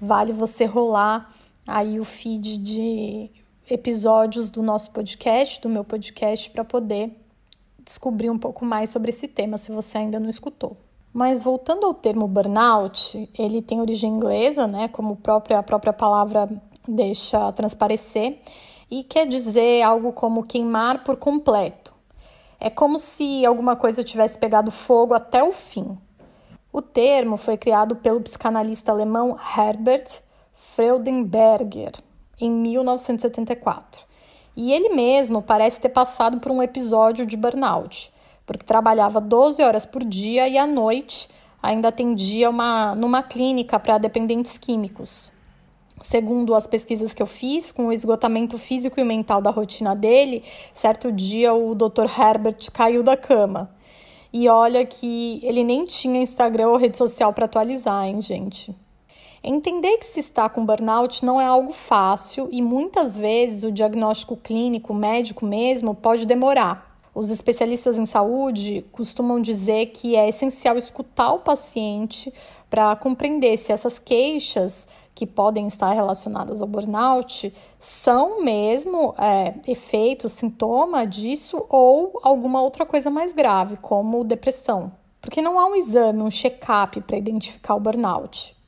Vale 0.00 0.32
você 0.32 0.64
rolar 0.64 1.28
aí 1.66 1.98
o 1.98 2.04
feed 2.04 2.56
de 2.58 3.30
episódios 3.70 4.50
do 4.50 4.62
nosso 4.62 4.90
podcast, 4.90 5.60
do 5.60 5.68
meu 5.68 5.84
podcast, 5.84 6.50
para 6.50 6.64
poder 6.64 7.16
descobrir 7.84 8.28
um 8.28 8.38
pouco 8.38 8.64
mais 8.64 8.90
sobre 8.90 9.10
esse 9.10 9.28
tema, 9.28 9.56
se 9.56 9.70
você 9.72 9.98
ainda 9.98 10.18
não 10.18 10.28
escutou. 10.28 10.76
Mas 11.12 11.42
voltando 11.42 11.86
ao 11.86 11.94
termo 11.94 12.28
burnout, 12.28 13.28
ele 13.36 13.62
tem 13.62 13.80
origem 13.80 14.12
inglesa, 14.12 14.66
né, 14.66 14.88
como 14.88 15.16
própria, 15.16 15.58
a 15.58 15.62
própria 15.62 15.92
palavra 15.92 16.48
deixa 16.86 17.52
transparecer, 17.52 18.40
e 18.90 19.04
quer 19.04 19.26
dizer 19.26 19.82
algo 19.82 20.12
como 20.12 20.44
queimar 20.44 21.04
por 21.04 21.16
completo. 21.16 21.94
É 22.58 22.68
como 22.68 22.98
se 22.98 23.46
alguma 23.46 23.76
coisa 23.76 24.04
tivesse 24.04 24.36
pegado 24.36 24.70
fogo 24.70 25.14
até 25.14 25.42
o 25.42 25.52
fim. 25.52 25.96
O 26.72 26.82
termo 26.82 27.36
foi 27.36 27.56
criado 27.56 27.96
pelo 27.96 28.20
psicanalista 28.20 28.92
alemão 28.92 29.36
Herbert 29.56 30.20
Freudenberger 30.52 31.92
em 32.40 32.50
1974. 32.50 34.02
E 34.56 34.72
ele 34.72 34.90
mesmo 34.90 35.42
parece 35.42 35.80
ter 35.80 35.88
passado 35.90 36.40
por 36.40 36.50
um 36.50 36.62
episódio 36.62 37.24
de 37.24 37.36
burnout, 37.36 38.12
porque 38.44 38.64
trabalhava 38.64 39.20
12 39.20 39.62
horas 39.62 39.86
por 39.86 40.02
dia 40.02 40.48
e 40.48 40.58
à 40.58 40.66
noite 40.66 41.28
ainda 41.62 41.88
atendia 41.88 42.50
uma, 42.50 42.94
numa 42.94 43.22
clínica 43.22 43.78
para 43.78 43.98
dependentes 43.98 44.58
químicos. 44.58 45.30
Segundo 46.02 46.54
as 46.54 46.66
pesquisas 46.66 47.12
que 47.12 47.22
eu 47.22 47.26
fiz, 47.26 47.70
com 47.70 47.88
o 47.88 47.92
esgotamento 47.92 48.56
físico 48.56 48.98
e 48.98 49.04
mental 49.04 49.42
da 49.42 49.50
rotina 49.50 49.94
dele, 49.94 50.42
certo 50.72 51.12
dia 51.12 51.52
o 51.52 51.74
Dr. 51.74 52.06
Herbert 52.18 52.70
caiu 52.72 53.02
da 53.02 53.16
cama. 53.16 53.70
E 54.32 54.48
olha 54.48 54.86
que 54.86 55.40
ele 55.42 55.62
nem 55.62 55.84
tinha 55.84 56.22
Instagram 56.22 56.68
ou 56.68 56.76
rede 56.76 56.96
social 56.96 57.32
para 57.32 57.44
atualizar, 57.44 58.06
hein, 58.06 58.20
gente? 58.20 58.74
Entender 59.42 59.96
que 59.96 60.04
se 60.04 60.20
está 60.20 60.50
com 60.50 60.66
burnout 60.66 61.24
não 61.24 61.40
é 61.40 61.46
algo 61.46 61.72
fácil 61.72 62.48
e 62.52 62.60
muitas 62.60 63.16
vezes 63.16 63.62
o 63.62 63.72
diagnóstico 63.72 64.36
clínico, 64.36 64.92
médico 64.92 65.46
mesmo, 65.46 65.94
pode 65.94 66.26
demorar. 66.26 66.90
Os 67.14 67.30
especialistas 67.30 67.96
em 67.96 68.04
saúde 68.04 68.84
costumam 68.92 69.40
dizer 69.40 69.86
que 69.86 70.14
é 70.14 70.28
essencial 70.28 70.76
escutar 70.76 71.32
o 71.32 71.40
paciente 71.40 72.32
para 72.68 72.94
compreender 72.96 73.56
se 73.56 73.72
essas 73.72 73.98
queixas 73.98 74.86
que 75.14 75.26
podem 75.26 75.66
estar 75.66 75.92
relacionadas 75.92 76.60
ao 76.60 76.68
burnout 76.68 77.52
são 77.78 78.42
mesmo 78.44 79.14
é, 79.18 79.54
efeito, 79.66 80.28
sintoma 80.28 81.06
disso 81.06 81.64
ou 81.68 82.20
alguma 82.22 82.62
outra 82.62 82.84
coisa 82.86 83.10
mais 83.10 83.32
grave, 83.32 83.78
como 83.78 84.22
depressão. 84.22 84.92
Porque 85.20 85.42
não 85.42 85.58
há 85.58 85.66
um 85.66 85.74
exame, 85.74 86.22
um 86.22 86.30
check-up 86.30 87.00
para 87.00 87.18
identificar 87.18 87.74
o 87.74 87.80
burnout. 87.80 88.59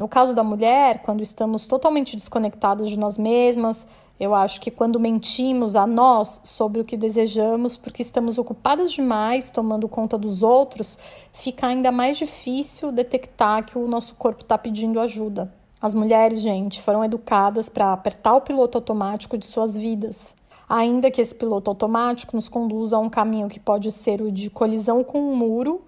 No 0.00 0.08
caso 0.08 0.34
da 0.34 0.42
mulher, 0.42 1.02
quando 1.02 1.22
estamos 1.22 1.66
totalmente 1.66 2.16
desconectadas 2.16 2.88
de 2.88 2.98
nós 2.98 3.18
mesmas, 3.18 3.86
eu 4.18 4.34
acho 4.34 4.58
que 4.58 4.70
quando 4.70 4.98
mentimos 4.98 5.76
a 5.76 5.86
nós 5.86 6.40
sobre 6.42 6.80
o 6.80 6.86
que 6.86 6.96
desejamos, 6.96 7.76
porque 7.76 8.00
estamos 8.00 8.38
ocupadas 8.38 8.92
demais 8.92 9.50
tomando 9.50 9.86
conta 9.90 10.16
dos 10.16 10.42
outros, 10.42 10.98
fica 11.34 11.66
ainda 11.66 11.92
mais 11.92 12.16
difícil 12.16 12.90
detectar 12.90 13.66
que 13.66 13.76
o 13.76 13.86
nosso 13.86 14.14
corpo 14.14 14.40
está 14.40 14.56
pedindo 14.56 14.98
ajuda. 14.98 15.52
As 15.82 15.94
mulheres, 15.94 16.40
gente, 16.40 16.80
foram 16.80 17.04
educadas 17.04 17.68
para 17.68 17.92
apertar 17.92 18.36
o 18.36 18.40
piloto 18.40 18.78
automático 18.78 19.36
de 19.36 19.46
suas 19.46 19.76
vidas. 19.76 20.34
Ainda 20.66 21.10
que 21.10 21.20
esse 21.20 21.34
piloto 21.34 21.68
automático 21.68 22.34
nos 22.34 22.48
conduza 22.48 22.96
a 22.96 23.00
um 23.00 23.10
caminho 23.10 23.50
que 23.50 23.60
pode 23.60 23.92
ser 23.92 24.22
o 24.22 24.32
de 24.32 24.48
colisão 24.48 25.04
com 25.04 25.20
um 25.20 25.36
muro 25.36 25.82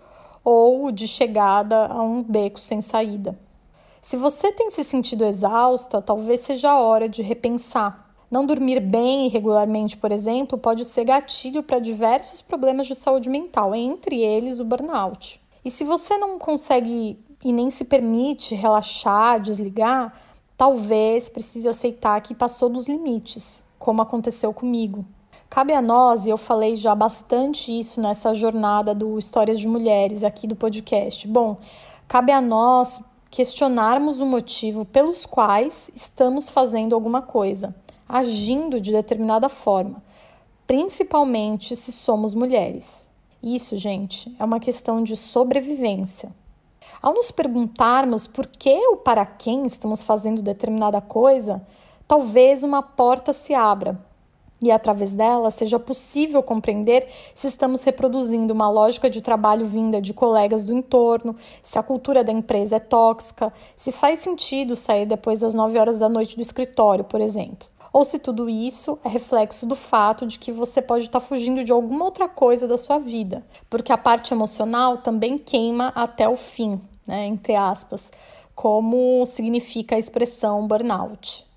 ou 0.44 0.84
o 0.84 0.92
de 0.92 1.08
chegada 1.08 1.86
a 1.86 2.02
um 2.02 2.22
beco 2.22 2.60
sem 2.60 2.82
saída. 2.82 3.38
Se 4.02 4.16
você 4.16 4.50
tem 4.50 4.68
se 4.68 4.82
sentido 4.82 5.24
exausta, 5.24 6.02
talvez 6.02 6.40
seja 6.40 6.72
a 6.72 6.80
hora 6.80 7.08
de 7.08 7.22
repensar. 7.22 8.10
Não 8.28 8.44
dormir 8.44 8.80
bem 8.80 9.26
e 9.26 9.28
regularmente, 9.28 9.96
por 9.96 10.10
exemplo, 10.10 10.58
pode 10.58 10.84
ser 10.84 11.04
gatilho 11.04 11.62
para 11.62 11.78
diversos 11.78 12.42
problemas 12.42 12.88
de 12.88 12.96
saúde 12.96 13.30
mental, 13.30 13.74
entre 13.76 14.20
eles 14.20 14.58
o 14.58 14.64
burnout. 14.64 15.40
E 15.64 15.70
se 15.70 15.84
você 15.84 16.18
não 16.18 16.36
consegue 16.36 17.16
e 17.44 17.52
nem 17.52 17.70
se 17.70 17.84
permite 17.84 18.56
relaxar, 18.56 19.40
desligar, 19.40 20.12
talvez 20.56 21.28
precise 21.28 21.68
aceitar 21.68 22.20
que 22.22 22.34
passou 22.34 22.68
dos 22.68 22.86
limites, 22.86 23.62
como 23.78 24.02
aconteceu 24.02 24.52
comigo. 24.52 25.06
Cabe 25.48 25.74
a 25.74 25.80
nós, 25.80 26.26
e 26.26 26.30
eu 26.30 26.36
falei 26.36 26.74
já 26.74 26.94
bastante 26.94 27.78
isso 27.78 28.00
nessa 28.00 28.34
jornada 28.34 28.94
do 28.94 29.16
Histórias 29.16 29.60
de 29.60 29.68
Mulheres 29.68 30.24
aqui 30.24 30.46
do 30.46 30.56
podcast. 30.56 31.28
Bom, 31.28 31.58
cabe 32.08 32.32
a 32.32 32.40
nós 32.40 33.00
questionarmos 33.32 34.20
o 34.20 34.26
motivo 34.26 34.84
pelos 34.84 35.24
quais 35.24 35.90
estamos 35.94 36.50
fazendo 36.50 36.94
alguma 36.94 37.22
coisa, 37.22 37.74
agindo 38.06 38.78
de 38.78 38.92
determinada 38.92 39.48
forma, 39.48 40.02
principalmente 40.66 41.74
se 41.74 41.90
somos 41.90 42.34
mulheres. 42.34 43.08
Isso, 43.42 43.74
gente, 43.78 44.36
é 44.38 44.44
uma 44.44 44.60
questão 44.60 45.02
de 45.02 45.16
sobrevivência. 45.16 46.30
Ao 47.00 47.14
nos 47.14 47.30
perguntarmos 47.30 48.26
por 48.26 48.46
que 48.46 48.76
ou 48.88 48.98
para 48.98 49.24
quem 49.24 49.64
estamos 49.64 50.02
fazendo 50.02 50.42
determinada 50.42 51.00
coisa, 51.00 51.66
talvez 52.06 52.62
uma 52.62 52.82
porta 52.82 53.32
se 53.32 53.54
abra 53.54 53.98
e 54.62 54.70
através 54.70 55.12
dela 55.12 55.50
seja 55.50 55.78
possível 55.78 56.42
compreender 56.42 57.08
se 57.34 57.48
estamos 57.48 57.82
reproduzindo 57.82 58.54
uma 58.54 58.70
lógica 58.70 59.10
de 59.10 59.20
trabalho 59.20 59.66
vinda 59.66 60.00
de 60.00 60.14
colegas 60.14 60.64
do 60.64 60.72
entorno, 60.72 61.34
se 61.62 61.78
a 61.78 61.82
cultura 61.82 62.22
da 62.22 62.30
empresa 62.30 62.76
é 62.76 62.80
tóxica, 62.80 63.52
se 63.76 63.90
faz 63.90 64.20
sentido 64.20 64.76
sair 64.76 65.04
depois 65.04 65.40
das 65.40 65.52
9 65.52 65.76
horas 65.78 65.98
da 65.98 66.08
noite 66.08 66.36
do 66.36 66.42
escritório, 66.42 67.04
por 67.04 67.20
exemplo. 67.20 67.66
Ou 67.92 68.04
se 68.04 68.18
tudo 68.18 68.48
isso 68.48 68.98
é 69.04 69.08
reflexo 69.08 69.66
do 69.66 69.76
fato 69.76 70.26
de 70.26 70.38
que 70.38 70.50
você 70.50 70.80
pode 70.80 71.04
estar 71.04 71.20
fugindo 71.20 71.62
de 71.62 71.72
alguma 71.72 72.06
outra 72.06 72.26
coisa 72.26 72.66
da 72.66 72.78
sua 72.78 72.98
vida, 72.98 73.44
porque 73.68 73.92
a 73.92 73.98
parte 73.98 74.32
emocional 74.32 74.98
também 74.98 75.36
queima 75.36 75.88
até 75.94 76.26
o 76.26 76.36
fim, 76.36 76.80
né, 77.06 77.26
entre 77.26 77.54
aspas, 77.54 78.10
como 78.54 79.26
significa 79.26 79.96
a 79.96 79.98
expressão 79.98 80.66
burnout. 80.66 81.51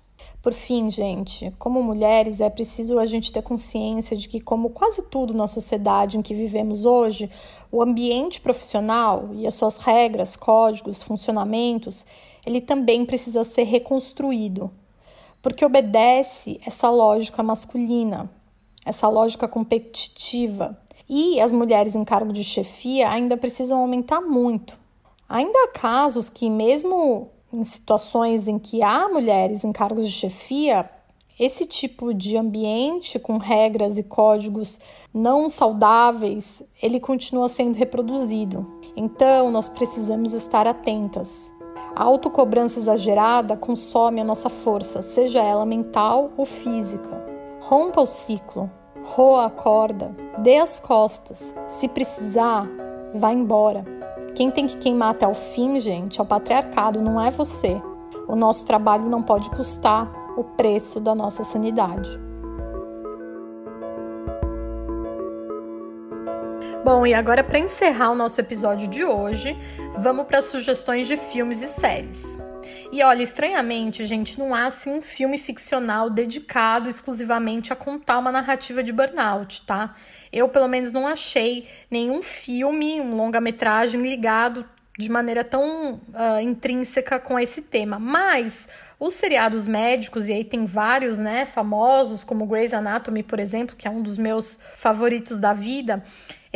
Por 0.46 0.54
fim, 0.54 0.88
gente, 0.88 1.52
como 1.58 1.82
mulheres, 1.82 2.40
é 2.40 2.48
preciso 2.48 3.00
a 3.00 3.04
gente 3.04 3.32
ter 3.32 3.42
consciência 3.42 4.16
de 4.16 4.28
que, 4.28 4.38
como 4.38 4.70
quase 4.70 5.02
tudo 5.02 5.34
na 5.34 5.48
sociedade 5.48 6.16
em 6.16 6.22
que 6.22 6.36
vivemos 6.36 6.84
hoje, 6.84 7.28
o 7.72 7.82
ambiente 7.82 8.40
profissional 8.40 9.30
e 9.32 9.44
as 9.44 9.54
suas 9.54 9.76
regras, 9.78 10.36
códigos, 10.36 11.02
funcionamentos, 11.02 12.06
ele 12.46 12.60
também 12.60 13.04
precisa 13.04 13.42
ser 13.42 13.64
reconstruído, 13.64 14.70
porque 15.42 15.64
obedece 15.64 16.60
essa 16.64 16.88
lógica 16.90 17.42
masculina, 17.42 18.30
essa 18.84 19.08
lógica 19.08 19.48
competitiva. 19.48 20.78
E 21.08 21.40
as 21.40 21.52
mulheres 21.52 21.96
em 21.96 22.04
cargo 22.04 22.32
de 22.32 22.44
chefia 22.44 23.10
ainda 23.10 23.36
precisam 23.36 23.80
aumentar 23.80 24.20
muito. 24.20 24.78
Ainda 25.28 25.64
há 25.64 25.68
casos 25.72 26.30
que, 26.30 26.48
mesmo 26.48 27.32
em 27.52 27.64
situações 27.64 28.48
em 28.48 28.58
que 28.58 28.82
há 28.82 29.08
mulheres 29.08 29.64
em 29.64 29.72
cargos 29.72 30.06
de 30.06 30.12
chefia, 30.12 30.90
esse 31.38 31.66
tipo 31.66 32.14
de 32.14 32.36
ambiente 32.36 33.18
com 33.18 33.36
regras 33.36 33.98
e 33.98 34.02
códigos 34.02 34.80
não 35.12 35.50
saudáveis, 35.50 36.62
ele 36.82 36.98
continua 36.98 37.48
sendo 37.48 37.76
reproduzido. 37.76 38.66
Então, 38.96 39.50
nós 39.50 39.68
precisamos 39.68 40.32
estar 40.32 40.66
atentas. 40.66 41.52
A 41.94 42.04
autocobrança 42.04 42.78
exagerada 42.78 43.56
consome 43.56 44.20
a 44.20 44.24
nossa 44.24 44.48
força, 44.48 45.02
seja 45.02 45.42
ela 45.42 45.66
mental 45.66 46.30
ou 46.36 46.46
física. 46.46 47.24
Rompa 47.60 48.00
o 48.00 48.06
ciclo, 48.06 48.70
roa 49.02 49.46
a 49.46 49.50
corda, 49.50 50.14
dê 50.38 50.58
as 50.58 50.78
costas. 50.78 51.54
Se 51.66 51.86
precisar, 51.88 52.66
vá 53.14 53.32
embora. 53.32 53.95
Quem 54.36 54.50
tem 54.50 54.66
que 54.66 54.76
queimar 54.76 55.12
até 55.12 55.26
o 55.26 55.32
fim, 55.32 55.80
gente, 55.80 56.20
é 56.20 56.22
o 56.22 56.26
patriarcado, 56.26 57.00
não 57.00 57.18
é 57.18 57.30
você. 57.30 57.80
O 58.28 58.36
nosso 58.36 58.66
trabalho 58.66 59.08
não 59.08 59.22
pode 59.22 59.48
custar 59.48 60.12
o 60.36 60.44
preço 60.44 61.00
da 61.00 61.14
nossa 61.14 61.42
sanidade. 61.42 62.20
Bom, 66.84 67.06
e 67.06 67.14
agora 67.14 67.42
para 67.42 67.58
encerrar 67.58 68.10
o 68.10 68.14
nosso 68.14 68.38
episódio 68.38 68.86
de 68.88 69.02
hoje, 69.02 69.56
vamos 69.96 70.26
para 70.26 70.42
sugestões 70.42 71.06
de 71.06 71.16
filmes 71.16 71.62
e 71.62 71.68
séries. 71.68 72.35
E 72.92 73.02
olha, 73.02 73.22
estranhamente, 73.22 74.04
gente, 74.06 74.38
não 74.38 74.54
há 74.54 74.66
assim 74.66 74.90
um 74.90 75.02
filme 75.02 75.38
ficcional 75.38 76.08
dedicado 76.08 76.88
exclusivamente 76.88 77.72
a 77.72 77.76
contar 77.76 78.18
uma 78.18 78.30
narrativa 78.30 78.82
de 78.82 78.92
burnout, 78.92 79.66
tá? 79.66 79.94
Eu, 80.32 80.48
pelo 80.48 80.68
menos, 80.68 80.92
não 80.92 81.06
achei 81.06 81.68
nenhum 81.90 82.22
filme, 82.22 83.00
um 83.00 83.16
longa-metragem 83.16 84.00
ligado 84.00 84.64
de 84.98 85.10
maneira 85.10 85.44
tão 85.44 85.94
uh, 85.94 86.40
intrínseca 86.40 87.18
com 87.18 87.38
esse 87.38 87.60
tema. 87.60 87.98
Mas 87.98 88.66
os 88.98 89.14
seriados 89.14 89.66
médicos, 89.66 90.28
e 90.28 90.32
aí 90.32 90.44
tem 90.44 90.64
vários, 90.64 91.18
né, 91.18 91.44
famosos, 91.44 92.24
como 92.24 92.46
Grey's 92.46 92.72
Anatomy, 92.72 93.22
por 93.22 93.38
exemplo, 93.38 93.76
que 93.76 93.86
é 93.86 93.90
um 93.90 94.00
dos 94.00 94.16
meus 94.16 94.58
favoritos 94.76 95.38
da 95.38 95.52
vida, 95.52 96.02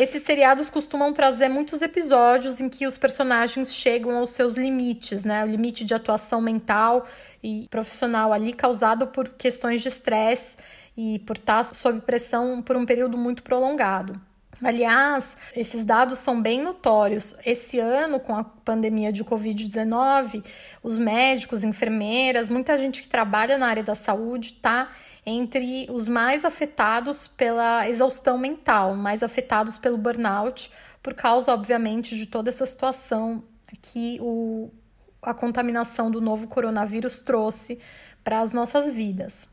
esses 0.03 0.23
seriados 0.23 0.71
costumam 0.71 1.13
trazer 1.13 1.51
muitos 1.51 1.83
episódios 1.83 2.59
em 2.59 2.71
que 2.71 2.87
os 2.87 2.97
personagens 2.97 3.75
chegam 3.75 4.17
aos 4.17 4.31
seus 4.31 4.55
limites, 4.55 5.25
né? 5.25 5.45
O 5.45 5.47
limite 5.47 5.85
de 5.85 5.93
atuação 5.93 6.41
mental 6.41 7.07
e 7.43 7.67
profissional 7.69 8.33
ali 8.33 8.55
causado 8.55 9.09
por 9.09 9.29
questões 9.29 9.83
de 9.83 9.89
estresse 9.89 10.57
e 10.97 11.19
por 11.19 11.37
estar 11.37 11.65
sob 11.65 12.01
pressão 12.01 12.63
por 12.63 12.79
um 12.79 12.87
período 12.87 13.19
muito 13.19 13.43
prolongado. 13.43 14.19
Aliás, 14.63 15.37
esses 15.55 15.85
dados 15.85 16.19
são 16.19 16.41
bem 16.41 16.63
notórios. 16.63 17.37
Esse 17.45 17.79
ano, 17.79 18.19
com 18.19 18.35
a 18.35 18.45
pandemia 18.45 19.13
de 19.13 19.23
Covid-19, 19.23 20.43
os 20.83 20.97
médicos, 20.97 21.63
enfermeiras, 21.63 22.49
muita 22.49 22.79
gente 22.79 23.03
que 23.03 23.09
trabalha 23.09 23.59
na 23.59 23.67
área 23.67 23.83
da 23.83 23.95
saúde 23.95 24.55
está 24.57 24.89
entre 25.25 25.87
os 25.91 26.09
mais 26.09 26.45
afetados 26.45 27.29
pela 27.29 27.89
exaustão 27.89 28.39
mental, 28.39 28.97
mais 28.97 29.23
afetados 29.23 29.79
pelo 29.79 29.99
burnout, 29.99 30.71
por 31.03 31.15
causa, 31.15 31.53
obviamente, 31.53 32.17
de 32.17 32.27
toda 32.27 32.51
essa 32.51 32.67
situação 32.67 33.45
que 33.81 34.19
o, 34.21 34.71
a 35.23 35.35
contaminação 35.35 36.11
do 36.11 36.21
novo 36.21 36.47
coronavírus 36.47 37.19
trouxe 37.21 37.79
para 38.25 38.41
as 38.41 38.53
nossas 38.53 38.93
vidas. 38.93 39.49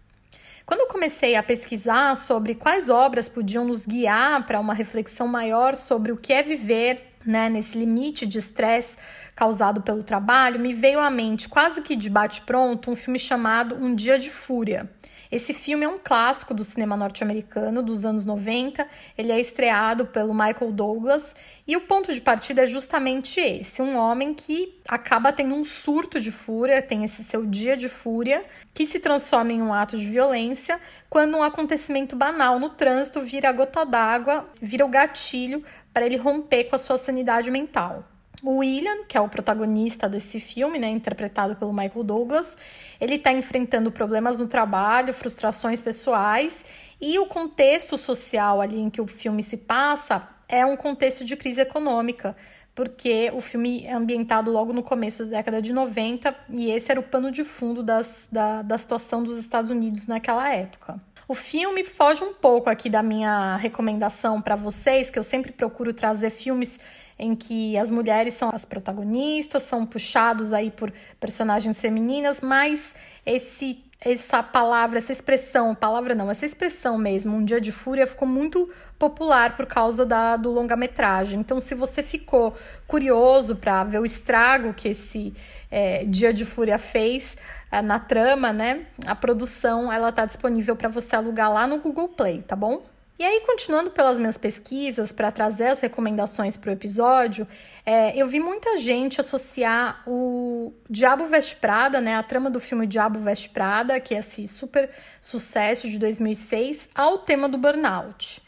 Quando 0.65 0.81
eu 0.81 0.87
comecei 0.87 1.35
a 1.35 1.43
pesquisar 1.43 2.17
sobre 2.17 2.53
quais 2.53 2.89
obras 2.89 3.29
podiam 3.29 3.63
nos 3.63 3.85
guiar 3.85 4.45
para 4.45 4.59
uma 4.59 4.73
reflexão 4.73 5.25
maior 5.25 5.75
sobre 5.75 6.11
o 6.11 6.17
que 6.17 6.33
é 6.33 6.43
viver 6.43 7.13
né, 7.25 7.49
nesse 7.49 7.77
limite 7.77 8.25
de 8.25 8.37
estresse 8.37 8.97
causado 9.33 9.81
pelo 9.81 10.03
trabalho, 10.03 10.59
me 10.59 10.73
veio 10.73 10.99
à 10.99 11.09
mente, 11.09 11.47
quase 11.47 11.81
que 11.81 11.95
de 11.95 12.09
bate-pronto, 12.09 12.91
um 12.91 12.95
filme 12.95 13.17
chamado 13.17 13.75
Um 13.75 13.95
Dia 13.95 14.19
de 14.19 14.29
Fúria. 14.29 14.89
Esse 15.31 15.53
filme 15.53 15.85
é 15.85 15.89
um 15.89 15.99
clássico 16.01 16.53
do 16.53 16.63
cinema 16.63 16.95
norte-americano 16.95 17.83
dos 17.83 18.05
anos 18.05 18.25
90. 18.25 18.87
Ele 19.17 19.31
é 19.31 19.39
estreado 19.39 20.05
pelo 20.05 20.33
Michael 20.33 20.71
Douglas 20.71 21.35
e 21.67 21.75
o 21.75 21.81
ponto 21.81 22.13
de 22.13 22.21
partida 22.21 22.63
é 22.63 22.67
justamente 22.67 23.39
esse: 23.39 23.81
um 23.81 23.97
homem 23.97 24.33
que 24.33 24.79
acaba 24.87 25.33
tendo 25.33 25.53
um 25.53 25.65
surto 25.65 26.19
de 26.19 26.31
fúria, 26.31 26.81
tem 26.81 27.03
esse 27.03 27.23
seu 27.23 27.45
dia 27.45 27.75
de 27.75 27.89
fúria, 27.89 28.45
que 28.73 28.85
se 28.85 28.99
transforma 28.99 29.51
em 29.51 29.61
um 29.61 29.73
ato 29.73 29.97
de 29.97 30.09
violência 30.09 30.79
quando 31.09 31.37
um 31.37 31.43
acontecimento 31.43 32.15
banal 32.15 32.59
no 32.59 32.69
trânsito 32.69 33.21
vira 33.21 33.49
a 33.49 33.53
gota 33.53 33.85
d'água, 33.85 34.49
vira 34.61 34.85
o 34.85 34.89
gatilho 34.89 35.63
para 35.93 36.05
ele 36.05 36.17
romper 36.17 36.65
com 36.65 36.75
a 36.75 36.79
sua 36.79 36.97
sanidade 36.97 37.51
mental. 37.51 38.16
O 38.43 38.57
William, 38.57 39.03
que 39.07 39.17
é 39.17 39.21
o 39.21 39.27
protagonista 39.27 40.07
desse 40.07 40.39
filme, 40.39 40.77
né, 40.77 40.87
interpretado 40.89 41.55
pelo 41.55 41.73
Michael 41.73 42.03
Douglas, 42.03 42.55
ele 43.01 43.15
está 43.15 43.31
enfrentando 43.31 43.91
problemas 43.91 44.39
no 44.39 44.47
trabalho, 44.47 45.13
frustrações 45.13 45.81
pessoais 45.81 46.63
e 47.01 47.17
o 47.17 47.25
contexto 47.25 47.97
social 47.97 48.61
ali 48.61 48.79
em 48.79 48.89
que 48.89 49.01
o 49.01 49.07
filme 49.07 49.41
se 49.41 49.57
passa 49.57 50.27
é 50.47 50.65
um 50.65 50.77
contexto 50.77 51.25
de 51.25 51.35
crise 51.35 51.61
econômica, 51.61 52.35
porque 52.75 53.31
o 53.33 53.41
filme 53.41 53.83
é 53.85 53.93
ambientado 53.93 54.51
logo 54.51 54.71
no 54.71 54.83
começo 54.83 55.25
da 55.25 55.37
década 55.37 55.59
de 55.59 55.73
90 55.73 56.33
e 56.49 56.69
esse 56.69 56.91
era 56.91 56.99
o 56.99 57.03
pano 57.03 57.31
de 57.31 57.43
fundo 57.43 57.81
das, 57.81 58.27
da, 58.31 58.61
da 58.61 58.77
situação 58.77 59.23
dos 59.23 59.37
Estados 59.37 59.71
Unidos 59.71 60.05
naquela 60.05 60.53
época. 60.53 61.01
O 61.27 61.35
filme 61.35 61.83
foge 61.83 62.23
um 62.23 62.33
pouco 62.33 62.69
aqui 62.69 62.89
da 62.89 63.03
minha 63.03 63.57
recomendação 63.57 64.41
para 64.41 64.55
vocês, 64.55 65.09
que 65.09 65.19
eu 65.19 65.23
sempre 65.23 65.51
procuro 65.51 65.91
trazer 65.91 66.29
filmes 66.29 66.79
em 67.19 67.35
que 67.35 67.77
as 67.77 67.89
mulheres 67.89 68.33
são 68.35 68.49
as 68.53 68.65
protagonistas, 68.65 69.63
são 69.63 69.85
puxados 69.85 70.53
aí 70.53 70.71
por 70.71 70.91
personagens 71.19 71.79
femininas, 71.79 72.41
mas 72.41 72.93
esse 73.25 73.83
essa 73.99 74.43
palavra, 74.43 74.99
essa 74.99 75.11
expressão, 75.11 75.73
palavra 75.73 76.13
não, 76.13 76.29
essa 76.29 76.45
expressão 76.45 76.99
mesmo, 76.99 77.35
um 77.35 77.43
dia 77.43 77.59
de 77.59 77.71
fúria, 77.71 78.05
ficou 78.05 78.27
muito 78.27 78.69
popular 78.99 79.57
por 79.57 79.65
causa 79.65 80.05
da, 80.05 80.37
do 80.37 80.51
longa-metragem. 80.51 81.39
Então, 81.39 81.59
se 81.59 81.73
você 81.73 82.03
ficou 82.03 82.55
curioso 82.87 83.55
para 83.55 83.83
ver 83.83 83.99
o 83.99 84.05
estrago 84.05 84.73
que 84.73 84.89
esse 84.89 85.33
é, 85.71 86.05
Dia 86.05 86.31
de 86.31 86.45
Fúria 86.45 86.77
fez 86.77 87.35
é, 87.71 87.81
na 87.81 87.99
trama, 87.99 88.53
né? 88.53 88.85
A 89.05 89.15
produção 89.15 89.91
ela 89.91 90.11
tá 90.11 90.25
disponível 90.25 90.75
para 90.75 90.89
você 90.89 91.15
alugar 91.15 91.51
lá 91.51 91.65
no 91.65 91.79
Google 91.79 92.09
Play, 92.09 92.43
tá 92.43 92.55
bom? 92.55 92.85
E 93.19 93.25
aí, 93.25 93.41
continuando 93.41 93.89
pelas 93.89 94.19
minhas 94.19 94.37
pesquisas 94.37 95.11
para 95.11 95.31
trazer 95.31 95.69
as 95.69 95.79
recomendações 95.79 96.55
para 96.55 96.69
o 96.69 96.73
episódio, 96.73 97.47
é, 97.83 98.15
eu 98.15 98.27
vi 98.27 98.39
muita 98.39 98.77
gente 98.77 99.19
associar 99.19 100.03
o 100.05 100.71
Diabo 100.87 101.25
Veste 101.25 101.55
Prada, 101.55 101.99
né, 101.99 102.15
a 102.15 102.21
trama 102.21 102.51
do 102.51 102.59
filme 102.59 102.85
Diabo 102.85 103.19
Veste 103.19 103.49
Prada, 103.49 103.99
que 103.99 104.13
é 104.13 104.19
esse 104.19 104.47
super 104.47 104.91
sucesso 105.19 105.89
de 105.89 105.97
2006, 105.97 106.89
ao 106.93 107.17
tema 107.17 107.49
do 107.49 107.57
burnout. 107.57 108.39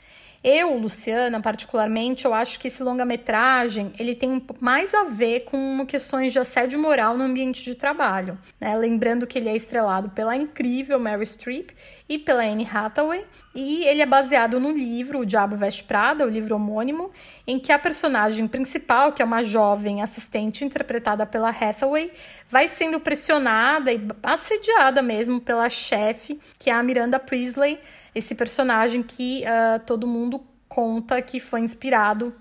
Eu, 0.44 0.78
Luciana, 0.78 1.42
particularmente, 1.42 2.24
eu 2.24 2.34
acho 2.34 2.60
que 2.60 2.70
esse 2.70 2.82
longa-metragem 2.82 3.92
ele 4.00 4.16
tem 4.16 4.42
mais 4.62 4.94
a 4.94 5.04
ver 5.04 5.42
com 5.42 5.86
questões 5.86 6.32
de 6.32 6.40
assédio 6.40 6.80
moral 6.80 7.18
no 7.18 7.26
ambiente 7.26 7.62
de 7.64 7.76
trabalho. 7.76 8.40
Né? 8.60 8.74
Lembrando 8.78 9.28
que 9.28 9.38
ele 9.38 9.50
é 9.50 9.56
estrelado 9.56 10.12
pela 10.12 10.38
incrível 10.38 10.98
Mary 10.98 11.26
Streep 11.26 11.72
e 12.10 12.18
pela 12.18 12.44
Anne 12.44 12.68
Hathaway, 12.68 13.24
e 13.54 13.86
ele 13.86 14.02
é 14.02 14.06
baseado 14.06 14.60
no 14.60 14.72
livro 14.72 15.20
O 15.20 15.26
Diabo 15.26 15.56
Veste 15.56 15.84
Prada, 15.84 16.26
o 16.26 16.30
livro 16.30 16.56
homônimo, 16.56 17.12
em 17.46 17.60
que 17.60 17.72
a 17.72 17.78
personagem 17.78 18.48
principal, 18.48 19.14
que 19.14 19.22
é 19.22 19.26
uma 19.26 19.44
jovem 19.44 20.02
assistente 20.02 20.66
interpretada 20.66 21.24
pela 21.28 21.52
Hathaway, 21.52 22.12
vai 22.50 22.68
sendo 22.68 23.00
pressionada 23.00 23.94
e 23.94 24.02
assediada 24.24 25.04
mesmo 25.04 25.40
pela 25.40 25.70
chefe, 25.70 26.40
que 26.58 26.72
é 26.72 26.74
a 26.74 26.82
Miranda 26.82 27.20
Priestley, 27.20 27.80
esse 28.16 28.34
personagem 28.34 29.04
que 29.04 29.44
uh, 29.44 29.80
todo 29.86 30.08
mundo 30.08 30.44
conta 30.68 31.22
que 31.22 31.40
foi 31.40 31.60
inspirado 31.62 32.34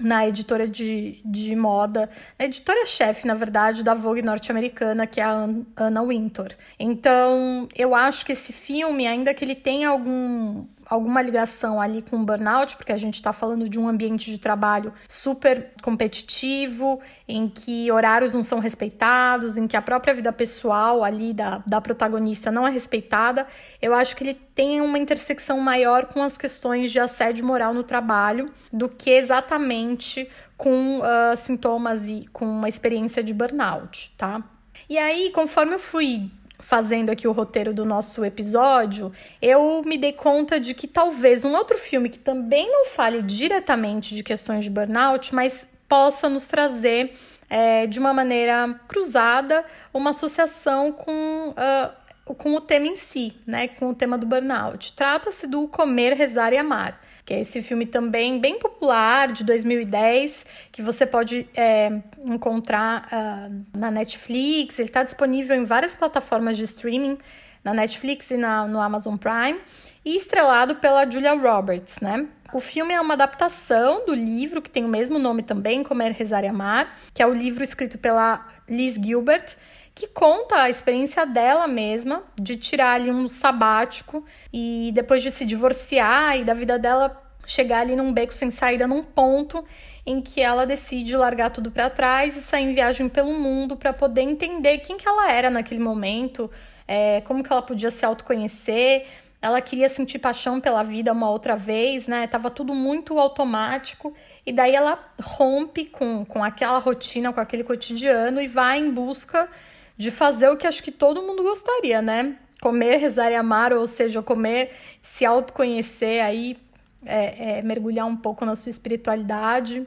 na 0.00 0.26
editora 0.26 0.66
de, 0.66 1.20
de 1.24 1.54
moda, 1.54 2.10
na 2.38 2.46
editora-chefe, 2.46 3.26
na 3.26 3.34
verdade, 3.34 3.82
da 3.82 3.94
Vogue 3.94 4.22
norte-americana, 4.22 5.06
que 5.06 5.20
é 5.20 5.24
a 5.24 5.48
Anna 5.76 6.02
Wintour. 6.02 6.50
Então, 6.78 7.68
eu 7.74 7.94
acho 7.94 8.26
que 8.26 8.32
esse 8.32 8.52
filme, 8.52 9.06
ainda 9.06 9.32
que 9.32 9.44
ele 9.44 9.54
tenha 9.54 9.88
algum 9.88 10.66
alguma 10.86 11.22
ligação 11.22 11.80
ali 11.80 12.02
com 12.02 12.16
o 12.16 12.24
burnout, 12.24 12.76
porque 12.76 12.92
a 12.92 12.96
gente 12.96 13.14
está 13.14 13.32
falando 13.32 13.68
de 13.68 13.78
um 13.78 13.88
ambiente 13.88 14.30
de 14.30 14.38
trabalho 14.38 14.92
super 15.08 15.72
competitivo, 15.82 17.00
em 17.26 17.48
que 17.48 17.90
horários 17.90 18.34
não 18.34 18.42
são 18.42 18.58
respeitados, 18.58 19.56
em 19.56 19.66
que 19.66 19.76
a 19.76 19.82
própria 19.82 20.14
vida 20.14 20.32
pessoal 20.32 21.02
ali 21.02 21.32
da, 21.32 21.62
da 21.66 21.80
protagonista 21.80 22.50
não 22.50 22.66
é 22.66 22.70
respeitada, 22.70 23.46
eu 23.80 23.94
acho 23.94 24.16
que 24.16 24.24
ele 24.24 24.34
tem 24.54 24.80
uma 24.80 24.98
intersecção 24.98 25.58
maior 25.60 26.06
com 26.06 26.22
as 26.22 26.38
questões 26.38 26.92
de 26.92 27.00
assédio 27.00 27.44
moral 27.44 27.72
no 27.72 27.82
trabalho 27.82 28.52
do 28.72 28.88
que 28.88 29.10
exatamente 29.10 30.28
com 30.56 31.00
uh, 31.00 31.36
sintomas 31.36 32.08
e 32.08 32.26
com 32.32 32.46
uma 32.46 32.68
experiência 32.68 33.22
de 33.22 33.34
burnout, 33.34 34.14
tá? 34.16 34.42
E 34.88 34.98
aí, 34.98 35.30
conforme 35.30 35.74
eu 35.74 35.78
fui 35.78 36.30
fazendo 36.64 37.10
aqui 37.10 37.28
o 37.28 37.32
roteiro 37.32 37.74
do 37.74 37.84
nosso 37.84 38.24
episódio, 38.24 39.12
eu 39.40 39.82
me 39.84 39.98
dei 39.98 40.14
conta 40.14 40.58
de 40.58 40.72
que 40.72 40.88
talvez 40.88 41.44
um 41.44 41.52
outro 41.52 41.76
filme 41.76 42.08
que 42.08 42.18
também 42.18 42.66
não 42.72 42.86
fale 42.86 43.20
diretamente 43.20 44.14
de 44.14 44.22
questões 44.22 44.64
de 44.64 44.70
burnout, 44.70 45.34
mas 45.34 45.68
possa 45.86 46.26
nos 46.26 46.48
trazer 46.48 47.12
é, 47.50 47.86
de 47.86 48.00
uma 48.00 48.14
maneira 48.14 48.80
cruzada 48.88 49.62
uma 49.92 50.10
associação 50.10 50.90
com. 50.90 51.50
Uh, 51.50 52.04
com 52.38 52.54
o 52.54 52.60
tema 52.62 52.86
em 52.86 52.96
si, 52.96 53.34
né, 53.46 53.68
com 53.68 53.90
o 53.90 53.94
tema 53.94 54.16
do 54.16 54.24
burnout. 54.24 54.94
Trata-se 54.94 55.46
do 55.46 55.68
Comer, 55.68 56.14
Rezar 56.14 56.54
e 56.54 56.56
Amar 56.56 56.98
que 57.24 57.32
é 57.32 57.40
esse 57.40 57.62
filme 57.62 57.86
também 57.86 58.38
bem 58.38 58.58
popular 58.58 59.32
de 59.32 59.44
2010, 59.44 60.44
que 60.70 60.82
você 60.82 61.06
pode 61.06 61.48
é, 61.56 61.90
encontrar 62.24 63.08
uh, 63.10 63.78
na 63.78 63.90
Netflix. 63.90 64.78
Ele 64.78 64.88
está 64.88 65.02
disponível 65.02 65.56
em 65.56 65.64
várias 65.64 65.94
plataformas 65.94 66.56
de 66.56 66.64
streaming, 66.64 67.18
na 67.62 67.72
Netflix 67.72 68.30
e 68.30 68.36
na, 68.36 68.66
no 68.68 68.78
Amazon 68.78 69.16
Prime, 69.16 69.58
e 70.04 70.16
estrelado 70.16 70.76
pela 70.76 71.10
Julia 71.10 71.32
Roberts, 71.32 71.98
né? 72.00 72.26
O 72.52 72.60
filme 72.60 72.92
é 72.92 73.00
uma 73.00 73.14
adaptação 73.14 74.04
do 74.06 74.14
livro 74.14 74.60
que 74.60 74.70
tem 74.70 74.84
o 74.84 74.88
mesmo 74.88 75.18
nome 75.18 75.42
também, 75.42 75.82
Comer, 75.82 76.12
Rezar 76.12 76.44
e 76.44 76.46
Amar, 76.46 76.94
que 77.12 77.22
é 77.22 77.26
o 77.26 77.32
livro 77.32 77.64
escrito 77.64 77.98
pela 77.98 78.46
Liz 78.68 78.94
Gilbert, 78.94 79.56
que 79.94 80.08
conta 80.08 80.62
a 80.62 80.70
experiência 80.70 81.24
dela 81.24 81.68
mesma 81.68 82.24
de 82.34 82.56
tirar 82.56 82.94
ali 82.94 83.10
um 83.10 83.28
sabático 83.28 84.24
e 84.52 84.90
depois 84.92 85.22
de 85.22 85.30
se 85.30 85.46
divorciar 85.46 86.36
e 86.36 86.44
da 86.44 86.52
vida 86.52 86.78
dela 86.78 87.22
chegar 87.46 87.80
ali 87.80 87.94
num 87.94 88.12
beco 88.12 88.34
sem 88.34 88.50
saída, 88.50 88.86
num 88.86 89.04
ponto 89.04 89.64
em 90.04 90.20
que 90.20 90.40
ela 90.40 90.66
decide 90.66 91.16
largar 91.16 91.50
tudo 91.50 91.70
para 91.70 91.88
trás 91.88 92.36
e 92.36 92.42
sair 92.42 92.64
em 92.64 92.74
viagem 92.74 93.08
pelo 93.08 93.32
mundo 93.32 93.76
para 93.76 93.92
poder 93.92 94.22
entender 94.22 94.78
quem 94.78 94.96
que 94.96 95.06
ela 95.06 95.30
era 95.30 95.48
naquele 95.48 95.80
momento, 95.80 96.50
é, 96.88 97.20
como 97.22 97.42
que 97.42 97.52
ela 97.52 97.62
podia 97.62 97.90
se 97.90 98.04
autoconhecer. 98.04 99.06
Ela 99.40 99.60
queria 99.60 99.88
sentir 99.88 100.18
paixão 100.18 100.60
pela 100.60 100.82
vida 100.82 101.12
uma 101.12 101.30
outra 101.30 101.54
vez, 101.54 102.06
né? 102.06 102.26
Tava 102.26 102.50
tudo 102.50 102.74
muito 102.74 103.18
automático. 103.18 104.14
E 104.44 104.52
daí 104.52 104.74
ela 104.74 104.98
rompe 105.22 105.84
com, 105.84 106.24
com 106.24 106.42
aquela 106.42 106.78
rotina, 106.78 107.32
com 107.32 107.40
aquele 107.40 107.62
cotidiano 107.62 108.40
e 108.40 108.48
vai 108.48 108.78
em 108.78 108.90
busca 108.90 109.48
de 109.96 110.10
fazer 110.10 110.48
o 110.48 110.56
que 110.56 110.66
acho 110.66 110.82
que 110.82 110.90
todo 110.90 111.22
mundo 111.22 111.42
gostaria, 111.42 112.02
né? 112.02 112.36
Comer, 112.60 112.96
rezar 112.96 113.30
e 113.30 113.34
amar, 113.34 113.72
ou 113.72 113.86
seja, 113.86 114.22
comer, 114.22 114.72
se 115.02 115.24
autoconhecer 115.24 116.24
aí, 116.24 116.56
é, 117.04 117.58
é, 117.58 117.62
mergulhar 117.62 118.06
um 118.06 118.16
pouco 118.16 118.44
na 118.44 118.54
sua 118.54 118.70
espiritualidade, 118.70 119.86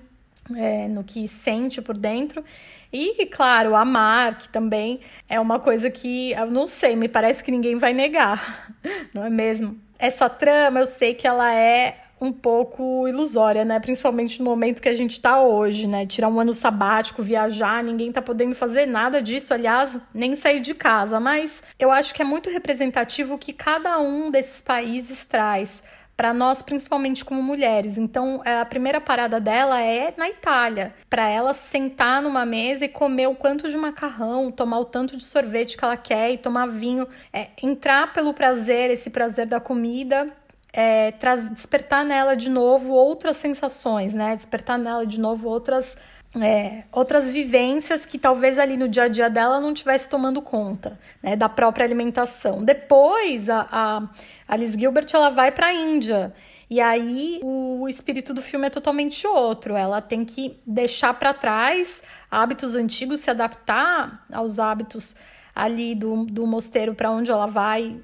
é, 0.56 0.88
no 0.88 1.04
que 1.04 1.28
sente 1.28 1.82
por 1.82 1.98
dentro. 1.98 2.44
E, 2.92 3.26
claro, 3.26 3.76
amar, 3.76 4.38
que 4.38 4.48
também 4.50 5.02
é 5.28 5.40
uma 5.40 5.60
coisa 5.60 5.90
que 5.90 6.32
eu 6.32 6.50
não 6.50 6.68
sei, 6.68 6.96
me 6.96 7.10
parece 7.10 7.44
que 7.44 7.52
ninguém 7.52 7.76
vai 7.76 7.94
negar, 7.94 8.74
não 9.14 9.26
é 9.26 9.30
mesmo? 9.30 9.78
Essa 10.00 10.30
trama, 10.30 10.80
eu 10.80 10.88
sei 10.88 11.14
que 11.14 11.28
ela 11.28 11.54
é 11.54 12.07
um 12.20 12.32
pouco 12.32 13.08
ilusória, 13.08 13.64
né? 13.64 13.80
Principalmente 13.80 14.40
no 14.40 14.46
momento 14.46 14.82
que 14.82 14.90
a 14.90 14.94
gente 14.94 15.12
está 15.12 15.42
hoje, 15.42 15.88
né? 15.88 16.06
Tirar 16.06 16.30
um 16.30 16.40
ano 16.40 16.54
sabático, 16.54 17.22
viajar, 17.22 17.84
ninguém 17.84 18.12
tá 18.12 18.22
podendo 18.22 18.56
fazer 18.56 18.86
nada 18.86 19.22
disso, 19.22 19.54
aliás, 19.54 19.98
nem 20.14 20.36
sair 20.36 20.60
de 20.60 20.74
casa. 20.74 21.20
Mas 21.20 21.62
eu 21.78 21.92
acho 21.92 22.14
que 22.14 22.22
é 22.22 22.26
muito 22.26 22.50
representativo 22.50 23.36
o 23.36 23.38
que 23.38 23.54
cada 23.54 24.00
um 24.00 24.32
desses 24.32 24.62
países 24.62 25.26
traz 25.26 25.84
para 26.18 26.34
nós, 26.34 26.64
principalmente 26.64 27.24
como 27.24 27.44
mulheres. 27.44 27.96
Então, 27.96 28.42
é, 28.44 28.60
a 28.60 28.66
primeira 28.66 29.00
parada 29.00 29.40
dela 29.40 29.84
é 29.84 30.12
na 30.18 30.28
Itália, 30.28 30.96
para 31.08 31.30
ela 31.30 31.54
sentar 31.54 32.24
numa 32.24 32.44
mesa 32.44 32.86
e 32.86 32.90
comer 32.90 33.28
o 33.28 33.36
quanto 33.36 33.70
de 33.70 33.78
macarrão, 33.78 34.52
tomar 34.52 34.80
o 34.80 34.86
tanto 34.86 35.16
de 35.16 35.24
sorvete 35.24 35.78
que 35.78 35.86
ela 35.86 35.96
quer 35.96 36.32
e 36.32 36.38
tomar 36.40 36.66
vinho, 36.66 37.08
é, 37.32 37.50
entrar 37.62 38.12
pelo 38.14 38.34
prazer, 38.34 38.90
esse 38.90 39.12
prazer 39.12 39.46
da 39.46 39.60
comida 39.60 40.36
é, 40.78 41.12
despertar 41.50 42.06
nela 42.06 42.36
de 42.38 42.52
novo 42.52 42.94
outras 42.94 43.38
sensações, 43.38 44.14
né? 44.14 44.36
Despertar 44.36 44.78
nela 44.78 45.08
de 45.08 45.20
novo 45.20 45.50
outras, 45.50 45.98
é, 46.40 46.84
outras 46.92 47.32
vivências 47.32 48.06
que 48.06 48.20
talvez 48.20 48.60
ali 48.60 48.78
no 48.78 48.88
dia 48.88 49.04
a 49.04 49.08
dia 49.08 49.28
dela 49.28 49.60
não 49.60 49.74
tivesse 49.74 50.08
tomando 50.08 50.40
conta, 50.40 51.00
né? 51.24 51.36
Da 51.36 51.50
própria 51.50 51.84
alimentação. 51.84 52.64
Depois, 52.64 53.50
a, 53.50 53.68
a 53.72 54.10
Alice 54.48 54.78
Gilbert 54.80 55.08
ela 55.12 55.32
vai 55.32 55.52
para 55.52 55.66
a 55.66 55.74
Índia. 55.74 56.32
E 56.70 56.80
aí 56.80 57.40
o 57.44 57.90
espírito 57.90 58.32
do 58.32 58.42
filme 58.44 58.68
é 58.68 58.70
totalmente 58.70 59.26
outro. 59.26 59.76
Ela 59.76 60.00
tem 60.00 60.24
que 60.24 60.60
deixar 60.64 61.12
para 61.16 61.34
trás 61.34 62.04
hábitos 62.30 62.76
antigos, 62.76 63.22
se 63.22 63.32
adaptar 63.32 64.24
aos 64.32 64.60
hábitos 64.60 65.16
ali 65.56 65.96
do, 65.96 66.24
do 66.26 66.46
mosteiro 66.46 66.94
para 66.94 67.10
onde 67.10 67.32
ela 67.32 67.48
vai 67.48 68.00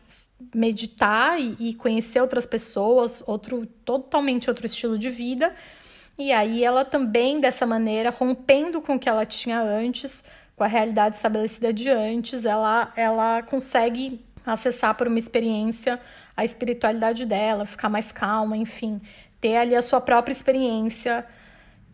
meditar 0.54 1.40
e, 1.40 1.56
e 1.60 1.74
conhecer 1.74 2.20
outras 2.20 2.46
pessoas, 2.46 3.24
outro 3.26 3.66
totalmente 3.86 4.50
outro 4.50 4.66
estilo 4.66 4.98
de 4.98 5.10
vida. 5.10 5.54
E 6.18 6.32
aí 6.32 6.64
ela 6.64 6.86
também 6.86 7.40
dessa 7.40 7.66
maneira, 7.66 8.10
rompendo 8.10 8.82
com 8.82 8.96
o 8.96 9.00
que 9.00 9.10
ela 9.10 9.26
tinha 9.26 9.60
antes, 9.60 10.24
com 10.56 10.64
a 10.64 10.68
realidade 10.68 11.16
estabelecida 11.16 11.74
de 11.74 11.90
antes, 11.90 12.46
ela 12.46 12.94
ela 12.96 13.42
consegue 13.42 14.24
acessar 14.46 14.96
por 14.96 15.08
uma 15.08 15.18
experiência 15.18 16.00
a 16.36 16.44
espiritualidade 16.44 17.26
dela, 17.26 17.66
ficar 17.66 17.90
mais 17.90 18.12
calma, 18.12 18.58
enfim, 18.58 19.02
ter 19.40 19.58
ali 19.58 19.76
a 19.76 19.82
sua 19.82 20.02
própria 20.02 20.32
experiência 20.32 21.26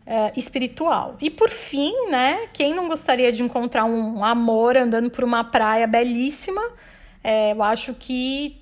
é, 0.05 0.33
espiritual. 0.35 1.17
E 1.21 1.29
por 1.29 1.51
fim, 1.51 1.93
né, 2.09 2.47
quem 2.53 2.73
não 2.73 2.87
gostaria 2.87 3.31
de 3.31 3.43
encontrar 3.43 3.85
um 3.85 4.23
amor 4.23 4.75
andando 4.75 5.09
por 5.09 5.23
uma 5.23 5.43
praia 5.43 5.85
belíssima? 5.85 6.61
É, 7.23 7.51
eu 7.51 7.61
acho 7.63 7.93
que 7.93 8.61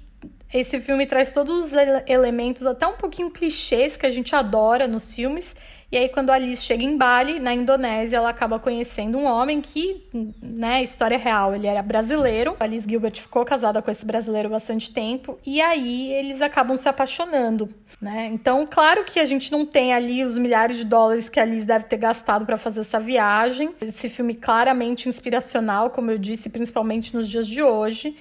esse 0.53 0.79
filme 0.79 1.05
traz 1.05 1.31
todos 1.33 1.65
os 1.65 1.71
elementos, 2.07 2.65
até 2.65 2.87
um 2.87 2.93
pouquinho 2.93 3.29
clichês, 3.29 3.97
que 3.97 4.05
a 4.05 4.11
gente 4.11 4.35
adora 4.35 4.87
nos 4.87 5.13
filmes. 5.13 5.55
E 5.89 5.95
aí, 5.95 6.09
quando 6.09 6.31
a 6.31 6.33
Alice 6.33 6.63
chega 6.63 6.83
em 6.83 6.97
Bali, 6.97 7.39
na 7.39 7.53
Indonésia, 7.53 8.17
ela 8.17 8.29
acaba 8.29 8.59
conhecendo 8.59 9.17
um 9.17 9.25
homem 9.25 9.61
que, 9.61 10.05
né, 10.41 10.83
história 10.83 11.17
real, 11.17 11.55
ele 11.55 11.65
era 11.65 11.81
brasileiro. 11.81 12.57
A 12.59 12.65
Alice 12.65 12.85
Gilbert 12.87 13.15
ficou 13.15 13.45
casada 13.45 13.81
com 13.81 13.89
esse 13.89 14.05
brasileiro 14.05 14.49
bastante 14.49 14.91
tempo. 14.91 15.39
E 15.45 15.61
aí, 15.61 16.11
eles 16.11 16.41
acabam 16.41 16.75
se 16.75 16.89
apaixonando, 16.89 17.69
né? 18.01 18.29
Então, 18.33 18.67
claro 18.69 19.05
que 19.05 19.17
a 19.17 19.25
gente 19.25 19.49
não 19.49 19.65
tem 19.65 19.93
ali 19.93 20.25
os 20.25 20.37
milhares 20.37 20.75
de 20.75 20.83
dólares 20.83 21.29
que 21.29 21.39
a 21.39 21.43
Alice 21.43 21.65
deve 21.65 21.85
ter 21.85 21.97
gastado 21.97 22.45
para 22.45 22.57
fazer 22.57 22.81
essa 22.81 22.99
viagem. 22.99 23.73
Esse 23.79 24.09
filme 24.09 24.33
claramente 24.33 25.07
inspiracional, 25.07 25.89
como 25.89 26.11
eu 26.11 26.17
disse, 26.17 26.49
principalmente 26.49 27.15
nos 27.15 27.29
dias 27.29 27.47
de 27.47 27.63
hoje 27.63 28.13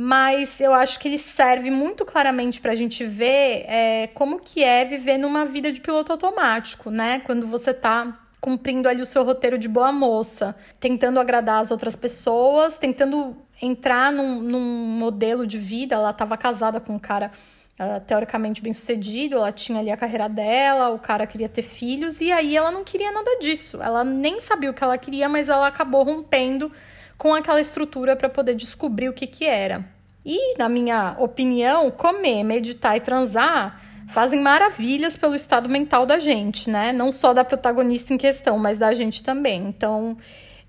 mas 0.00 0.60
eu 0.60 0.72
acho 0.72 1.00
que 1.00 1.08
ele 1.08 1.18
serve 1.18 1.72
muito 1.72 2.04
claramente 2.04 2.60
para 2.60 2.70
a 2.70 2.74
gente 2.76 3.04
ver 3.04 3.64
é, 3.66 4.06
como 4.14 4.38
que 4.38 4.62
é 4.62 4.84
viver 4.84 5.18
numa 5.18 5.44
vida 5.44 5.72
de 5.72 5.80
piloto 5.80 6.12
automático, 6.12 6.88
né? 6.88 7.18
Quando 7.24 7.48
você 7.48 7.72
está 7.72 8.16
cumprindo 8.40 8.88
ali 8.88 9.02
o 9.02 9.04
seu 9.04 9.24
roteiro 9.24 9.58
de 9.58 9.68
boa 9.68 9.90
moça, 9.90 10.54
tentando 10.78 11.18
agradar 11.18 11.60
as 11.60 11.72
outras 11.72 11.96
pessoas, 11.96 12.78
tentando 12.78 13.36
entrar 13.60 14.12
num, 14.12 14.40
num 14.40 14.60
modelo 14.60 15.44
de 15.44 15.58
vida. 15.58 15.96
Ela 15.96 16.10
estava 16.10 16.36
casada 16.36 16.78
com 16.78 16.94
um 16.94 16.98
cara 17.00 17.32
uh, 17.80 18.00
teoricamente 18.06 18.62
bem 18.62 18.72
sucedido, 18.72 19.34
ela 19.34 19.50
tinha 19.50 19.80
ali 19.80 19.90
a 19.90 19.96
carreira 19.96 20.28
dela, 20.28 20.90
o 20.90 21.00
cara 21.00 21.26
queria 21.26 21.48
ter 21.48 21.62
filhos, 21.62 22.20
e 22.20 22.30
aí 22.30 22.56
ela 22.56 22.70
não 22.70 22.84
queria 22.84 23.10
nada 23.10 23.40
disso. 23.40 23.82
Ela 23.82 24.04
nem 24.04 24.38
sabia 24.38 24.70
o 24.70 24.74
que 24.74 24.84
ela 24.84 24.96
queria, 24.96 25.28
mas 25.28 25.48
ela 25.48 25.66
acabou 25.66 26.04
rompendo 26.04 26.70
com 27.18 27.34
aquela 27.34 27.60
estrutura 27.60 28.16
para 28.16 28.28
poder 28.28 28.54
descobrir 28.54 29.08
o 29.08 29.12
que, 29.12 29.26
que 29.26 29.44
era. 29.44 29.84
E, 30.24 30.56
na 30.56 30.68
minha 30.68 31.16
opinião, 31.18 31.90
comer, 31.90 32.44
meditar 32.44 32.96
e 32.96 33.00
transar 33.00 33.82
fazem 34.08 34.40
maravilhas 34.40 35.16
pelo 35.16 35.34
estado 35.34 35.68
mental 35.68 36.06
da 36.06 36.18
gente, 36.18 36.70
né? 36.70 36.92
Não 36.92 37.12
só 37.12 37.34
da 37.34 37.44
protagonista 37.44 38.14
em 38.14 38.16
questão, 38.16 38.58
mas 38.58 38.78
da 38.78 38.92
gente 38.94 39.22
também. 39.22 39.66
Então, 39.66 40.16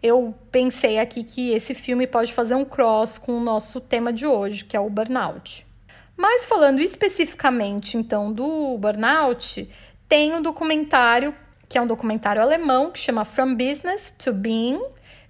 eu 0.02 0.34
pensei 0.52 1.00
aqui 1.00 1.24
que 1.24 1.52
esse 1.52 1.74
filme 1.74 2.08
pode 2.08 2.34
fazer 2.34 2.56
um 2.56 2.66
cross 2.66 3.18
com 3.18 3.34
o 3.34 3.42
nosso 3.42 3.80
tema 3.80 4.12
de 4.12 4.26
hoje, 4.26 4.66
que 4.66 4.76
é 4.76 4.80
o 4.80 4.90
burnout. 4.90 5.66
Mas 6.18 6.46
falando 6.46 6.82
especificamente 6.82 7.96
então 7.96 8.32
do 8.32 8.78
burnout, 8.78 9.70
tem 10.08 10.34
um 10.34 10.42
documentário 10.42 11.34
que 11.68 11.78
é 11.78 11.82
um 11.82 11.88
documentário 11.88 12.42
alemão 12.42 12.92
que 12.92 12.98
chama 12.98 13.24
From 13.24 13.56
Business 13.56 14.14
to 14.18 14.34
Being 14.34 14.82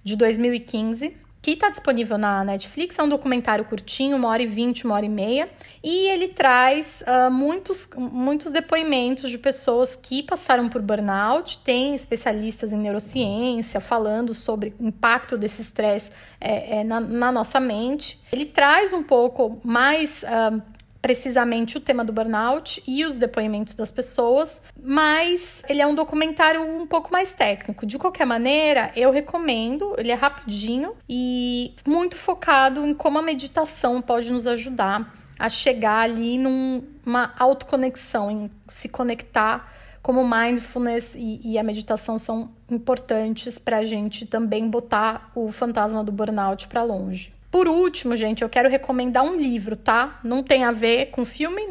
de 0.02 0.16
2015 0.16 1.16
que 1.42 1.52
está 1.52 1.70
disponível 1.70 2.18
na 2.18 2.44
Netflix. 2.44 2.98
É 2.98 3.02
um 3.02 3.08
documentário 3.08 3.64
curtinho, 3.64 4.16
uma 4.16 4.28
hora 4.28 4.42
e 4.42 4.46
vinte, 4.46 4.84
uma 4.84 4.94
hora 4.94 5.06
e 5.06 5.08
meia. 5.08 5.48
E 5.82 6.08
ele 6.08 6.28
traz 6.28 7.02
uh, 7.02 7.30
muitos, 7.30 7.88
muitos 7.96 8.52
depoimentos 8.52 9.30
de 9.30 9.38
pessoas 9.38 9.96
que 9.96 10.22
passaram 10.22 10.68
por 10.68 10.82
burnout. 10.82 11.58
Tem 11.58 11.94
especialistas 11.94 12.72
em 12.72 12.78
neurociência 12.78 13.80
falando 13.80 14.34
sobre 14.34 14.74
o 14.78 14.86
impacto 14.86 15.38
desse 15.38 15.62
estresse 15.62 16.10
é, 16.40 16.80
é, 16.80 16.84
na, 16.84 17.00
na, 17.00 17.32
nossa 17.32 17.58
mente. 17.58 18.20
Ele 18.30 18.44
traz 18.44 18.92
um 18.92 19.02
pouco 19.02 19.58
mais 19.64 20.22
uh, 20.22 20.60
precisamente 21.00 21.76
o 21.76 21.80
tema 21.80 22.04
do 22.04 22.12
burnout 22.12 22.82
e 22.86 23.04
os 23.04 23.18
depoimentos 23.18 23.74
das 23.74 23.90
pessoas, 23.90 24.60
mas 24.82 25.62
ele 25.68 25.80
é 25.80 25.86
um 25.86 25.94
documentário 25.94 26.62
um 26.62 26.86
pouco 26.86 27.10
mais 27.10 27.32
técnico. 27.32 27.86
De 27.86 27.98
qualquer 27.98 28.26
maneira, 28.26 28.92
eu 28.94 29.10
recomendo, 29.10 29.94
ele 29.98 30.10
é 30.10 30.14
rapidinho 30.14 30.94
e 31.08 31.74
muito 31.86 32.16
focado 32.16 32.86
em 32.86 32.94
como 32.94 33.18
a 33.18 33.22
meditação 33.22 34.02
pode 34.02 34.30
nos 34.30 34.46
ajudar 34.46 35.14
a 35.38 35.48
chegar 35.48 36.00
ali 36.00 36.36
numa 36.36 37.32
autoconexão, 37.38 38.30
em 38.30 38.50
se 38.68 38.88
conectar 38.88 39.72
como 40.02 40.26
mindfulness 40.26 41.14
e, 41.14 41.40
e 41.42 41.58
a 41.58 41.62
meditação 41.62 42.18
são 42.18 42.50
importantes 42.70 43.58
para 43.58 43.78
a 43.78 43.84
gente 43.84 44.26
também 44.26 44.68
botar 44.68 45.30
o 45.34 45.50
fantasma 45.50 46.04
do 46.04 46.12
burnout 46.12 46.68
para 46.68 46.82
longe. 46.82 47.32
Por 47.50 47.66
último, 47.66 48.16
gente, 48.16 48.42
eu 48.42 48.48
quero 48.48 48.68
recomendar 48.68 49.24
um 49.24 49.36
livro, 49.36 49.74
tá? 49.74 50.20
Não 50.22 50.42
tem 50.42 50.64
a 50.64 50.70
ver 50.70 51.06
com 51.06 51.24
filme, 51.24 51.62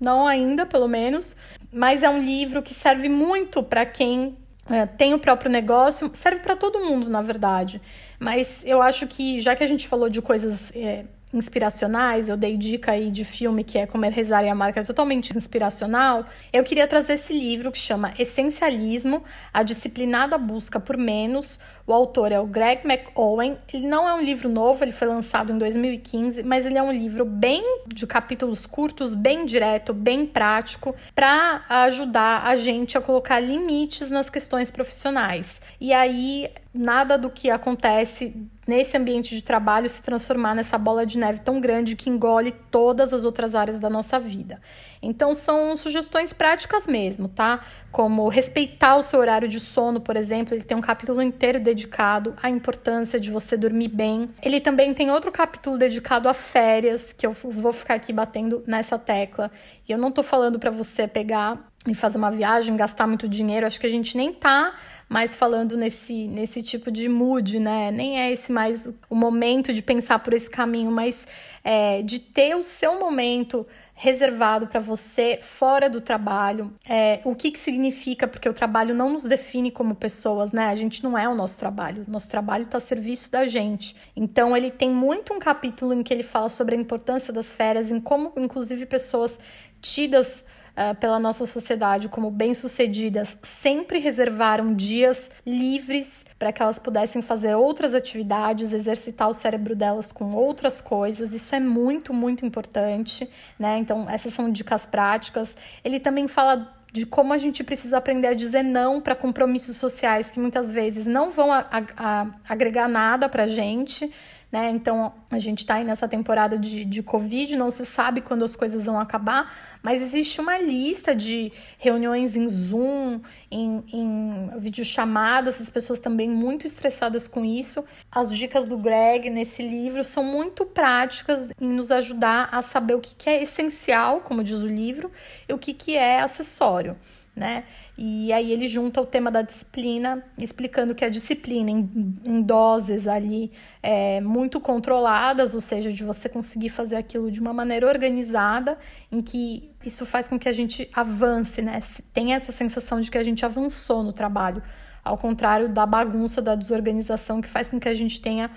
não 0.00 0.26
ainda, 0.26 0.66
pelo 0.66 0.88
menos, 0.88 1.36
mas 1.72 2.02
é 2.02 2.08
um 2.08 2.22
livro 2.22 2.62
que 2.62 2.74
serve 2.74 3.08
muito 3.08 3.62
para 3.62 3.86
quem 3.86 4.36
é, 4.68 4.86
tem 4.86 5.14
o 5.14 5.18
próprio 5.18 5.50
negócio, 5.50 6.10
serve 6.14 6.40
para 6.40 6.56
todo 6.56 6.84
mundo, 6.84 7.08
na 7.08 7.22
verdade. 7.22 7.80
Mas 8.18 8.62
eu 8.64 8.82
acho 8.82 9.06
que, 9.06 9.40
já 9.40 9.54
que 9.54 9.62
a 9.62 9.66
gente 9.66 9.86
falou 9.86 10.08
de 10.08 10.20
coisas 10.20 10.72
é, 10.74 11.04
inspiracionais, 11.32 12.28
eu 12.28 12.36
dei 12.36 12.56
dica 12.56 12.92
aí 12.92 13.10
de 13.10 13.24
filme 13.24 13.62
que 13.62 13.78
é 13.78 13.86
Comer, 13.86 14.12
Rezar 14.12 14.44
e 14.44 14.48
a 14.48 14.54
Marca, 14.54 14.80
é 14.80 14.84
totalmente 14.84 15.36
inspiracional, 15.36 16.26
eu 16.52 16.64
queria 16.64 16.86
trazer 16.86 17.14
esse 17.14 17.32
livro 17.32 17.70
que 17.70 17.78
chama 17.78 18.12
Essencialismo, 18.18 19.22
a 19.52 19.62
disciplinada 19.62 20.36
busca 20.36 20.80
por 20.80 20.96
menos. 20.96 21.58
O 21.86 21.92
autor 21.92 22.30
é 22.30 22.38
o 22.38 22.46
Greg 22.46 22.86
McOwen. 22.86 23.58
Ele 23.72 23.88
não 23.88 24.08
é 24.08 24.14
um 24.14 24.20
livro 24.20 24.48
novo, 24.48 24.84
ele 24.84 24.92
foi 24.92 25.08
lançado 25.08 25.52
em 25.52 25.58
2015, 25.58 26.42
mas 26.44 26.64
ele 26.64 26.78
é 26.78 26.82
um 26.82 26.92
livro 26.92 27.24
bem 27.24 27.62
de 27.86 28.06
capítulos 28.06 28.64
curtos, 28.66 29.14
bem 29.14 29.44
direto, 29.44 29.92
bem 29.92 30.24
prático, 30.24 30.94
para 31.14 31.64
ajudar 31.68 32.46
a 32.46 32.54
gente 32.54 32.96
a 32.96 33.00
colocar 33.00 33.40
limites 33.40 34.08
nas 34.08 34.30
questões 34.30 34.70
profissionais. 34.70 35.60
E 35.80 35.92
aí 35.92 36.48
nada 36.72 37.18
do 37.18 37.28
que 37.28 37.50
acontece 37.50 38.34
nesse 38.70 38.96
ambiente 38.96 39.34
de 39.34 39.42
trabalho 39.42 39.90
se 39.90 40.00
transformar 40.00 40.54
nessa 40.54 40.78
bola 40.78 41.04
de 41.04 41.18
neve 41.18 41.40
tão 41.40 41.60
grande 41.60 41.96
que 41.96 42.08
engole 42.08 42.52
todas 42.70 43.12
as 43.12 43.24
outras 43.24 43.56
áreas 43.56 43.80
da 43.80 43.90
nossa 43.90 44.16
vida. 44.20 44.60
Então 45.02 45.34
são 45.34 45.76
sugestões 45.76 46.32
práticas 46.32 46.86
mesmo, 46.86 47.26
tá? 47.26 47.64
Como 47.90 48.28
respeitar 48.28 48.94
o 48.94 49.02
seu 49.02 49.18
horário 49.18 49.48
de 49.48 49.58
sono, 49.58 50.00
por 50.00 50.16
exemplo, 50.16 50.54
ele 50.54 50.62
tem 50.62 50.76
um 50.76 50.80
capítulo 50.80 51.20
inteiro 51.20 51.58
dedicado 51.58 52.32
à 52.40 52.48
importância 52.48 53.18
de 53.18 53.28
você 53.28 53.56
dormir 53.56 53.88
bem. 53.88 54.30
Ele 54.40 54.60
também 54.60 54.94
tem 54.94 55.10
outro 55.10 55.32
capítulo 55.32 55.76
dedicado 55.76 56.28
a 56.28 56.34
férias, 56.34 57.12
que 57.12 57.26
eu 57.26 57.32
vou 57.32 57.72
ficar 57.72 57.94
aqui 57.94 58.12
batendo 58.12 58.62
nessa 58.68 58.96
tecla. 58.96 59.50
E 59.88 59.90
eu 59.90 59.98
não 59.98 60.12
tô 60.12 60.22
falando 60.22 60.60
para 60.60 60.70
você 60.70 61.08
pegar 61.08 61.68
e 61.88 61.94
fazer 61.94 62.18
uma 62.18 62.30
viagem, 62.30 62.76
gastar 62.76 63.08
muito 63.08 63.28
dinheiro, 63.28 63.66
acho 63.66 63.80
que 63.80 63.86
a 63.86 63.90
gente 63.90 64.16
nem 64.16 64.32
tá 64.32 64.74
mais 65.10 65.34
falando 65.34 65.76
nesse, 65.76 66.28
nesse 66.28 66.62
tipo 66.62 66.88
de 66.88 67.08
mood, 67.08 67.58
né? 67.58 67.90
Nem 67.90 68.20
é 68.20 68.30
esse 68.30 68.52
mais 68.52 68.88
o 69.08 69.14
momento 69.16 69.74
de 69.74 69.82
pensar 69.82 70.20
por 70.20 70.32
esse 70.32 70.48
caminho, 70.48 70.92
mas 70.92 71.26
é, 71.64 72.00
de 72.00 72.20
ter 72.20 72.54
o 72.54 72.62
seu 72.62 73.00
momento 73.00 73.66
reservado 73.92 74.68
para 74.68 74.78
você 74.78 75.40
fora 75.42 75.90
do 75.90 76.00
trabalho. 76.00 76.72
É, 76.88 77.20
o 77.24 77.34
que, 77.34 77.50
que 77.50 77.58
significa? 77.58 78.28
Porque 78.28 78.48
o 78.48 78.54
trabalho 78.54 78.94
não 78.94 79.12
nos 79.12 79.24
define 79.24 79.72
como 79.72 79.96
pessoas, 79.96 80.52
né? 80.52 80.68
A 80.68 80.76
gente 80.76 81.02
não 81.02 81.18
é 81.18 81.28
o 81.28 81.34
nosso 81.34 81.58
trabalho. 81.58 82.04
Nosso 82.06 82.30
trabalho 82.30 82.62
está 82.64 82.78
a 82.78 82.80
serviço 82.80 83.32
da 83.32 83.48
gente. 83.48 83.96
Então, 84.14 84.56
ele 84.56 84.70
tem 84.70 84.88
muito 84.88 85.34
um 85.34 85.40
capítulo 85.40 85.92
em 85.92 86.04
que 86.04 86.14
ele 86.14 86.22
fala 86.22 86.48
sobre 86.48 86.76
a 86.76 86.78
importância 86.78 87.32
das 87.32 87.52
férias, 87.52 87.90
em 87.90 87.98
como, 88.00 88.32
inclusive, 88.36 88.86
pessoas 88.86 89.40
tidas 89.82 90.44
uh, 90.76 90.94
pela 90.96 91.18
nossa 91.18 91.46
sociedade 91.46 92.08
como 92.08 92.30
bem-sucedidas 92.30 93.36
sempre 93.42 93.98
reservaram 93.98 94.74
dias 94.74 95.30
livres 95.46 96.24
para 96.38 96.52
que 96.52 96.62
elas 96.62 96.78
pudessem 96.78 97.20
fazer 97.20 97.54
outras 97.54 97.94
atividades, 97.94 98.72
exercitar 98.72 99.28
o 99.28 99.34
cérebro 99.34 99.76
delas 99.76 100.10
com 100.10 100.32
outras 100.32 100.80
coisas. 100.80 101.34
Isso 101.34 101.54
é 101.54 101.60
muito, 101.60 102.14
muito 102.14 102.46
importante, 102.46 103.28
né? 103.58 103.76
Então, 103.78 104.08
essas 104.08 104.32
são 104.32 104.50
dicas 104.50 104.86
práticas. 104.86 105.54
Ele 105.84 106.00
também 106.00 106.26
fala 106.26 106.74
de 106.92 107.06
como 107.06 107.32
a 107.32 107.38
gente 107.38 107.62
precisa 107.62 107.98
aprender 107.98 108.28
a 108.28 108.34
dizer 108.34 108.62
não 108.62 109.00
para 109.00 109.14
compromissos 109.14 109.76
sociais 109.76 110.30
que 110.30 110.40
muitas 110.40 110.72
vezes 110.72 111.06
não 111.06 111.30
vão 111.30 111.52
a, 111.52 111.66
a, 111.70 111.82
a 111.96 112.26
agregar 112.48 112.88
nada 112.88 113.28
para 113.28 113.46
gente, 113.46 114.10
né? 114.50 114.70
Então 114.70 115.12
a 115.30 115.38
gente 115.38 115.60
está 115.60 115.74
aí 115.74 115.84
nessa 115.84 116.08
temporada 116.08 116.58
de, 116.58 116.84
de 116.84 117.02
Covid, 117.02 117.54
não 117.56 117.70
se 117.70 117.86
sabe 117.86 118.20
quando 118.20 118.44
as 118.44 118.56
coisas 118.56 118.84
vão 118.84 118.98
acabar, 118.98 119.54
mas 119.82 120.02
existe 120.02 120.40
uma 120.40 120.58
lista 120.58 121.14
de 121.14 121.52
reuniões 121.78 122.36
em 122.36 122.48
Zoom, 122.48 123.20
em, 123.50 123.84
em 123.92 124.50
videochamadas, 124.58 125.60
as 125.60 125.70
pessoas 125.70 126.00
também 126.00 126.28
muito 126.28 126.66
estressadas 126.66 127.28
com 127.28 127.44
isso. 127.44 127.84
As 128.10 128.36
dicas 128.36 128.66
do 128.66 128.76
Greg 128.76 129.30
nesse 129.30 129.62
livro 129.62 130.04
são 130.04 130.24
muito 130.24 130.66
práticas 130.66 131.50
em 131.60 131.68
nos 131.68 131.92
ajudar 131.92 132.48
a 132.50 132.60
saber 132.60 132.94
o 132.94 133.00
que, 133.00 133.14
que 133.14 133.28
é 133.30 133.42
essencial, 133.42 134.20
como 134.20 134.42
diz 134.42 134.58
o 134.58 134.66
livro, 134.66 135.12
e 135.48 135.52
o 135.52 135.58
que, 135.58 135.72
que 135.72 135.96
é 135.96 136.20
acessório 136.20 136.96
né? 137.34 137.64
E 138.02 138.32
aí 138.32 138.50
ele 138.50 138.66
junta 138.66 138.98
o 139.02 139.04
tema 139.04 139.30
da 139.30 139.42
disciplina, 139.42 140.24
explicando 140.38 140.94
que 140.94 141.04
a 141.04 141.10
disciplina 141.10 141.70
em, 141.70 142.16
em 142.24 142.40
doses 142.40 143.06
ali 143.06 143.52
é, 143.82 144.22
muito 144.22 144.58
controladas, 144.58 145.54
ou 145.54 145.60
seja, 145.60 145.92
de 145.92 146.02
você 146.02 146.26
conseguir 146.26 146.70
fazer 146.70 146.96
aquilo 146.96 147.30
de 147.30 147.38
uma 147.38 147.52
maneira 147.52 147.86
organizada, 147.86 148.78
em 149.12 149.20
que 149.20 149.70
isso 149.84 150.06
faz 150.06 150.26
com 150.26 150.38
que 150.38 150.48
a 150.48 150.52
gente 150.52 150.88
avance, 150.94 151.60
né? 151.60 151.82
Tem 152.10 152.32
essa 152.32 152.52
sensação 152.52 153.02
de 153.02 153.10
que 153.10 153.18
a 153.18 153.22
gente 153.22 153.44
avançou 153.44 154.02
no 154.02 154.14
trabalho, 154.14 154.62
ao 155.04 155.18
contrário 155.18 155.68
da 155.68 155.84
bagunça, 155.84 156.40
da 156.40 156.54
desorganização, 156.54 157.42
que 157.42 157.48
faz 157.48 157.68
com 157.68 157.78
que 157.78 157.88
a 157.88 157.94
gente 157.94 158.18
tenha 158.18 158.50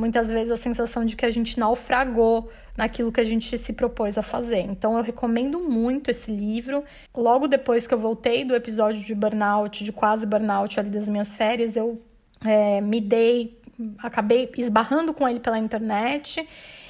muitas 0.00 0.30
vezes 0.30 0.50
a 0.50 0.56
sensação 0.56 1.04
de 1.04 1.14
que 1.14 1.26
a 1.26 1.30
gente 1.30 1.60
naufragou 1.60 2.50
naquilo 2.76 3.12
que 3.12 3.20
a 3.20 3.24
gente 3.24 3.56
se 3.58 3.72
propôs 3.72 4.16
a 4.16 4.22
fazer. 4.22 4.60
Então 4.60 4.96
eu 4.96 5.04
recomendo 5.04 5.60
muito 5.60 6.10
esse 6.10 6.30
livro. 6.30 6.82
Logo 7.14 7.46
depois 7.46 7.86
que 7.86 7.92
eu 7.92 7.98
voltei 7.98 8.44
do 8.44 8.54
episódio 8.54 9.02
de 9.02 9.14
burnout, 9.14 9.84
de 9.84 9.92
quase 9.92 10.24
burnout 10.24 10.80
ali 10.80 10.88
das 10.88 11.08
minhas 11.08 11.32
férias, 11.34 11.76
eu 11.76 12.00
é, 12.44 12.80
me 12.80 13.00
dei, 13.00 13.60
acabei 13.98 14.50
esbarrando 14.56 15.12
com 15.12 15.28
ele 15.28 15.40
pela 15.40 15.58
internet 15.58 16.48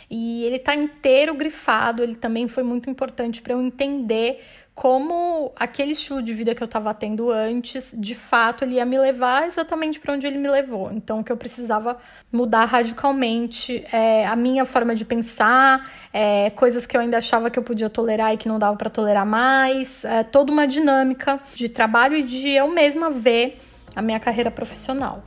e 0.08 0.44
ele 0.44 0.60
tá 0.60 0.74
inteiro 0.74 1.34
grifado. 1.34 2.02
Ele 2.02 2.14
também 2.14 2.46
foi 2.46 2.62
muito 2.62 2.88
importante 2.88 3.42
para 3.42 3.54
eu 3.54 3.60
entender 3.60 4.40
como 4.80 5.52
aquele 5.56 5.92
estilo 5.92 6.22
de 6.22 6.32
vida 6.32 6.54
que 6.54 6.62
eu 6.62 6.64
estava 6.64 6.94
tendo 6.94 7.30
antes, 7.30 7.94
de 7.94 8.14
fato, 8.14 8.64
ele 8.64 8.76
ia 8.76 8.86
me 8.86 8.98
levar 8.98 9.46
exatamente 9.46 10.00
para 10.00 10.14
onde 10.14 10.26
ele 10.26 10.38
me 10.38 10.48
levou. 10.48 10.90
Então, 10.90 11.22
que 11.22 11.30
eu 11.30 11.36
precisava 11.36 11.98
mudar 12.32 12.64
radicalmente 12.64 13.84
é, 13.92 14.26
a 14.26 14.34
minha 14.34 14.64
forma 14.64 14.94
de 14.94 15.04
pensar, 15.04 15.86
é, 16.14 16.48
coisas 16.48 16.86
que 16.86 16.96
eu 16.96 17.00
ainda 17.02 17.18
achava 17.18 17.50
que 17.50 17.58
eu 17.58 17.62
podia 17.62 17.90
tolerar 17.90 18.32
e 18.32 18.38
que 18.38 18.48
não 18.48 18.58
dava 18.58 18.74
para 18.74 18.88
tolerar 18.88 19.26
mais, 19.26 20.02
é, 20.02 20.22
toda 20.22 20.50
uma 20.50 20.66
dinâmica 20.66 21.38
de 21.54 21.68
trabalho 21.68 22.16
e 22.16 22.22
de 22.22 22.48
eu 22.48 22.66
mesma 22.68 23.10
ver 23.10 23.60
a 23.94 24.00
minha 24.00 24.18
carreira 24.18 24.50
profissional. 24.50 25.22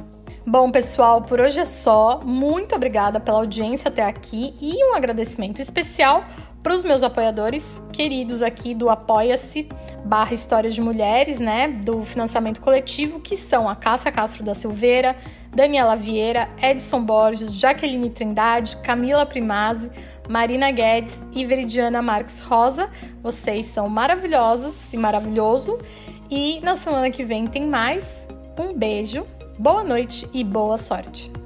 Bom, 0.47 0.71
pessoal, 0.71 1.21
por 1.21 1.39
hoje 1.39 1.59
é 1.59 1.65
só. 1.65 2.21
Muito 2.25 2.75
obrigada 2.75 3.19
pela 3.19 3.37
audiência 3.37 3.89
até 3.89 4.03
aqui 4.03 4.55
e 4.59 4.83
um 4.83 4.95
agradecimento 4.95 5.61
especial 5.61 6.25
para 6.63 6.73
os 6.73 6.85
meus 6.85 7.03
apoiadores 7.03 7.83
queridos 7.91 8.41
aqui 8.41 8.73
do 8.73 8.89
Apoia-se 8.89 9.67
barra 10.05 10.33
Histórias 10.33 10.73
de 10.73 10.81
Mulheres, 10.81 11.39
né, 11.39 11.67
do 11.67 12.03
financiamento 12.05 12.61
coletivo, 12.61 13.19
que 13.19 13.35
são 13.35 13.67
a 13.67 13.75
Cássia 13.75 14.11
Castro 14.11 14.43
da 14.43 14.55
Silveira, 14.55 15.15
Daniela 15.53 15.95
Vieira, 15.95 16.49
Edson 16.61 17.03
Borges, 17.03 17.53
Jaqueline 17.53 18.09
Trindade, 18.09 18.77
Camila 18.77 19.25
Primazzi, 19.25 19.91
Marina 20.29 20.71
Guedes 20.71 21.21
e 21.33 21.45
Veridiana 21.45 22.01
Marques 22.01 22.39
Rosa. 22.39 22.89
Vocês 23.21 23.65
são 23.65 23.89
maravilhosos 23.89 24.93
e 24.93 24.97
maravilhoso. 24.97 25.77
E 26.31 26.59
na 26.61 26.77
semana 26.77 27.09
que 27.11 27.25
vem 27.25 27.45
tem 27.45 27.67
mais. 27.67 28.25
Um 28.57 28.73
beijo, 28.73 29.25
boa 29.59 29.83
noite 29.83 30.27
e 30.33 30.43
boa 30.43 30.77
sorte. 30.77 31.42